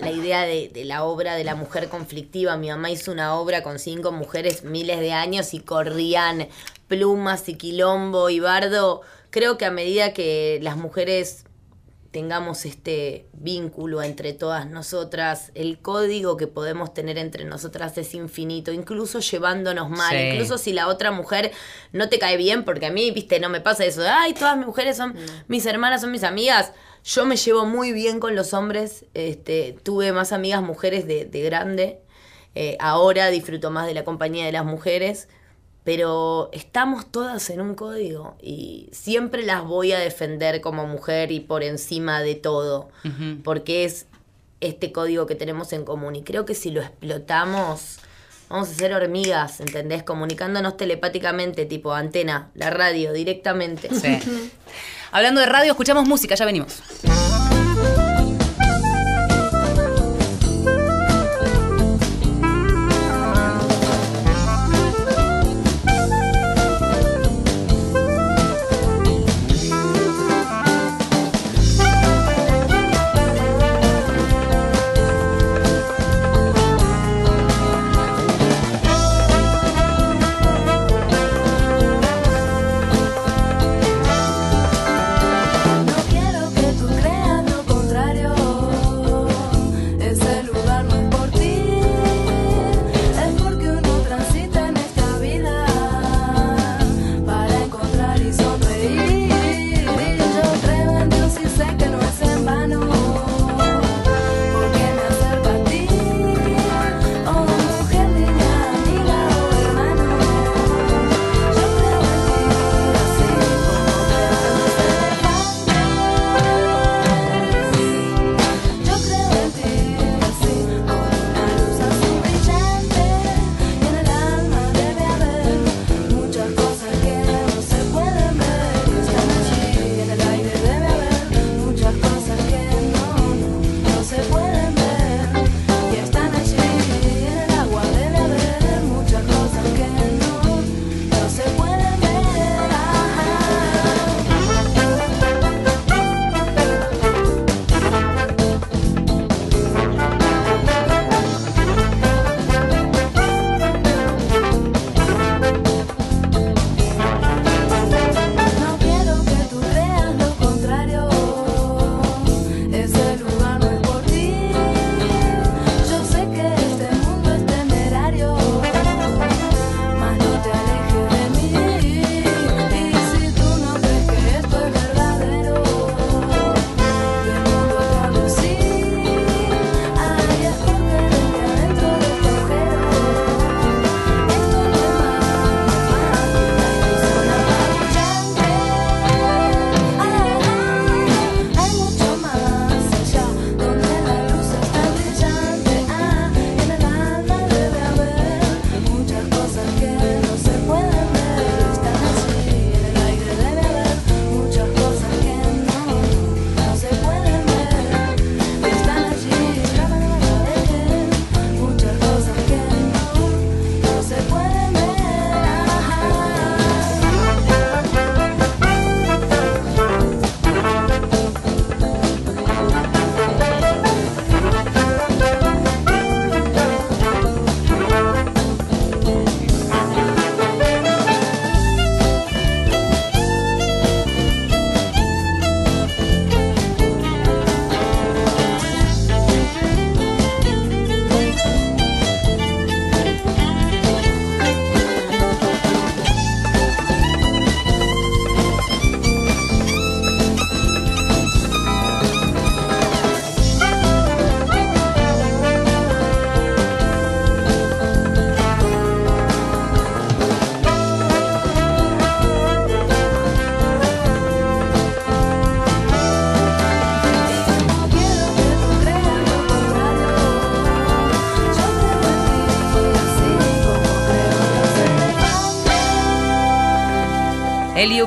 la 0.00 0.10
idea 0.10 0.42
de, 0.42 0.70
la 0.84 1.04
obra 1.04 1.36
de 1.36 1.44
la 1.44 1.54
mujer 1.54 1.88
conflictiva. 1.88 2.56
Mi 2.56 2.70
mamá 2.70 2.90
hizo 2.90 3.12
una 3.12 3.36
obra 3.36 3.62
con 3.62 3.78
cinco 3.78 4.10
mujeres 4.10 4.64
miles 4.64 4.98
de 4.98 5.12
años 5.12 5.54
y 5.54 5.60
corrían 5.60 6.48
plumas 6.88 7.48
y 7.48 7.54
quilombo 7.54 8.30
y 8.30 8.40
bardo. 8.40 9.02
Creo 9.30 9.56
que 9.58 9.64
a 9.64 9.70
medida 9.70 10.12
que 10.12 10.58
las 10.60 10.76
mujeres 10.76 11.44
tengamos 12.10 12.64
este 12.64 13.26
vínculo 13.32 14.02
entre 14.02 14.32
todas 14.32 14.68
nosotras, 14.68 15.52
el 15.54 15.78
código 15.78 16.36
que 16.36 16.48
podemos 16.48 16.92
tener 16.92 17.18
entre 17.18 17.44
nosotras 17.44 17.96
es 17.98 18.14
infinito, 18.14 18.72
incluso 18.72 19.20
llevándonos 19.20 19.90
mal, 19.90 20.16
incluso 20.18 20.58
si 20.58 20.72
la 20.72 20.88
otra 20.88 21.12
mujer 21.12 21.52
no 21.92 22.08
te 22.08 22.18
cae 22.18 22.36
bien, 22.36 22.64
porque 22.64 22.86
a 22.86 22.90
mí, 22.90 23.10
viste, 23.12 23.38
no 23.38 23.48
me 23.48 23.60
pasa 23.60 23.84
eso 23.84 24.00
de, 24.00 24.08
ay, 24.08 24.34
todas 24.34 24.56
mis 24.56 24.66
mujeres 24.66 24.96
son 24.96 25.14
mis 25.46 25.64
hermanas, 25.66 26.00
son 26.00 26.10
mis 26.10 26.24
amigas. 26.24 26.72
Yo 27.04 27.24
me 27.24 27.36
llevo 27.36 27.64
muy 27.64 27.92
bien 27.92 28.18
con 28.18 28.34
los 28.34 28.52
hombres, 28.54 29.06
este, 29.14 29.76
tuve 29.82 30.12
más 30.12 30.32
amigas 30.32 30.62
mujeres 30.62 31.06
de, 31.06 31.24
de 31.24 31.42
grande, 31.42 32.02
eh, 32.56 32.76
ahora 32.80 33.28
disfruto 33.28 33.70
más 33.70 33.86
de 33.86 33.94
la 33.94 34.04
compañía 34.04 34.44
de 34.44 34.52
las 34.52 34.64
mujeres, 34.64 35.28
pero 35.84 36.50
estamos 36.52 37.10
todas 37.10 37.48
en 37.50 37.60
un 37.60 37.74
código 37.74 38.36
y 38.40 38.88
siempre 38.92 39.42
las 39.44 39.64
voy 39.64 39.92
a 39.92 39.98
defender 39.98 40.60
como 40.60 40.86
mujer 40.86 41.32
y 41.32 41.40
por 41.40 41.62
encima 41.62 42.20
de 42.20 42.34
todo, 42.34 42.90
porque 43.44 43.84
es 43.84 44.06
este 44.60 44.92
código 44.92 45.26
que 45.26 45.34
tenemos 45.34 45.72
en 45.72 45.84
común 45.84 46.16
y 46.16 46.22
creo 46.22 46.44
que 46.44 46.54
si 46.54 46.70
lo 46.70 46.82
explotamos 46.82 47.98
vamos 48.50 48.68
a 48.68 48.74
ser 48.74 48.92
hormigas, 48.92 49.60
¿entendés? 49.60 50.02
Comunicándonos 50.02 50.76
telepáticamente, 50.76 51.64
tipo 51.66 51.94
antena, 51.94 52.50
la 52.54 52.68
radio, 52.68 53.12
directamente. 53.12 53.88
Sí. 53.94 54.18
Hablando 55.12 55.40
de 55.40 55.46
radio, 55.46 55.70
escuchamos 55.70 56.06
música, 56.06 56.34
ya 56.34 56.44
venimos. 56.44 56.82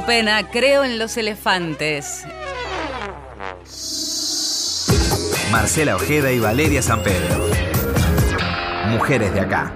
Pena, 0.01 0.49
creo 0.49 0.83
en 0.83 0.97
los 0.97 1.17
elefantes. 1.17 2.25
Marcela 5.51 5.95
Ojeda 5.95 6.31
y 6.31 6.39
Valeria 6.39 6.81
San 6.81 7.03
Pedro. 7.03 7.47
Mujeres 8.87 9.33
de 9.33 9.39
acá. 9.41 9.71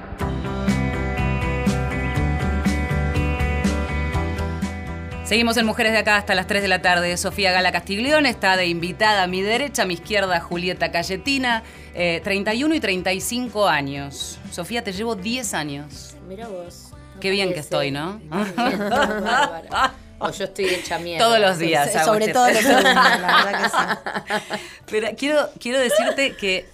Seguimos 5.23 5.57
en 5.57 5.65
Mujeres 5.65 5.91
de 5.91 5.97
Acá 5.97 6.15
hasta 6.15 6.35
las 6.35 6.47
3 6.47 6.61
de 6.61 6.69
la 6.69 6.81
tarde. 6.81 7.15
Sofía 7.17 7.51
Gala 7.51 7.73
Castiglione 7.73 8.29
está 8.29 8.55
de 8.55 8.67
invitada 8.67 9.23
a 9.23 9.27
mi 9.27 9.41
derecha, 9.41 9.83
a 9.83 9.85
mi 9.85 9.95
izquierda 9.95 10.39
Julieta 10.39 10.89
Cayetina, 10.89 11.63
eh, 11.93 12.21
31 12.23 12.73
y 12.73 12.79
35 12.79 13.67
años. 13.67 14.39
Sofía, 14.51 14.85
te 14.85 14.93
llevo 14.93 15.15
10 15.15 15.53
años. 15.53 16.15
Mira 16.29 16.47
vos. 16.47 16.93
Qué 17.19 17.29
bien 17.29 17.53
que 17.53 17.59
estoy, 17.59 17.91
¿no? 17.91 18.21
O 20.19 20.31
yo 20.31 20.45
estoy 20.45 20.65
hecha 20.65 20.97
mierda. 20.99 21.23
Todos 21.25 21.39
los 21.39 21.57
días. 21.59 21.95
hago 21.95 22.05
Sobre 22.13 22.25
este- 22.25 22.33
todo 22.33 22.47
los 22.49 22.57
segundos, 22.61 22.93
la 22.93 23.43
verdad 23.45 23.61
que 23.63 23.69
sí. 23.69 24.57
Pero 24.89 25.07
quiero, 25.17 25.49
quiero 25.59 25.79
decirte 25.79 26.35
que 26.35 26.65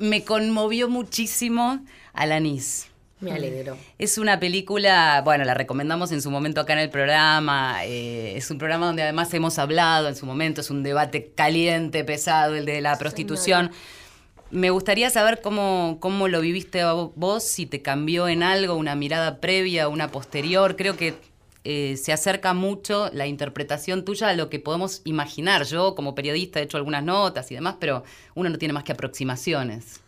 me 0.00 0.24
conmovió 0.24 0.88
muchísimo 0.88 1.84
Alanis. 2.12 2.88
Me 3.20 3.32
alegro. 3.32 3.78
Es 3.98 4.18
una 4.18 4.38
película, 4.40 5.22
bueno, 5.24 5.44
la 5.44 5.54
recomendamos 5.54 6.12
en 6.12 6.20
su 6.20 6.30
momento 6.30 6.60
acá 6.60 6.74
en 6.74 6.80
el 6.80 6.90
programa. 6.90 7.84
eh, 7.84 8.34
es 8.36 8.50
un 8.50 8.58
programa 8.58 8.86
donde 8.86 9.02
además 9.02 9.32
hemos 9.32 9.58
hablado 9.58 10.08
en 10.08 10.16
su 10.16 10.26
momento. 10.26 10.60
Es 10.60 10.68
un 10.70 10.82
debate 10.82 11.32
caliente, 11.34 12.04
pesado, 12.04 12.54
el 12.56 12.66
de 12.66 12.80
la 12.82 12.98
prostitución. 12.98 13.70
Me 14.50 14.68
gustaría 14.70 15.08
saber 15.10 15.40
cómo, 15.40 15.98
cómo 16.00 16.28
lo 16.28 16.40
viviste 16.40 16.84
vo- 16.84 17.12
vos, 17.16 17.44
si 17.44 17.64
te 17.66 17.80
cambió 17.82 18.28
en 18.28 18.42
algo, 18.42 18.74
una 18.74 18.94
mirada 18.94 19.40
previa, 19.40 19.88
una 19.88 20.08
posterior. 20.08 20.76
Creo 20.76 20.96
que 20.96 21.14
eh, 21.64 21.96
se 21.96 22.12
acerca 22.12 22.52
mucho 22.52 23.08
la 23.12 23.26
interpretación 23.26 24.04
tuya 24.04 24.28
a 24.28 24.34
lo 24.34 24.50
que 24.50 24.60
podemos 24.60 25.00
imaginar. 25.04 25.64
Yo, 25.64 25.94
como 25.94 26.14
periodista, 26.14 26.60
he 26.60 26.64
hecho 26.64 26.76
algunas 26.76 27.02
notas 27.02 27.50
y 27.50 27.54
demás, 27.54 27.76
pero 27.80 28.04
uno 28.34 28.50
no 28.50 28.58
tiene 28.58 28.74
más 28.74 28.84
que 28.84 28.92
aproximaciones. 28.92 30.00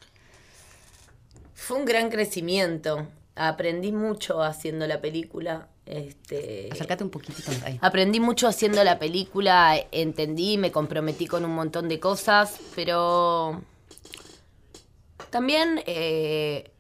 Fue 1.55 1.79
un 1.79 1.87
gran 1.87 2.11
crecimiento. 2.11 3.09
Aprendí 3.35 3.91
mucho 3.91 4.43
haciendo 4.43 4.87
la 4.87 5.01
película. 5.01 5.69
Este, 5.87 6.69
Acércate 6.71 7.05
un 7.05 7.11
poquitito 7.11 7.51
ahí. 7.65 7.79
Aprendí 7.81 8.21
mucho 8.21 8.49
haciendo 8.49 8.85
la 8.85 8.99
película, 8.99 9.77
entendí, 9.93 10.59
me 10.59 10.71
comprometí 10.71 11.27
con 11.27 11.45
un 11.45 11.55
montón 11.55 11.89
de 11.89 12.01
cosas, 12.01 12.59
pero 12.75 13.63
también 15.31 15.81
eh, 15.87 16.71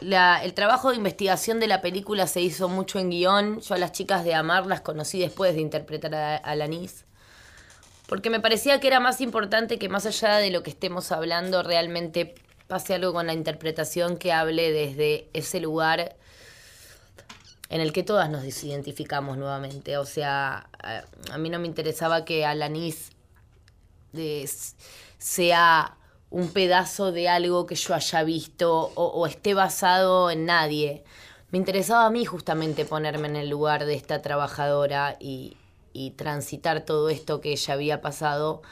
la- 0.00 0.42
el 0.44 0.54
trabajo 0.54 0.90
de 0.90 0.96
investigación 0.96 1.60
de 1.60 1.66
la 1.66 1.80
película 1.80 2.26
se 2.26 2.40
hizo 2.40 2.68
mucho 2.68 2.98
en 2.98 3.10
guion. 3.10 3.60
Yo 3.60 3.74
a 3.74 3.78
las 3.78 3.92
chicas 3.92 4.24
de 4.24 4.34
Amar 4.34 4.66
las 4.66 4.80
conocí 4.80 5.18
después 5.20 5.54
de 5.54 5.60
interpretar 5.60 6.14
a, 6.14 6.36
a. 6.36 6.56
Porque 8.06 8.28
me 8.30 8.40
parecía 8.40 8.80
que 8.80 8.86
era 8.88 9.00
más 9.00 9.20
importante 9.20 9.78
que 9.78 9.88
más 9.88 10.04
allá 10.06 10.36
de 10.36 10.50
lo 10.50 10.62
que 10.62 10.70
estemos 10.70 11.10
hablando, 11.10 11.62
realmente 11.62 12.34
pase 12.68 12.94
algo 12.94 13.12
con 13.12 13.26
la 13.26 13.32
interpretación 13.32 14.16
que 14.16 14.32
hable 14.32 14.72
desde 14.72 15.28
ese 15.32 15.60
lugar 15.60 16.16
en 17.70 17.80
el 17.80 17.92
que 17.92 18.02
todas 18.02 18.28
nos 18.28 18.44
identificamos 18.62 19.38
nuevamente. 19.38 19.96
O 19.96 20.04
sea, 20.04 20.68
a, 21.30 21.38
mí 21.38 21.48
no 21.50 21.58
me 21.58 21.66
interesaba 21.66 22.24
que 22.24 22.44
Alanis 22.44 23.10
s- 24.12 24.74
sea 25.18 25.96
un 26.30 26.48
pedazo 26.48 27.12
de 27.12 27.28
algo 27.28 27.66
que 27.66 27.74
yo 27.74 27.94
haya 27.94 28.22
visto 28.24 28.92
o, 28.94 29.26
esté 29.26 29.54
basado 29.54 30.30
en 30.30 30.46
nadie. 30.46 31.04
Me 31.50 31.58
interesaba 31.58 32.06
a 32.06 32.10
mí 32.10 32.24
justamente 32.24 32.84
ponerme 32.84 33.28
en 33.28 33.36
el 33.36 33.48
lugar 33.48 33.84
de 33.86 33.94
esta 33.94 34.22
trabajadora 34.22 35.16
y, 35.20 35.56
y 35.92 36.10
transitar 36.12 36.84
todo 36.84 37.08
esto 37.08 37.40
que 37.40 37.52
ella 37.52 37.74
había 37.74 38.00
pasado 38.00 38.62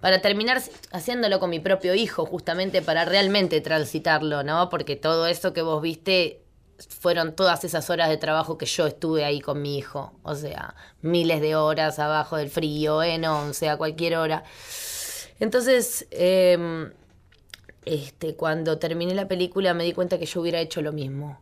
para 0.00 0.20
terminar 0.20 0.60
haciéndolo 0.92 1.40
con 1.40 1.48
mi 1.48 1.60
propio 1.60 1.94
hijo, 1.94 2.26
justamente 2.26 2.82
para 2.82 3.06
realmente 3.06 3.62
transitarlo, 3.62 4.42
¿no? 4.42 4.68
Porque 4.68 4.96
todo 4.96 5.26
eso 5.26 5.54
que 5.54 5.62
vos 5.62 5.80
viste 5.80 6.44
fueron 6.88 7.34
todas 7.34 7.64
esas 7.64 7.88
horas 7.90 8.08
de 8.08 8.16
trabajo 8.16 8.58
que 8.58 8.66
yo 8.66 8.86
estuve 8.86 9.24
ahí 9.24 9.40
con 9.40 9.62
mi 9.62 9.78
hijo. 9.78 10.12
O 10.22 10.34
sea, 10.34 10.74
miles 11.00 11.40
de 11.40 11.56
horas 11.56 11.98
abajo 11.98 12.36
del 12.36 12.50
frío, 12.50 13.02
en 13.02 13.24
once, 13.24 13.68
a 13.68 13.76
cualquier 13.76 14.16
hora. 14.16 14.44
Entonces, 15.40 16.06
eh, 16.10 16.90
este, 17.84 18.34
cuando 18.34 18.78
terminé 18.78 19.14
la 19.14 19.28
película 19.28 19.74
me 19.74 19.84
di 19.84 19.92
cuenta 19.92 20.18
que 20.18 20.26
yo 20.26 20.40
hubiera 20.40 20.60
hecho 20.60 20.80
lo 20.80 20.92
mismo 20.92 21.40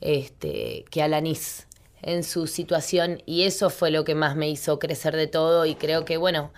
este, 0.00 0.84
que 0.90 1.02
Alanis 1.02 1.66
en 2.02 2.22
su 2.22 2.46
situación 2.46 3.22
y 3.26 3.42
eso 3.42 3.70
fue 3.70 3.90
lo 3.90 4.04
que 4.04 4.14
más 4.14 4.36
me 4.36 4.48
hizo 4.48 4.78
crecer 4.78 5.16
de 5.16 5.26
todo 5.26 5.66
y 5.66 5.74
creo 5.74 6.04
que 6.04 6.16
bueno, 6.16 6.52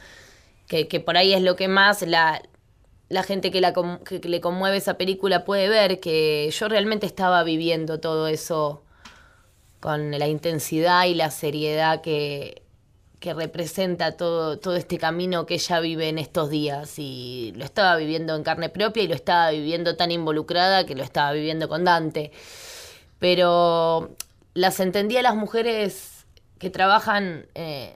que, 0.66 0.86
que 0.86 1.00
por 1.00 1.16
ahí 1.16 1.32
es 1.32 1.42
lo 1.42 1.56
que 1.56 1.66
más 1.66 2.02
la, 2.02 2.42
la 3.08 3.22
gente 3.22 3.50
que, 3.50 3.60
la, 3.60 3.72
que 3.72 4.20
le 4.20 4.40
conmueve 4.40 4.76
esa 4.76 4.94
película 4.98 5.44
puede 5.44 5.68
ver, 5.68 5.98
que 5.98 6.50
yo 6.50 6.68
realmente 6.68 7.06
estaba 7.06 7.42
viviendo 7.42 8.00
todo 8.00 8.28
eso 8.28 8.84
con 9.80 10.10
la 10.18 10.28
intensidad 10.28 11.06
y 11.06 11.14
la 11.14 11.30
seriedad 11.30 12.02
que, 12.02 12.62
que 13.20 13.34
representa 13.34 14.16
todo, 14.16 14.58
todo 14.58 14.76
este 14.76 14.96
camino 14.96 15.44
que 15.44 15.54
ella 15.54 15.78
vive 15.80 16.08
en 16.08 16.18
estos 16.18 16.48
días. 16.48 16.98
Y 16.98 17.52
lo 17.54 17.64
estaba 17.64 17.94
viviendo 17.96 18.34
en 18.34 18.42
carne 18.42 18.70
propia 18.70 19.02
y 19.02 19.08
lo 19.08 19.14
estaba 19.14 19.50
viviendo 19.50 19.94
tan 19.94 20.10
involucrada 20.10 20.86
que 20.86 20.94
lo 20.94 21.04
estaba 21.04 21.32
viviendo 21.32 21.68
con 21.68 21.84
Dante. 21.84 22.32
Pero 23.18 24.16
las 24.54 24.80
entendí 24.80 25.18
a 25.18 25.22
las 25.22 25.36
mujeres 25.36 26.24
que 26.58 26.70
trabajan 26.70 27.46
eh, 27.54 27.94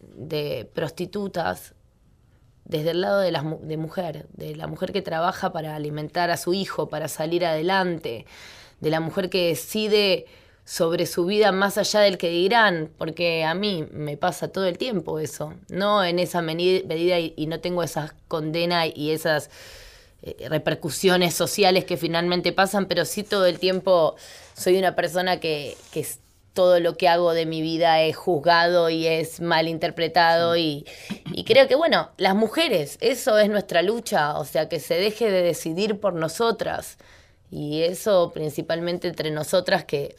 de 0.00 0.70
prostitutas 0.72 1.74
desde 2.64 2.92
el 2.92 3.00
lado 3.02 3.18
de 3.18 3.32
la 3.32 3.42
mu- 3.42 3.58
de 3.60 3.76
mujer, 3.76 4.26
de 4.32 4.56
la 4.56 4.66
mujer 4.68 4.92
que 4.92 5.02
trabaja 5.02 5.52
para 5.52 5.74
alimentar 5.74 6.30
a 6.30 6.36
su 6.36 6.54
hijo, 6.54 6.88
para 6.88 7.08
salir 7.08 7.44
adelante, 7.44 8.24
de 8.80 8.90
la 8.90 9.00
mujer 9.00 9.28
que 9.28 9.48
decide 9.48 10.26
sobre 10.64 11.06
su 11.06 11.26
vida 11.26 11.52
más 11.52 11.76
allá 11.76 12.00
del 12.00 12.16
que 12.16 12.30
dirán, 12.30 12.90
porque 12.96 13.44
a 13.44 13.54
mí 13.54 13.86
me 13.92 14.16
pasa 14.16 14.48
todo 14.48 14.66
el 14.66 14.78
tiempo 14.78 15.18
eso, 15.18 15.54
no 15.68 16.02
en 16.04 16.18
esa 16.18 16.40
medida 16.40 17.18
y, 17.18 17.34
y 17.36 17.46
no 17.46 17.60
tengo 17.60 17.82
esas 17.82 18.14
condenas 18.28 18.88
y 18.94 19.10
esas 19.10 19.50
eh, 20.22 20.48
repercusiones 20.48 21.34
sociales 21.34 21.84
que 21.84 21.98
finalmente 21.98 22.52
pasan, 22.52 22.86
pero 22.86 23.04
sí 23.04 23.24
todo 23.24 23.44
el 23.44 23.58
tiempo 23.58 24.16
soy 24.54 24.78
una 24.78 24.96
persona 24.96 25.38
que, 25.38 25.76
que 25.92 26.06
todo 26.54 26.80
lo 26.80 26.96
que 26.96 27.08
hago 27.08 27.34
de 27.34 27.44
mi 27.44 27.60
vida 27.60 28.00
es 28.00 28.16
juzgado 28.16 28.88
y 28.88 29.06
es 29.06 29.42
mal 29.42 29.68
interpretado 29.68 30.56
y, 30.56 30.86
y 31.32 31.44
creo 31.44 31.68
que 31.68 31.74
bueno, 31.74 32.10
las 32.16 32.34
mujeres, 32.34 32.96
eso 33.02 33.38
es 33.38 33.50
nuestra 33.50 33.82
lucha, 33.82 34.38
o 34.38 34.46
sea, 34.46 34.66
que 34.70 34.80
se 34.80 34.94
deje 34.94 35.30
de 35.30 35.42
decidir 35.42 36.00
por 36.00 36.14
nosotras 36.14 36.96
y 37.50 37.82
eso 37.82 38.30
principalmente 38.32 39.08
entre 39.08 39.30
nosotras 39.30 39.84
que 39.84 40.16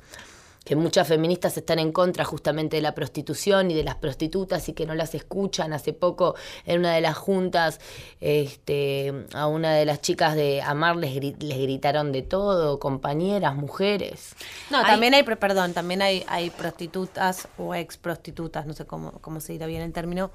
que 0.66 0.76
muchas 0.76 1.08
feministas 1.08 1.56
están 1.58 1.78
en 1.80 1.92
contra 1.94 2.26
justamente 2.26 2.76
de 2.76 2.82
la 2.82 2.96
prostitución 2.96 3.70
y 3.72 3.76
de 3.76 3.84
las 3.84 3.96
prostitutas 3.96 4.68
y 4.68 4.74
que 4.74 4.86
no 4.88 4.96
las 4.96 5.14
escuchan. 5.16 5.72
Hace 5.74 5.94
poco 5.94 6.36
en 6.66 6.80
una 6.80 6.94
de 6.96 7.02
las 7.02 7.16
juntas 7.16 7.80
este, 8.20 9.14
a 9.34 9.48
una 9.48 9.74
de 9.76 9.86
las 9.86 10.02
chicas 10.02 10.36
de 10.36 10.62
Amar 10.64 10.96
les, 10.96 11.14
les 11.16 11.58
gritaron 11.60 12.12
de 12.12 12.24
todo, 12.24 12.80
compañeras, 12.80 13.56
mujeres. 13.56 14.36
No, 14.72 14.80
Hay- 14.80 14.86
también 14.86 15.14
hay, 15.14 15.22
perdón, 15.24 15.74
también 15.74 16.02
hay, 16.02 16.24
hay 16.28 16.50
prostitutas 16.50 17.48
o 17.58 17.76
ex 17.76 17.98
prostitutas, 17.98 18.66
no 18.66 18.74
sé 18.74 18.86
cómo, 18.86 19.12
cómo 19.22 19.40
se 19.40 19.54
dirá 19.54 19.68
bien 19.68 19.84
el 19.84 19.94
término, 19.94 20.32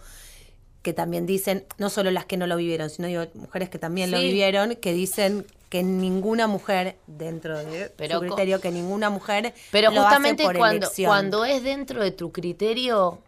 que 0.82 0.92
también 0.92 1.26
dicen, 1.26 1.66
no 1.78 1.90
solo 1.90 2.10
las 2.12 2.24
que 2.24 2.36
no 2.36 2.46
lo 2.46 2.56
vivieron, 2.56 2.88
sino 2.88 3.08
digo, 3.08 3.24
mujeres 3.34 3.68
que 3.68 3.78
también 3.78 4.10
lo 4.12 4.18
vivieron, 4.20 4.76
que 4.76 4.92
dicen 4.92 5.44
que 5.70 5.82
ninguna 5.82 6.46
mujer, 6.46 6.96
dentro 7.06 7.56
de 7.58 7.90
Pero 7.96 8.18
su 8.18 8.26
criterio, 8.26 8.60
que 8.60 8.70
ninguna 8.70 9.08
mujer 9.08 9.54
Pero 9.70 9.90
lo 9.90 10.00
hace 10.00 10.08
justamente 10.08 10.42
por 10.44 10.58
cuando, 10.58 10.76
elección. 10.86 11.08
cuando 11.08 11.44
es 11.46 11.62
dentro 11.62 12.02
de 12.02 12.10
tu 12.10 12.30
criterio... 12.32 13.20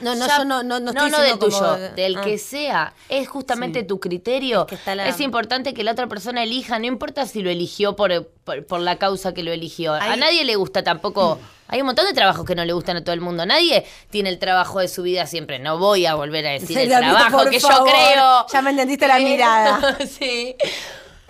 No, 0.00 0.14
no, 0.14 0.26
ya- 0.26 0.38
yo 0.38 0.44
no, 0.44 0.62
no, 0.62 0.78
no, 0.78 0.92
no, 0.92 1.06
estoy 1.06 1.10
no 1.10 1.16
diciendo 1.22 1.48
como- 1.48 1.58
tuyo, 1.74 1.94
del 1.94 2.16
Ah. 2.18 2.20
que 2.20 2.36
sea. 2.36 2.92
Es 3.08 3.28
justamente 3.28 3.82
tu 3.82 3.98
criterio. 3.98 4.60
Es 4.62 4.66
que 4.66 4.74
está 4.74 4.94
la- 4.94 5.08
Es 5.08 5.20
importante 5.20 5.72
que 5.72 5.82
la 5.84 5.92
otra 5.92 6.06
persona 6.06 6.42
elija, 6.42 6.78
no 6.78 6.84
importa 6.84 7.24
si 7.24 7.40
lo 7.40 7.48
eligió 7.48 7.96
por, 7.96 8.26
por, 8.44 8.66
por 8.66 8.80
la 8.80 8.96
causa 8.98 9.32
que 9.32 9.42
lo 9.42 9.52
eligió. 9.52 9.94
A 9.94 10.16
nadie 10.16 10.44
le 10.44 10.54
gusta 10.56 10.84
tampoco. 10.84 11.38
Hay 11.68 11.80
un 11.80 11.86
montón 11.86 12.04
de 12.06 12.12
trabajos 12.12 12.44
que 12.44 12.54
no 12.54 12.62
le 12.66 12.74
gustan 12.74 12.98
a 12.98 13.04
todo 13.04 13.14
el 13.14 13.22
mundo. 13.22 13.46
Nadie 13.46 13.86
tiene 14.10 14.28
el 14.28 14.38
trabajo 14.38 14.80
de 14.80 14.88
su 14.88 15.02
vida 15.02 15.26
siempre. 15.26 15.58
No 15.60 15.78
voy 15.78 16.04
a 16.04 16.14
volver 16.14 16.46
a 16.46 16.50
decir 16.50 16.76
el 16.78 16.88
trabajo 16.90 17.48
que 17.48 17.58
favor. 17.58 17.88
yo 17.88 17.92
creo. 17.94 18.46
Ya 18.52 18.60
me 18.62 18.70
entendiste 18.72 19.08
la 19.08 19.18
mirada. 19.18 19.96
sí. 20.06 20.54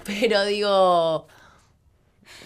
Pero 0.07 0.45
digo. 0.45 1.27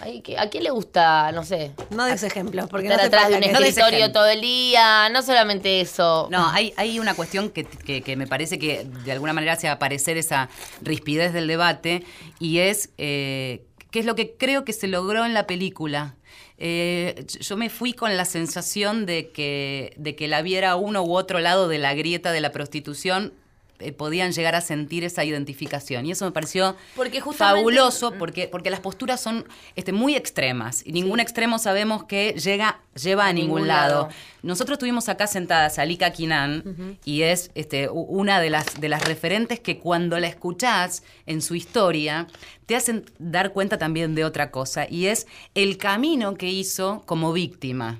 ay, 0.00 0.22
¿A 0.38 0.48
quién 0.48 0.64
le 0.64 0.70
gusta, 0.70 1.30
no 1.32 1.44
sé, 1.44 1.72
No 1.90 2.04
des 2.06 2.22
ejemplos, 2.22 2.68
porque 2.70 2.86
estar 2.88 3.00
no 3.00 3.06
atrás 3.06 3.28
de 3.28 3.36
un 3.36 3.42
escritorio 3.44 4.12
todo 4.12 4.26
el 4.26 4.40
día? 4.40 5.08
No 5.10 5.22
solamente 5.22 5.80
eso. 5.80 6.28
No, 6.30 6.48
hay, 6.48 6.72
hay 6.76 6.98
una 6.98 7.14
cuestión 7.14 7.50
que, 7.50 7.64
que- 7.64 8.02
que 8.02 8.16
me 8.16 8.26
parece 8.26 8.58
que 8.58 8.84
de 9.04 9.12
alguna 9.12 9.32
manera 9.32 9.54
hace 9.54 9.68
aparecer 9.68 10.16
esa 10.16 10.48
rispidez 10.82 11.32
del 11.32 11.46
debate 11.46 12.04
y 12.38 12.58
es 12.58 12.90
eh, 12.98 13.64
qué 13.90 14.00
es 14.00 14.06
lo 14.06 14.14
que 14.14 14.34
creo 14.36 14.64
que 14.64 14.72
se 14.72 14.86
logró 14.88 15.24
en 15.26 15.34
la 15.34 15.46
película. 15.46 16.14
Eh, 16.62 17.24
yo 17.40 17.56
me 17.56 17.70
fui 17.70 17.94
con 17.94 18.16
la 18.18 18.26
sensación 18.26 19.06
de 19.06 19.30
que, 19.30 19.94
de 19.96 20.14
que 20.14 20.28
la 20.28 20.42
viera 20.42 20.76
uno 20.76 21.02
u 21.02 21.14
otro 21.16 21.40
lado 21.40 21.68
de 21.68 21.78
la 21.78 21.94
grieta 21.94 22.32
de 22.32 22.40
la 22.42 22.52
prostitución 22.52 23.32
eh, 23.80 23.92
podían 23.92 24.32
llegar 24.32 24.54
a 24.54 24.60
sentir 24.60 25.04
esa 25.04 25.24
identificación. 25.24 26.06
Y 26.06 26.12
eso 26.12 26.24
me 26.24 26.32
pareció 26.32 26.76
Porque 26.96 27.20
justamente- 27.20 27.60
fabuloso, 27.60 28.12
porque, 28.18 28.48
porque 28.48 28.70
las 28.70 28.80
posturas 28.80 29.20
son 29.20 29.44
este, 29.76 29.92
muy 29.92 30.14
extremas. 30.16 30.82
Y 30.86 30.92
ningún 30.92 31.20
extremo 31.20 31.58
sabemos 31.58 32.04
que 32.04 32.32
llega, 32.34 32.80
lleva 32.94 33.26
a, 33.26 33.32
ningún, 33.32 33.56
ningún 33.62 33.68
lado. 33.68 34.02
lado. 34.02 34.08
Nosotros 34.42 34.78
tuvimos 34.78 35.08
acá 35.08 35.26
sentadas 35.26 35.78
a 35.78 35.84
Lika 35.84 36.10
Kinan, 36.12 36.96
y 37.04 37.22
es 37.22 37.50
este, 37.54 37.88
una 37.90 38.40
de 38.40 38.48
las, 38.50 38.80
de 38.80 38.88
las 38.88 39.04
referentes 39.04 39.60
que 39.60 39.78
cuando 39.78 40.18
la 40.18 40.28
escuchás 40.28 41.02
en 41.26 41.42
su 41.42 41.54
historia, 41.54 42.26
te 42.66 42.74
hacen 42.76 43.04
dar 43.18 43.52
cuenta 43.52 43.76
también 43.76 44.14
de 44.14 44.24
otra 44.24 44.50
cosa, 44.50 44.86
y 44.88 45.06
es 45.06 45.26
el 45.54 45.76
camino 45.76 46.34
que 46.36 46.48
hizo 46.48 47.02
como 47.04 47.32
víctima. 47.34 47.98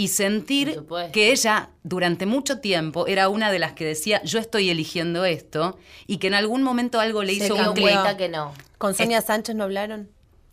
Y 0.00 0.06
sentir 0.08 0.84
que 1.12 1.32
ella 1.32 1.70
durante 1.82 2.24
mucho 2.24 2.60
tiempo 2.60 3.08
era 3.08 3.28
una 3.28 3.50
de 3.50 3.58
las 3.58 3.72
que 3.72 3.84
decía 3.84 4.22
yo 4.22 4.38
estoy 4.38 4.70
eligiendo 4.70 5.24
esto 5.24 5.76
y 6.06 6.18
que 6.18 6.28
en 6.28 6.34
algún 6.34 6.62
momento 6.62 7.00
algo 7.00 7.24
le 7.24 7.34
Se 7.34 7.46
hizo 7.46 7.56
un 7.56 7.72
clic. 7.74 7.82
cuenta 7.90 8.16
que 8.16 8.28
no. 8.28 8.54
¿Con 8.78 8.94
Sonia 8.94 9.20
Sánchez 9.22 9.56
no 9.56 9.64
hablaron? 9.64 10.08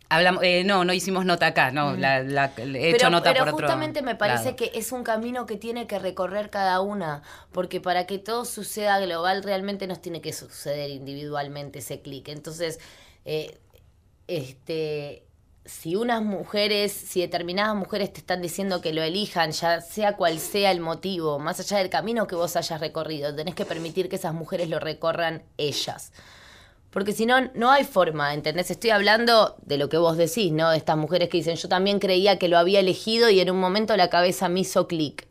Hablamos, 0.08 0.42
eh, 0.42 0.64
no, 0.64 0.84
no 0.84 0.92
hicimos 0.92 1.24
nota 1.24 1.46
acá, 1.46 1.70
no, 1.70 1.94
la, 1.96 2.24
la- 2.24 2.52
he 2.56 2.88
hecho 2.90 2.96
pero, 2.98 3.10
nota 3.10 3.32
pero 3.32 3.44
por 3.44 3.54
otro 3.54 3.66
justamente 3.66 4.02
me 4.02 4.16
parece 4.16 4.44
lado. 4.46 4.56
que 4.56 4.70
es 4.74 4.90
un 4.90 5.04
camino 5.04 5.46
que 5.46 5.56
tiene 5.56 5.86
que 5.86 5.98
recorrer 6.00 6.50
cada 6.50 6.80
una, 6.80 7.22
porque 7.52 7.80
para 7.80 8.06
que 8.06 8.18
todo 8.18 8.44
suceda 8.44 8.98
global 9.00 9.42
realmente 9.44 9.86
nos 9.86 10.00
tiene 10.00 10.20
que 10.20 10.32
suceder 10.32 10.90
individualmente 10.90 11.78
ese 11.80 12.00
clic. 12.02 12.28
Entonces, 12.28 12.78
eh, 13.24 13.58
este, 14.28 15.25
si 15.66 15.96
unas 15.96 16.22
mujeres, 16.22 16.92
si 16.92 17.20
determinadas 17.20 17.76
mujeres 17.76 18.12
te 18.12 18.20
están 18.20 18.40
diciendo 18.40 18.80
que 18.80 18.92
lo 18.92 19.02
elijan, 19.02 19.50
ya 19.52 19.80
sea 19.80 20.16
cual 20.16 20.38
sea 20.38 20.70
el 20.70 20.80
motivo, 20.80 21.38
más 21.38 21.60
allá 21.60 21.78
del 21.78 21.90
camino 21.90 22.26
que 22.26 22.34
vos 22.34 22.56
hayas 22.56 22.80
recorrido, 22.80 23.34
tenés 23.34 23.54
que 23.54 23.64
permitir 23.64 24.08
que 24.08 24.16
esas 24.16 24.34
mujeres 24.34 24.68
lo 24.68 24.78
recorran 24.78 25.42
ellas. 25.58 26.12
Porque 26.90 27.12
si 27.12 27.26
no, 27.26 27.50
no 27.54 27.70
hay 27.70 27.84
forma, 27.84 28.32
¿entendés? 28.32 28.70
Estoy 28.70 28.90
hablando 28.90 29.56
de 29.62 29.76
lo 29.76 29.88
que 29.88 29.98
vos 29.98 30.16
decís, 30.16 30.50
¿no? 30.52 30.70
De 30.70 30.78
estas 30.78 30.96
mujeres 30.96 31.28
que 31.28 31.38
dicen, 31.38 31.56
yo 31.56 31.68
también 31.68 31.98
creía 31.98 32.38
que 32.38 32.48
lo 32.48 32.56
había 32.56 32.80
elegido 32.80 33.28
y 33.28 33.40
en 33.40 33.50
un 33.50 33.60
momento 33.60 33.96
la 33.96 34.08
cabeza 34.08 34.48
me 34.48 34.60
hizo 34.60 34.86
clic. 34.86 35.26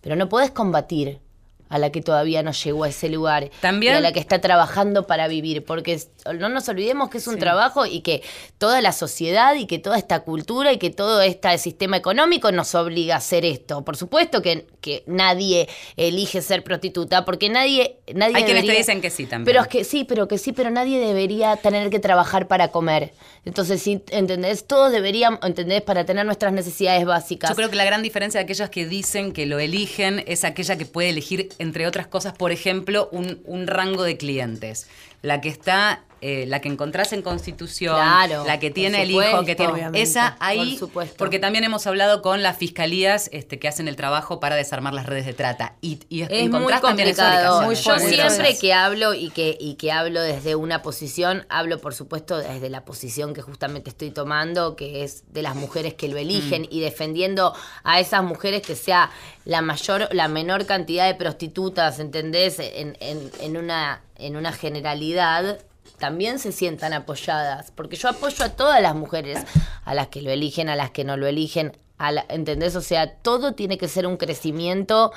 Pero 0.00 0.16
no 0.16 0.28
podés 0.28 0.50
combatir 0.50 1.20
a 1.68 1.78
la 1.78 1.90
que 1.90 2.00
todavía 2.02 2.42
no 2.42 2.52
llegó 2.52 2.84
a 2.84 2.88
ese 2.88 3.08
lugar 3.08 3.50
También- 3.60 3.94
y 3.94 3.96
a 3.96 4.00
la 4.00 4.12
que 4.12 4.20
está 4.20 4.40
trabajando 4.40 5.06
para 5.06 5.28
vivir, 5.28 5.64
porque 5.64 6.00
no 6.38 6.48
nos 6.48 6.68
olvidemos 6.68 7.10
que 7.10 7.18
es 7.18 7.26
un 7.26 7.38
trabajo 7.38 7.86
y 7.86 8.00
que 8.00 8.22
toda 8.58 8.80
la 8.80 8.92
sociedad 8.92 9.54
y 9.54 9.66
que 9.66 9.78
toda 9.78 9.98
esta 9.98 10.20
cultura 10.20 10.72
y 10.72 10.78
que 10.78 10.90
todo 10.90 11.20
este 11.22 11.56
sistema 11.58 11.96
económico 11.96 12.52
nos 12.52 12.74
obliga 12.74 13.14
a 13.14 13.18
hacer 13.18 13.44
esto. 13.44 13.84
Por 13.84 13.96
supuesto 13.96 14.42
que, 14.42 14.66
que 14.80 15.02
nadie 15.06 15.68
elige 15.96 16.42
ser 16.42 16.62
prostituta, 16.64 17.24
porque 17.24 17.48
nadie, 17.48 17.98
nadie 18.14 18.36
Hay 18.36 18.44
quienes 18.44 18.66
te 18.66 18.72
dicen 18.72 19.00
que 19.00 19.10
sí 19.10 19.26
también. 19.26 19.46
Pero 19.46 19.62
es 19.62 19.68
que 19.68 19.84
sí, 19.84 20.04
pero 20.04 20.28
que 20.28 20.38
sí, 20.38 20.52
pero 20.52 20.70
nadie 20.70 20.98
debería 20.98 21.56
tener 21.56 21.90
que 21.90 21.98
trabajar 21.98 22.48
para 22.48 22.68
comer. 22.68 23.12
Entonces, 23.44 23.80
sí, 23.82 24.02
¿entendés? 24.10 24.66
Todos 24.66 24.90
deberíamos, 24.92 25.38
¿entendés? 25.42 25.82
Para 25.82 26.04
tener 26.04 26.26
nuestras 26.26 26.52
necesidades 26.52 27.04
básicas. 27.04 27.50
Yo 27.50 27.56
creo 27.56 27.70
que 27.70 27.76
la 27.76 27.84
gran 27.84 28.02
diferencia 28.02 28.38
de 28.40 28.44
aquellas 28.44 28.70
que 28.70 28.86
dicen 28.86 29.32
que 29.32 29.46
lo 29.46 29.58
eligen 29.58 30.24
es 30.26 30.44
aquella 30.44 30.76
que 30.76 30.86
puede 30.86 31.10
elegir, 31.10 31.50
entre 31.58 31.86
otras 31.86 32.06
cosas, 32.06 32.32
por 32.32 32.52
ejemplo, 32.52 33.08
un, 33.12 33.40
un 33.44 33.66
rango 33.66 34.02
de 34.02 34.16
clientes. 34.16 34.88
La 35.22 35.40
que 35.40 35.48
está, 35.48 36.04
eh, 36.20 36.46
la 36.46 36.60
que 36.60 36.68
encontrás 36.68 37.12
en 37.12 37.22
Constitución, 37.22 37.94
Claro, 37.94 38.44
la 38.46 38.58
que 38.58 38.70
tiene 38.70 39.02
el 39.02 39.10
hijo, 39.10 39.44
que 39.44 39.54
tiene. 39.54 39.90
Esa 39.94 40.36
ahí, 40.40 40.78
Por 40.92 41.06
porque 41.16 41.38
también 41.38 41.64
hemos 41.64 41.86
hablado 41.86 42.22
con 42.22 42.42
las 42.42 42.56
fiscalías 42.56 43.28
este, 43.32 43.58
que 43.58 43.68
hacen 43.68 43.86
el 43.88 43.96
trabajo 43.96 44.40
para 44.40 44.56
desarmar 44.56 44.94
las 44.94 45.06
redes 45.06 45.26
de 45.26 45.34
trata. 45.34 45.74
Y, 45.80 46.00
y 46.08 46.22
Es 46.22 46.30
muy 46.50 46.50
también 46.50 46.80
complicado. 46.80 47.60
Yo 47.60 47.66
Muy 47.66 47.76
siempre 47.76 48.56
que 48.58 48.72
hablo 48.72 49.14
y 49.14 49.30
que, 49.30 49.56
y 49.60 49.74
que 49.74 49.92
hablo 49.92 50.20
desde 50.22 50.54
una 50.54 50.82
posición, 50.82 51.46
hablo 51.48 51.78
por 51.78 51.94
supuesto 51.94 52.38
desde 52.38 52.70
la 52.70 52.84
posición 52.84 53.34
que 53.34 53.42
justamente 53.42 53.90
estoy 53.90 54.10
tomando, 54.10 54.76
que 54.76 55.04
es 55.04 55.24
de 55.32 55.42
las 55.42 55.54
mujeres 55.54 55.94
que 55.94 56.08
lo 56.08 56.16
eligen 56.16 56.62
Mm. 56.62 56.68
y 56.70 56.80
defendiendo 56.80 57.54
a 57.84 58.00
esas 58.00 58.22
mujeres 58.22 58.62
que 58.62 58.76
sea 58.76 59.10
la 59.44 59.60
mayor, 59.62 60.08
la 60.12 60.28
menor 60.28 60.66
cantidad 60.66 61.06
de 61.06 61.14
prostitutas, 61.14 61.98
¿entendés? 61.98 62.58
En, 62.58 62.96
en, 63.00 63.30
en 63.40 63.56
una, 63.56 64.02
en 64.16 64.36
una 64.36 64.52
generalidad 64.52 65.58
también 65.98 66.38
se 66.38 66.52
sientan 66.52 66.92
apoyadas, 66.92 67.70
porque 67.70 67.96
yo 67.96 68.08
apoyo 68.08 68.44
a 68.44 68.50
todas 68.50 68.82
las 68.82 68.94
mujeres, 68.94 69.40
a 69.84 69.94
las 69.94 70.08
que 70.08 70.20
lo 70.22 70.30
eligen, 70.30 70.68
a 70.68 70.76
las 70.76 70.90
que 70.90 71.04
no 71.04 71.16
lo 71.16 71.26
eligen, 71.26 71.76
a 71.96 72.12
la- 72.12 72.26
¿entendés? 72.28 72.76
O 72.76 72.82
sea, 72.82 73.14
todo 73.16 73.54
tiene 73.54 73.78
que 73.78 73.88
ser 73.88 74.06
un 74.06 74.16
crecimiento 74.18 75.12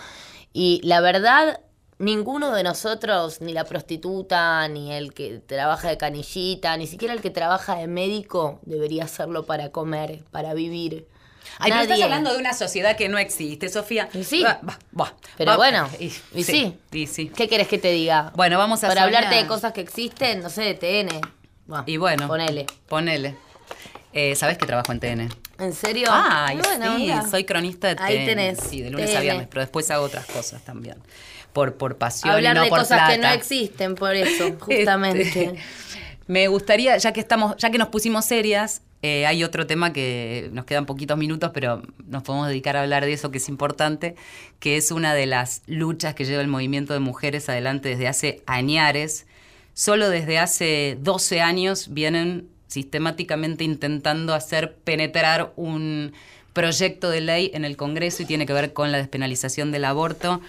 y 0.54 0.80
la 0.84 1.02
verdad, 1.02 1.60
ninguno 1.98 2.52
de 2.52 2.64
nosotros, 2.64 3.42
ni 3.42 3.52
la 3.52 3.66
prostituta, 3.66 4.66
ni 4.70 4.94
el 4.94 5.14
que 5.14 5.40
trabaja 5.40 5.90
de 5.90 5.98
canillita, 5.98 6.78
ni 6.78 6.88
siquiera 6.88 7.14
el 7.14 7.20
que 7.22 7.30
trabaja 7.30 7.76
de 7.76 7.88
médico, 7.88 8.62
debería 8.64 9.04
hacerlo 9.04 9.46
para 9.46 9.70
comer, 9.74 10.24
para 10.32 10.54
vivir. 10.54 11.09
Ay, 11.58 11.72
pero 11.72 11.82
estás 11.84 12.02
hablando 12.02 12.32
de 12.32 12.38
una 12.39 12.54
sociedad 12.54 12.95
que 12.95 13.10
no 13.10 13.18
existe, 13.18 13.68
Sofía. 13.70 14.08
Y 14.14 14.24
sí. 14.24 14.45
Pero 15.38 15.58
bueno, 15.58 15.89
y, 16.00 16.06
y 16.36 16.43
sí. 16.43 16.78
y 16.91 17.08
sí. 17.08 17.30
¿Qué 17.36 17.47
querés 17.50 17.68
que 17.68 17.78
te 17.78 17.91
diga? 17.91 18.32
Bueno, 18.36 18.58
vamos 18.58 18.84
a 18.84 18.88
Para 18.88 19.02
Sonia- 19.04 19.18
hablarte 19.18 19.41
de 19.41 19.47
cosas 19.47 19.74
que 19.74 19.82
existen, 19.82 20.41
no 20.41 20.50
sé, 20.50 20.62
de 20.62 20.74
TN. 20.76 21.22
Y 21.86 21.97
bueno. 21.97 22.28
Ponele. 22.28 22.66
Ponele. 22.88 23.36
Eh, 24.14 24.36
¿Sabés 24.36 24.58
que 24.58 24.66
trabajo 24.66 24.91
en 24.91 25.00
TN? 25.00 25.30
¿En 25.60 25.74
serio? 25.74 26.08
Ay, 26.12 26.58
Bueno, 26.58 26.95
sí, 26.97 27.04
mira. 27.04 27.28
soy 27.30 27.43
cronista 27.43 27.89
de 27.89 27.95
TN. 27.95 28.04
Ahí 28.06 28.26
tenés, 28.26 28.60
Sí, 28.60 28.82
de 28.82 28.89
lunes 28.89 29.14
a 29.16 29.20
viernes, 29.20 29.47
pero 29.50 29.62
después 29.62 29.89
hago 29.91 30.06
otras 30.06 30.26
cosas 30.26 30.64
también. 30.64 30.95
Por, 31.54 31.76
por 31.76 31.97
pasión 31.97 32.34
Hablar 32.34 32.56
y 32.56 32.60
no 32.60 32.64
de 32.64 32.70
por 32.70 32.80
cosas 32.80 33.10
que 33.10 33.18
no 33.18 33.28
existen, 33.30 33.95
por 33.95 34.16
eso, 34.16 34.56
justamente. 34.60 35.22
Este, 35.22 35.56
me 36.28 36.47
gustaría, 36.47 36.95
ya 36.97 37.12
que 37.12 37.20
estamos, 37.20 37.56
ya 37.58 37.70
que 37.72 37.78
nos 37.78 37.89
pusimos 37.89 38.24
serias, 38.26 38.82
eh, 39.02 39.26
hay 39.26 39.43
otro 39.43 39.66
tema 39.66 39.93
que 39.93 40.50
nos 40.52 40.66
quedan 40.66 40.86
poquitos 40.86 41.18
minutos, 41.18 41.52
pero 41.54 41.82
nos 42.08 42.24
podemos 42.24 42.47
dedicar 42.47 42.76
a 42.76 42.82
hablar 42.82 43.06
de 43.06 43.14
eso 43.14 43.32
que 43.32 43.38
es 43.38 43.47
importante, 43.47 44.16
que 44.60 44.76
es 44.76 44.91
una 44.91 45.14
de 45.14 45.26
las 45.26 45.62
luchas 45.68 46.16
que 46.16 46.26
lleva 46.26 46.41
el 46.41 46.50
movimiento 46.50 46.93
de 46.93 47.00
mujeres 47.00 47.47
adelante 47.47 47.89
desde 47.89 48.08
hace 48.08 48.41
añares. 48.45 49.26
Solo 49.74 50.10
desde 50.10 50.38
hace 50.38 50.97
12 51.00 51.39
años 51.39 51.93
vienen 51.93 52.50
sistemáticamente 52.68 53.64
intentando 53.64 54.34
hacer 54.34 54.76
penetrar 54.84 55.54
un 55.56 56.12
proyecto 56.52 57.10
de 57.10 57.22
ley 57.22 57.52
en 57.54 57.64
el 57.64 57.78
Congreso 57.78 58.24
y 58.24 58.26
tiene 58.26 58.45
que 58.45 58.54
ver 58.54 58.74
con 58.74 58.91
la 58.91 58.97
despenalización 58.97 59.72
del 59.72 59.86
aborto. 59.86 60.41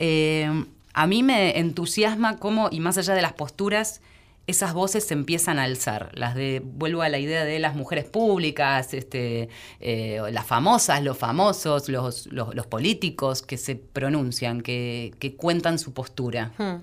Eh, 0.00 0.50
a 0.92 1.06
mí 1.06 1.22
me 1.22 1.58
entusiasma 1.58 2.38
cómo, 2.38 2.68
y 2.72 2.80
más 2.80 2.98
allá 2.98 3.14
de 3.14 3.22
las 3.22 3.32
posturas, 3.32 4.00
esas 4.46 4.74
voces 4.74 5.04
se 5.06 5.14
empiezan 5.14 5.58
a 5.58 5.64
alzar. 5.64 6.10
Las 6.14 6.34
de, 6.34 6.60
vuelvo 6.64 7.02
a 7.02 7.08
la 7.08 7.18
idea 7.18 7.44
de 7.44 7.58
las 7.58 7.74
mujeres 7.76 8.04
públicas, 8.04 8.92
este, 8.92 9.48
eh, 9.80 10.20
las 10.32 10.46
famosas, 10.46 11.02
los 11.02 11.16
famosos, 11.16 11.88
los, 11.88 12.26
los- 12.26 12.54
los 12.54 12.66
políticos 12.66 13.42
que 13.42 13.56
se 13.56 13.76
pronuncian, 13.76 14.60
que, 14.62 15.14
que 15.20 15.36
cuentan 15.36 15.78
su 15.78 15.92
postura. 15.92 16.52
Hmm. 16.58 16.82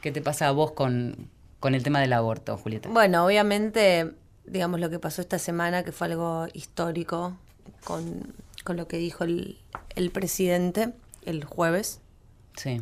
¿Qué 0.00 0.10
te 0.12 0.20
pasa 0.20 0.48
a 0.48 0.50
vos 0.50 0.72
con, 0.72 1.28
con 1.60 1.74
el 1.74 1.82
tema 1.82 2.00
del 2.00 2.12
aborto, 2.12 2.56
Julieta? 2.58 2.88
Bueno, 2.90 3.24
obviamente, 3.24 4.10
digamos, 4.44 4.80
lo 4.80 4.90
que 4.90 4.98
pasó 4.98 5.22
esta 5.22 5.38
semana, 5.38 5.84
que 5.84 5.92
fue 5.92 6.08
algo 6.08 6.46
histórico 6.52 7.38
con, 7.84 8.34
con 8.64 8.76
lo 8.76 8.86
que 8.88 8.98
dijo 8.98 9.24
el, 9.24 9.58
el 9.94 10.10
presidente 10.10 10.92
el 11.24 11.44
jueves. 11.44 12.00
Sí. 12.56 12.80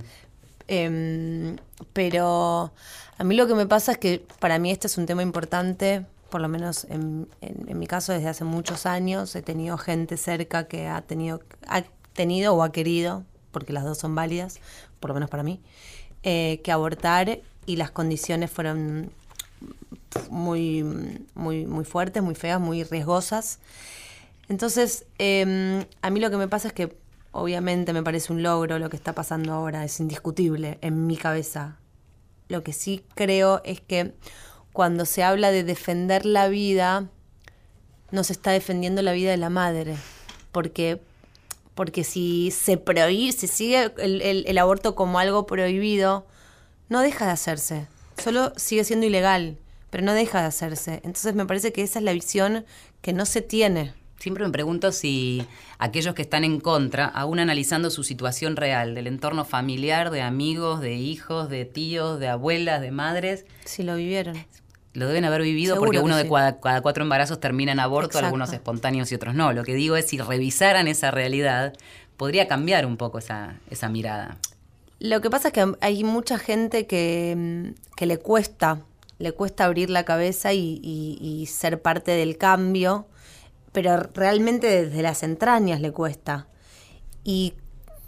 Em, 0.69 1.57
pero 1.93 2.73
a 3.19 3.25
mí 3.25 3.37
lo 3.37 3.47
que 3.47 3.55
me 3.55 3.67
pasa 3.67 3.93
es 3.93 3.99
que 3.99 4.25
para 4.39 4.59
mí 4.59 4.71
este 4.71 4.87
es 4.87 4.99
un 4.99 5.07
tema 5.07 5.23
importante, 5.23 6.07
por 6.31 6.41
lo 6.41 6.49
menos 6.49 6.87
en, 6.89 7.29
mi 7.41 7.87
caso 7.87 8.13
desde 8.13 8.29
hace 8.29 8.45
muchos 8.45 8.87
años. 8.87 9.35
He 9.37 9.43
tenido 9.43 9.77
gente 9.79 10.17
cerca 10.17 10.67
que 10.67 10.89
ha 10.89 11.03
tenido, 11.03 11.41
ha 11.67 11.83
tenido 12.15 12.55
o 12.55 12.63
ha 12.63 12.73
querido, 12.73 13.25
porque 13.51 13.73
las 13.73 13.85
dos 13.85 13.99
son 13.99 14.15
válidas, 14.15 14.61
por 15.01 15.11
lo 15.11 15.15
menos 15.15 15.31
para 15.31 15.43
mí, 15.43 15.61
eh, 16.23 16.61
que 16.65 16.73
abortar 16.73 17.41
y 17.67 17.77
las 17.77 17.91
condiciones 17.91 18.51
fueron 18.51 19.13
muy, 20.31 20.85
muy, 21.35 21.67
muy 21.67 21.85
fuertes, 21.85 22.23
muy 22.23 22.35
feas, 22.35 22.61
muy 22.61 22.85
riesgosas. 22.85 23.59
Entonces, 24.49 25.07
eh, 25.19 25.87
a 26.03 26.11
mí 26.11 26.21
lo 26.21 26.31
que 26.31 26.37
me 26.37 26.49
pasa 26.49 26.69
es 26.69 26.75
que 26.75 27.02
obviamente 27.33 27.93
me 27.93 28.03
parece 28.03 28.33
un 28.33 28.43
logro 28.43 28.79
lo 28.79 28.91
que 28.91 28.97
está 28.97 29.15
pasando 29.15 29.53
ahora, 29.53 29.85
es 29.85 29.99
indiscutible 29.99 30.79
en 30.83 31.07
mi 31.07 31.17
cabeza. 31.17 31.79
Lo 32.49 32.63
que 32.63 32.73
sí 32.73 33.05
creo 33.15 33.63
es 33.65 33.81
que 33.81 34.15
cuando 34.73 35.05
se 35.07 35.23
habla 35.23 35.51
de 35.51 35.65
defender 35.65 36.25
la 36.25 36.49
vida, 36.49 37.09
no 38.11 38.25
se 38.25 38.35
está 38.35 38.53
defendiendo 38.53 39.03
la 39.03 39.13
vida 39.13 39.31
de 39.31 39.39
la 39.39 39.51
madre, 39.51 39.97
porque, 40.53 41.01
porque 41.75 42.05
si 42.05 42.51
se 42.51 42.77
prohíbe, 42.77 43.33
si 43.33 43.49
sigue 43.49 43.93
el, 43.97 44.59
aborto 44.59 44.95
como 44.95 45.19
algo 45.19 45.47
prohibido, 45.47 46.27
no 46.89 47.01
deja 47.01 47.27
de 47.27 47.33
hacerse, 47.33 47.87
solo 48.23 48.53
sigue 48.57 48.85
siendo 48.85 49.07
ilegal, 49.07 49.57
pero 49.91 50.05
no 50.05 50.13
deja 50.13 50.41
de 50.43 50.47
hacerse. 50.47 51.01
Entonces 51.05 51.35
me 51.35 51.47
parece 51.47 51.73
que 51.73 51.83
esa 51.83 51.99
es 51.99 52.05
la 52.05 52.13
visión 52.13 52.67
que 53.01 53.15
no 53.15 53.25
se 53.25 53.41
tiene. 53.41 53.95
Siempre 54.23 54.45
me 54.47 54.53
pregunto 54.53 54.93
si 54.93 55.45
aquellos 55.79 56.15
que 56.15 56.23
están 56.23 56.45
en 56.45 56.61
contra, 56.61 57.07
aún 57.07 57.41
analizando 57.41 57.91
su 57.91 58.05
situación 58.05 58.55
real, 58.55 58.95
del 58.95 59.09
entorno 59.09 59.45
familiar, 59.45 60.13
de 60.13 60.23
amigos, 60.23 60.81
de 60.81 60.95
hijos, 60.95 61.49
de 61.49 61.65
tíos, 61.65 62.21
de 62.21 62.29
abuelas, 62.29 62.81
de 62.81 62.93
madres, 62.93 63.47
Si 63.65 63.83
lo 63.83 63.97
vivieron. 63.97 64.37
lo 64.93 65.09
deben 65.09 65.25
haber 65.25 65.43
vivido 65.43 65.75
Seguro 65.75 65.89
porque 65.89 65.99
que 65.99 66.05
uno 66.05 66.17
de 66.17 66.23
sí. 66.23 66.29
cada, 66.31 66.61
cada 66.61 66.83
cuatro 66.83 67.03
embarazos 67.03 67.41
termina 67.41 67.73
en 67.73 67.81
aborto, 67.81 68.11
Exacto. 68.11 68.27
algunos 68.27 68.53
espontáneos 68.53 69.11
y 69.11 69.17
otros 69.17 69.35
no. 69.35 69.53
Lo 69.53 69.65
que 69.65 69.75
digo 69.75 69.97
es, 69.97 70.07
si 70.07 70.19
revisaran 70.19 70.87
esa 70.87 71.11
realidad, 71.11 71.73
podría 72.17 72.47
cambiar 72.47 72.87
un 72.87 72.97
poco 72.97 73.19
esa, 73.19 73.57
esa 73.71 73.89
mirada. 73.89 74.37
Lo 75.01 75.21
que 75.21 75.31
pasa 75.31 75.49
es 75.49 75.55
que 75.55 75.73
hay 75.81 76.05
mucha 76.05 76.39
gente 76.39 76.87
que, 76.87 77.35
mm, 77.37 77.95
que 77.97 78.07
le 78.07 78.19
cuesta, 78.19 78.83
le 79.19 79.33
cuesta 79.33 79.65
abrir 79.65 79.91
la 79.91 80.05
cabeza 80.05 80.53
y, 80.53 80.79
y- 80.81 81.19
y 81.21 81.47
ser 81.47 81.83
parte 81.83 82.13
del 82.13 82.37
cambio, 82.39 83.09
pero 83.73 83.99
realmente 84.15 84.85
desde 84.85 85.03
las 85.03 85.23
entrañas 85.23 85.81
le 85.81 85.93
cuesta. 85.93 86.47
Y 87.25 87.55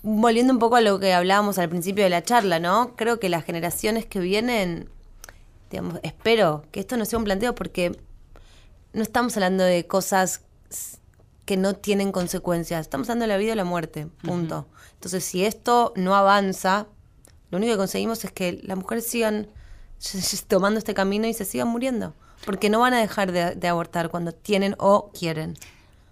volviendo 0.03 0.53
un 0.53 0.59
poco 0.59 0.77
a 0.77 0.81
lo 0.83 1.01
que 1.01 1.15
hablábamos 1.15 1.59
al 1.59 1.71
principio 1.71 2.05
de 2.05 2.11
la 2.11 2.23
charla, 2.23 2.61
¿no? 2.61 2.95
Creo 2.97 3.19
que 3.19 3.31
las 3.31 3.45
generaciones 3.45 4.05
que 4.05 4.21
vienen, 4.21 4.91
digamos, 5.71 5.99
espero 6.03 6.65
que 6.71 6.81
esto 6.81 6.97
no 6.97 7.07
sea 7.07 7.19
un 7.19 7.25
planteo 7.25 7.55
porque 7.55 7.99
no 8.93 9.03
estamos 9.03 9.37
hablando 9.37 9.65
de 9.65 9.87
cosas 9.87 10.43
que 11.47 11.57
no 11.57 11.75
tienen 11.75 12.13
consecuencias. 12.13 12.83
Estamos 12.83 13.09
hablando 13.09 13.25
de 13.25 13.29
la 13.29 13.37
vida 13.39 13.53
o 13.53 13.57
la 13.57 13.65
muerte, 13.65 14.07
punto. 14.23 14.67
Entonces, 14.95 15.25
si 15.25 15.45
esto 15.45 15.93
no 15.97 16.15
avanza, 16.15 16.87
lo 17.51 17.59
único 17.59 17.73
que 17.73 17.79
conseguimos 17.79 18.25
es 18.25 18.33
que 18.33 18.61
las 18.63 18.77
mujeres 18.77 19.07
sigan 19.07 19.49
tomando 20.49 20.79
este 20.79 20.95
camino 20.95 21.27
y 21.27 21.35
se 21.35 21.45
sigan 21.45 21.69
muriendo. 21.69 22.15
Porque 22.45 22.69
no 22.71 22.81
van 22.81 22.95
a 22.95 23.01
dejar 23.01 23.33
de, 23.33 23.55
de 23.55 23.69
abortar 23.69 24.11
cuando 24.11 24.33
tienen 24.33 24.75
o 24.79 25.11
quieren. 25.19 25.55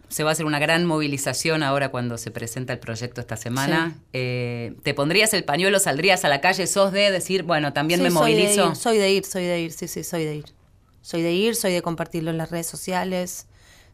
Se 0.09 0.25
va 0.25 0.31
a 0.31 0.33
hacer 0.33 0.45
una 0.45 0.59
gran 0.59 0.85
movilización 0.85 1.63
ahora 1.63 1.91
cuando 1.91 2.19
se 2.19 2.31
presenta 2.31 2.73
el 2.75 2.79
proyecto 2.79 3.21
esta 3.23 3.37
semana. 3.37 3.97
Eh, 4.13 4.75
¿Te 4.83 4.93
pondrías 4.93 5.33
el 5.33 5.45
pañuelo, 5.45 5.79
saldrías 5.79 6.25
a 6.27 6.29
la 6.29 6.41
calle, 6.43 6.67
sos 6.67 6.93
de 6.93 7.11
decir, 7.11 7.45
bueno, 7.45 7.73
también 7.73 7.99
Sí, 8.01 8.05
me 8.05 8.11
soy 8.11 8.35
de 8.35 8.41
movilizo? 8.43 8.69
ir, 8.71 8.77
Soy 8.77 8.99
de 8.99 9.11
ir, 9.11 9.25
soy 9.25 9.45
de 9.45 9.61
ir, 9.61 9.73
sí, 9.73 9.89
sí, 9.89 10.05
soy 10.05 10.25
de 10.27 10.37
ir. 10.37 10.45
Soy 11.01 11.23
de 11.23 11.33
ir, 11.33 11.57
soy 11.57 11.73
de 11.73 11.81
compartirlo 11.83 12.31
en 12.31 12.37
las 12.39 12.51
redes 12.51 12.67
sociales, 12.67 13.47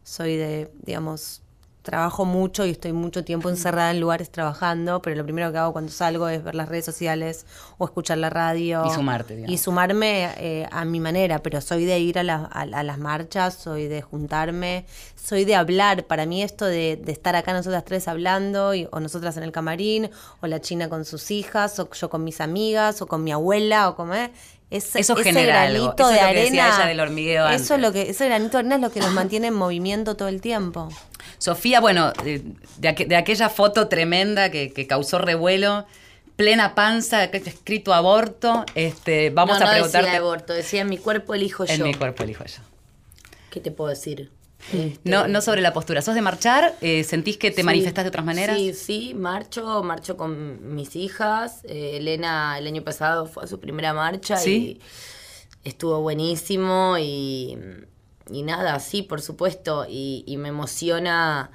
soy 0.03 0.35
de, 0.35 0.69
digamos, 0.83 1.41
trabajo 1.89 2.25
mucho 2.25 2.65
y 2.65 2.69
estoy 2.71 2.93
mucho 2.93 3.23
tiempo 3.23 3.49
encerrada 3.49 3.91
en 3.91 3.99
lugares 3.99 4.29
trabajando, 4.29 5.01
pero 5.01 5.15
lo 5.15 5.23
primero 5.23 5.51
que 5.51 5.57
hago 5.57 5.73
cuando 5.73 5.91
salgo 5.91 6.29
es 6.29 6.43
ver 6.43 6.55
las 6.55 6.69
redes 6.69 6.85
sociales 6.85 7.45
o 7.77 7.85
escuchar 7.85 8.17
la 8.19 8.29
radio. 8.29 8.83
Y 8.85 8.91
sumarte, 8.91 9.35
digamos. 9.35 9.53
Y 9.53 9.57
sumarme 9.57 10.29
eh, 10.37 10.67
a 10.71 10.85
mi 10.85 10.99
manera, 10.99 11.39
pero 11.39 11.61
soy 11.61 11.85
de 11.85 11.99
ir 11.99 12.19
a, 12.19 12.23
la- 12.23 12.49
a- 12.51 12.61
a 12.61 12.83
las 12.83 12.97
marchas, 12.97 13.55
soy 13.55 13.87
de 13.87 14.01
juntarme, 14.01 14.85
soy 15.15 15.45
de 15.45 15.55
hablar. 15.55 16.05
Para 16.05 16.25
mí 16.25 16.43
esto 16.43 16.65
de, 16.65 16.97
de 17.03 17.11
estar 17.11 17.35
acá 17.35 17.53
nosotras 17.53 17.83
tres 17.85 18.07
hablando, 18.07 18.73
y- 18.73 18.87
o 18.91 18.99
nosotras 18.99 19.35
en 19.37 19.43
el 19.43 19.51
camarín, 19.51 20.09
o 20.41 20.47
la 20.47 20.61
china 20.61 20.89
con 20.89 21.05
sus 21.05 21.31
hijas, 21.31 21.79
o 21.79 21.89
yo 21.91 22.09
con 22.09 22.23
mis 22.23 22.39
amigas, 22.41 23.01
o 23.01 23.07
con 23.07 23.23
mi 23.23 23.31
abuela, 23.31 23.89
o 23.89 23.95
con... 23.95 24.13
eh, 24.13 24.31
ese, 24.71 24.99
Eso 24.99 25.13
ese 25.13 25.23
genera 25.23 25.63
algo. 25.63 25.95
granito 25.95 26.03
Eso 26.03 26.11
es 26.11 26.15
de 26.19 26.21
lo 26.27 26.33
que 26.33 26.39
decía 26.43 26.63
arena. 26.65 26.77
ella 26.77 26.87
del 26.89 26.99
hormigueo 26.99 27.45
Eso 27.45 27.53
antes. 27.55 27.71
es 27.71 27.79
lo 27.81 27.91
que, 27.91 28.09
ese 28.11 28.25
granito 28.27 28.51
de 28.51 28.57
arena 28.59 28.75
es 28.75 28.81
lo 28.81 28.91
que 28.91 28.99
nos 28.99 29.11
mantiene 29.13 29.47
en 29.47 29.55
movimiento 29.55 30.15
todo 30.15 30.27
el 30.27 30.41
tiempo. 30.41 30.89
Sofía, 31.39 31.79
bueno, 31.81 32.13
de, 32.23 32.43
de 32.77 32.89
aqu- 32.95 33.07
de 33.07 33.15
aquella 33.15 33.49
foto 33.49 33.87
tremenda 33.87 34.51
que, 34.51 34.71
que 34.71 34.85
causó 34.87 35.17
revuelo, 35.17 35.85
plena 36.35 36.75
panza, 36.75 37.23
escrito 37.25 37.93
aborto, 37.93 38.65
este, 38.75 39.29
vamos 39.31 39.57
no, 39.59 39.65
a 39.65 39.67
no 39.67 39.73
preguntarte. 39.73 40.05
decía 40.07 40.19
aborto, 40.19 40.53
decía 40.53 40.85
mi 40.85 40.97
cuerpo 40.97 41.33
elijo 41.33 41.65
en 41.67 41.77
yo. 41.79 41.85
mi 41.85 41.93
cuerpo 41.95 42.23
elijo 42.23 42.43
yo. 42.45 42.61
¿Qué 43.49 43.59
te 43.59 43.71
puedo 43.71 43.89
decir? 43.89 44.31
No, 45.05 45.27
no 45.29 45.41
sobre 45.41 45.61
la 45.61 45.71
postura. 45.73 46.01
¿Sos 46.01 46.15
de 46.15 46.21
marchar? 46.21 46.75
Eh, 46.81 47.05
¿Sentís 47.05 47.37
que 47.37 47.49
te 47.49 47.61
Sí. 47.61 47.63
manifestás 47.63 48.03
de 48.03 48.09
otras 48.09 48.25
maneras? 48.25 48.57
Sí, 48.57 48.73
sí, 48.73 49.13
marcho, 49.15 49.81
marcho 49.83 50.17
con 50.17 50.75
mis 50.75 50.97
hijas. 50.97 51.61
Eh, 51.63 51.97
Elena 51.97 52.57
el 52.57 52.67
año 52.67 52.83
pasado 52.83 53.25
fue 53.25 53.45
a 53.45 53.47
su 53.47 53.59
primera 53.61 53.93
marcha 53.93 54.35
¿Sí? 54.35 54.79
y 55.63 55.69
estuvo 55.69 56.01
buenísimo 56.01 56.97
y, 56.99 57.57
y 58.31 58.43
nada, 58.43 58.79
sí, 58.79 59.01
por 59.03 59.21
supuesto. 59.21 59.85
Y, 59.89 60.23
y 60.27 60.37
me 60.37 60.49
emociona 60.49 61.51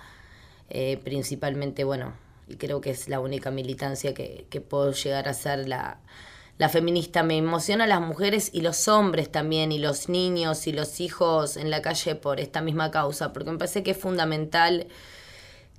eh, 0.70 0.98
principalmente, 1.04 1.84
bueno, 1.84 2.14
y 2.48 2.56
creo 2.56 2.80
que 2.80 2.90
es 2.90 3.08
la 3.08 3.20
única 3.20 3.50
militancia 3.50 4.14
que, 4.14 4.46
que 4.50 4.60
puedo 4.60 4.92
llegar 4.92 5.28
a 5.28 5.34
ser 5.34 5.68
la, 5.68 6.00
la 6.58 6.68
feminista. 6.68 7.22
Me 7.22 7.36
emociona 7.38 7.84
a 7.84 7.86
las 7.86 8.00
mujeres 8.00 8.50
y 8.52 8.60
los 8.62 8.88
hombres 8.88 9.30
también, 9.32 9.72
y 9.72 9.78
los 9.78 10.08
niños 10.08 10.66
y 10.66 10.72
los 10.72 11.00
hijos 11.00 11.56
en 11.56 11.70
la 11.70 11.82
calle 11.82 12.14
por 12.16 12.40
esta 12.40 12.60
misma 12.60 12.90
causa, 12.90 13.32
porque 13.32 13.50
me 13.52 13.58
parece 13.58 13.82
que 13.82 13.92
es 13.92 13.98
fundamental 13.98 14.88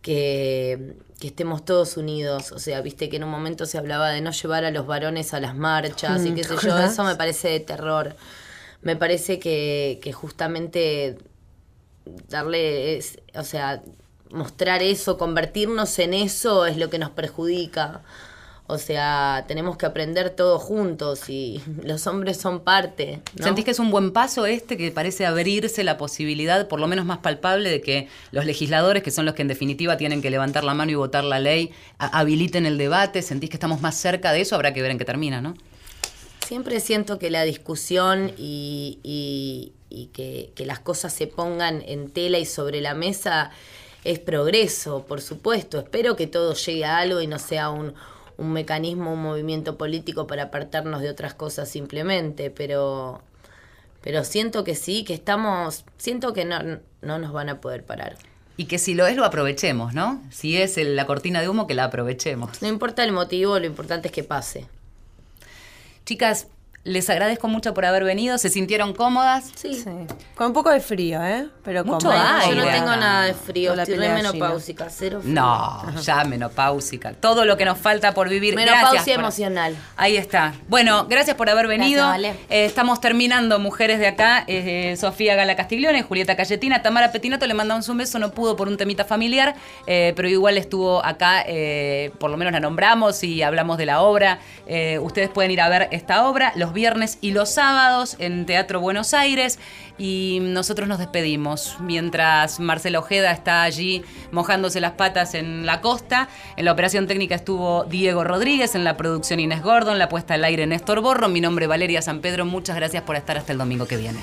que, 0.01 0.95
que 1.19 1.27
estemos 1.27 1.65
todos 1.65 1.97
unidos. 1.97 2.51
O 2.51 2.59
sea, 2.59 2.81
viste 2.81 3.09
que 3.09 3.17
en 3.17 3.23
un 3.23 3.31
momento 3.31 3.65
se 3.65 3.77
hablaba 3.77 4.09
de 4.09 4.21
no 4.21 4.31
llevar 4.31 4.65
a 4.65 4.71
los 4.71 4.85
varones 4.87 5.33
a 5.33 5.39
las 5.39 5.55
marchas 5.55 6.25
y 6.25 6.31
Mm, 6.31 6.35
qué 6.35 6.43
sé 6.43 6.57
¿te 6.57 6.67
yo, 6.67 6.77
eso 6.79 7.03
me 7.03 7.15
parece 7.15 7.49
de 7.49 7.59
terror. 7.59 8.15
Me 8.85 8.95
parece 8.95 9.39
que, 9.39 9.99
que 10.01 10.13
justamente 10.13 11.17
darle, 12.29 13.01
o 13.33 13.43
sea, 13.43 13.81
mostrar 14.29 14.81
eso, 14.83 15.17
convertirnos 15.17 15.97
en 15.99 16.13
eso 16.13 16.65
es 16.65 16.77
lo 16.77 16.89
que 16.89 16.99
nos 16.99 17.09
perjudica. 17.09 18.03
O 18.67 18.79
sea, 18.79 19.45
tenemos 19.47 19.77
que 19.77 19.85
aprender 19.85 20.31
todos 20.31 20.61
juntos 20.61 21.29
y 21.29 21.61
los 21.83 22.07
hombres 22.07 22.37
son 22.37 22.61
parte. 22.61 23.21
¿Sentís 23.39 23.63
que 23.63 23.71
es 23.71 23.79
un 23.79 23.91
buen 23.91 24.11
paso 24.11 24.45
este 24.45 24.75
que 24.75 24.91
parece 24.91 25.25
abrirse 25.25 25.83
la 25.83 25.97
posibilidad, 25.97 26.67
por 26.67 26.79
lo 26.79 26.87
menos 26.87 27.05
más 27.05 27.19
palpable, 27.19 27.69
de 27.69 27.81
que 27.81 28.07
los 28.31 28.45
legisladores, 28.45 29.03
que 29.03 29.11
son 29.11 29.25
los 29.25 29.35
que 29.35 29.43
en 29.43 29.47
definitiva 29.47 29.97
tienen 29.97 30.21
que 30.21 30.31
levantar 30.31 30.63
la 30.63 30.73
mano 30.73 30.91
y 30.91 30.95
votar 30.95 31.23
la 31.23 31.39
ley, 31.39 31.71
habiliten 31.99 32.65
el 32.65 32.77
debate? 32.77 33.21
¿Sentís 33.21 33.51
que 33.51 33.57
estamos 33.57 33.81
más 33.81 33.95
cerca 33.95 34.31
de 34.31 34.41
eso? 34.41 34.55
Habrá 34.55 34.73
que 34.73 34.81
ver 34.81 34.91
en 34.91 34.97
qué 34.97 35.05
termina, 35.05 35.41
¿no? 35.41 35.53
Siempre 36.45 36.79
siento 36.79 37.17
que 37.19 37.29
la 37.29 37.43
discusión 37.43 38.31
y, 38.37 38.99
y- 39.03 39.73
y 39.89 40.07
que, 40.07 40.51
que 40.55 40.65
las 40.65 40.79
cosas 40.79 41.13
se 41.13 41.25
pongan 41.27 41.81
en 41.85 42.09
tela 42.09 42.37
y 42.37 42.45
sobre 42.45 42.81
la 42.81 42.93
mesa 42.93 43.51
es 44.03 44.19
progreso, 44.19 45.05
por 45.07 45.21
supuesto. 45.21 45.79
Espero 45.79 46.15
que 46.15 46.27
todo 46.27 46.53
llegue 46.53 46.85
a 46.85 46.97
algo 46.99 47.21
y 47.21 47.27
no 47.27 47.39
sea 47.39 47.69
un, 47.69 47.93
un 48.37 48.51
mecanismo, 48.53 49.13
un 49.13 49.21
movimiento 49.23 49.77
político 49.77 50.27
para 50.27 50.43
apartarnos 50.43 51.01
de 51.01 51.09
otras 51.09 51.33
cosas 51.33 51.69
simplemente, 51.69 52.51
pero, 52.51 53.21
pero 54.01 54.23
siento 54.23 54.63
que 54.63 54.75
sí, 54.75 55.03
que 55.05 55.13
estamos, 55.13 55.85
siento 55.97 56.33
que 56.33 56.45
no, 56.45 56.59
no 57.01 57.19
nos 57.19 57.31
van 57.31 57.49
a 57.49 57.61
poder 57.61 57.83
parar. 57.85 58.17
Y 58.57 58.65
que 58.65 58.77
si 58.77 58.93
lo 58.93 59.07
es, 59.07 59.15
lo 59.15 59.25
aprovechemos, 59.25 59.93
¿no? 59.93 60.21
Si 60.29 60.57
es 60.57 60.77
el- 60.77 60.95
la 60.95 61.05
cortina 61.07 61.41
de 61.41 61.49
humo, 61.49 61.67
que 61.67 61.73
la 61.73 61.85
aprovechemos. 61.85 62.61
No 62.61 62.67
importa 62.67 63.03
el 63.03 63.11
motivo, 63.11 63.57
lo 63.59 63.65
importante 63.65 64.09
es 64.09 64.13
que 64.13 64.23
pase. 64.23 64.67
Chicas, 66.05 66.47
les 66.85 67.09
agradezco 67.09 67.47
mucho 67.49 67.73
por 67.73 67.83
haber 67.83 68.03
venido. 68.05 68.37
¿Se 68.37 68.47
sintieron 68.49 68.93
cómodas? 68.93 69.51
Sí. 69.55 69.73
Sí. 69.73 69.89
Con 70.35 70.47
un 70.47 70.53
poco 70.53 70.69
de 70.69 70.79
frío, 70.79 71.21
¿eh? 71.25 71.47
Pero 71.63 71.83
Mucho 71.83 72.07
con 72.07 72.15
aire. 72.15 72.55
Yo 72.55 72.63
no 72.63 72.71
tengo 72.71 72.95
nada 72.95 73.23
de 73.25 73.33
frío, 73.33 73.71
Con 73.71 73.77
la 73.77 73.83
estoy 73.83 73.97
menopáusica, 73.97 74.87
cero 74.89 75.19
frío. 75.21 75.33
No, 75.33 75.99
ya 75.99 76.23
menopáusica. 76.25 77.13
Todo 77.13 77.43
lo 77.45 77.57
que 77.57 77.65
nos 77.65 77.77
falta 77.79 78.13
por 78.13 78.29
vivir. 78.29 78.55
Menopausia 78.55 78.91
Gracias 78.91 79.15
por- 79.15 79.23
emocional. 79.23 79.75
Ahí 79.97 80.15
está. 80.15 80.53
Bueno, 80.67 81.07
gracias 81.09 81.35
por 81.35 81.49
haber 81.49 81.67
venido. 81.67 82.03
Gracias, 82.07 82.35
Vale. 82.35 82.45
Eh, 82.49 82.65
estamos 82.65 83.01
terminando, 83.01 83.57
mujeres 83.59 83.97
de 83.99 84.07
acá. 84.07 84.43
eh, 84.47 84.95
Sofía 84.97 85.35
Gala 85.35 85.55
Castiglione, 85.55 86.03
Julieta 86.03 86.35
Cayetina, 86.35 86.83
Tamara 86.83 87.11
Petinato, 87.11 87.47
le 87.47 87.55
mandamos 87.55 87.89
un 87.89 87.97
beso, 87.97 88.19
no 88.19 88.31
pudo 88.31 88.55
por 88.55 88.67
un 88.67 88.77
temita 88.77 89.05
familiar, 89.05 89.55
eh, 89.87 90.13
pero 90.15 90.29
igual 90.29 90.55
estuvo 90.57 91.03
acá, 91.03 91.43
eh, 91.47 92.11
por 92.19 92.29
lo 92.29 92.37
menos 92.37 92.53
la 92.53 92.59
nombramos 92.59 93.23
y 93.23 93.41
hablamos 93.41 93.79
de 93.79 93.87
la 93.87 94.01
obra. 94.01 94.37
Eh, 94.67 94.99
ustedes 94.99 95.29
pueden 95.29 95.49
ir 95.49 95.61
a 95.61 95.69
ver 95.69 95.87
esta 95.91 96.27
obra 96.27 96.51
los 96.55 96.73
viernes 96.75 97.17
y 97.21 97.31
los 97.31 97.49
sábados 97.49 98.15
en 98.19 98.45
Teatro 98.45 98.79
Buenos 98.79 99.15
Aires 99.15 99.57
y 99.97 100.39
nosotros 100.41 100.87
nos 100.87 100.99
despedimos 100.99 101.77
mientras 101.79 102.59
Marcela 102.59 102.99
Ojeda 102.99 103.31
está 103.31 103.63
allí 103.63 104.03
mojándose 104.31 104.79
las 104.79 104.91
patas 104.91 105.33
en 105.33 105.65
la 105.65 105.81
costa. 105.81 106.29
En 106.57 106.65
la 106.65 106.73
operación 106.73 107.07
técnica 107.07 107.33
estuvo 107.33 107.85
Diego 107.85 108.23
Rodríguez, 108.23 108.75
en 108.75 108.83
la 108.83 108.97
producción 108.97 109.39
Inés 109.39 109.63
Gordon, 109.63 109.97
la 109.97 110.09
puesta 110.09 110.35
al 110.35 110.43
aire 110.43 110.67
Néstor 110.67 111.01
Borro. 111.01 111.29
Mi 111.29 111.41
nombre 111.41 111.65
es 111.65 111.69
Valeria 111.69 112.01
San 112.03 112.19
Pedro. 112.19 112.45
Muchas 112.45 112.75
gracias 112.75 113.01
por 113.03 113.15
estar 113.15 113.37
hasta 113.37 113.53
el 113.53 113.57
domingo 113.57 113.87
que 113.87 113.97
viene. 113.97 114.19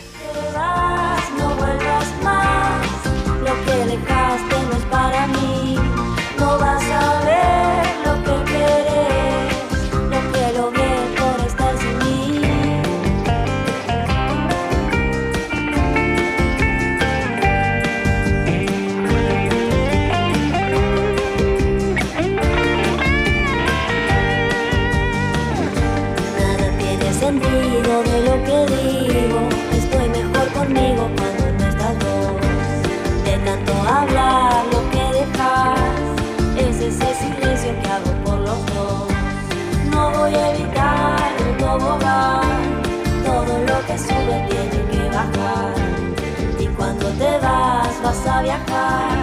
a 48.26 48.42
viajar, 48.42 49.16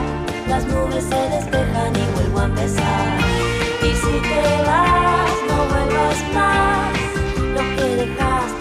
las 0.47 0.65
nubes 0.65 1.03
se 1.03 1.15
despejan 1.15 1.95
y 1.95 2.11
vuelvo 2.15 2.39
a 2.39 2.45
empezar. 2.45 3.19
Y 3.83 3.95
si 3.95 4.19
te 4.29 4.63
vas, 4.65 5.31
no 5.47 5.57
vuelvas 5.69 6.33
más, 6.33 6.97
lo 7.53 7.75
que 7.75 7.95
dejaste. 7.95 8.58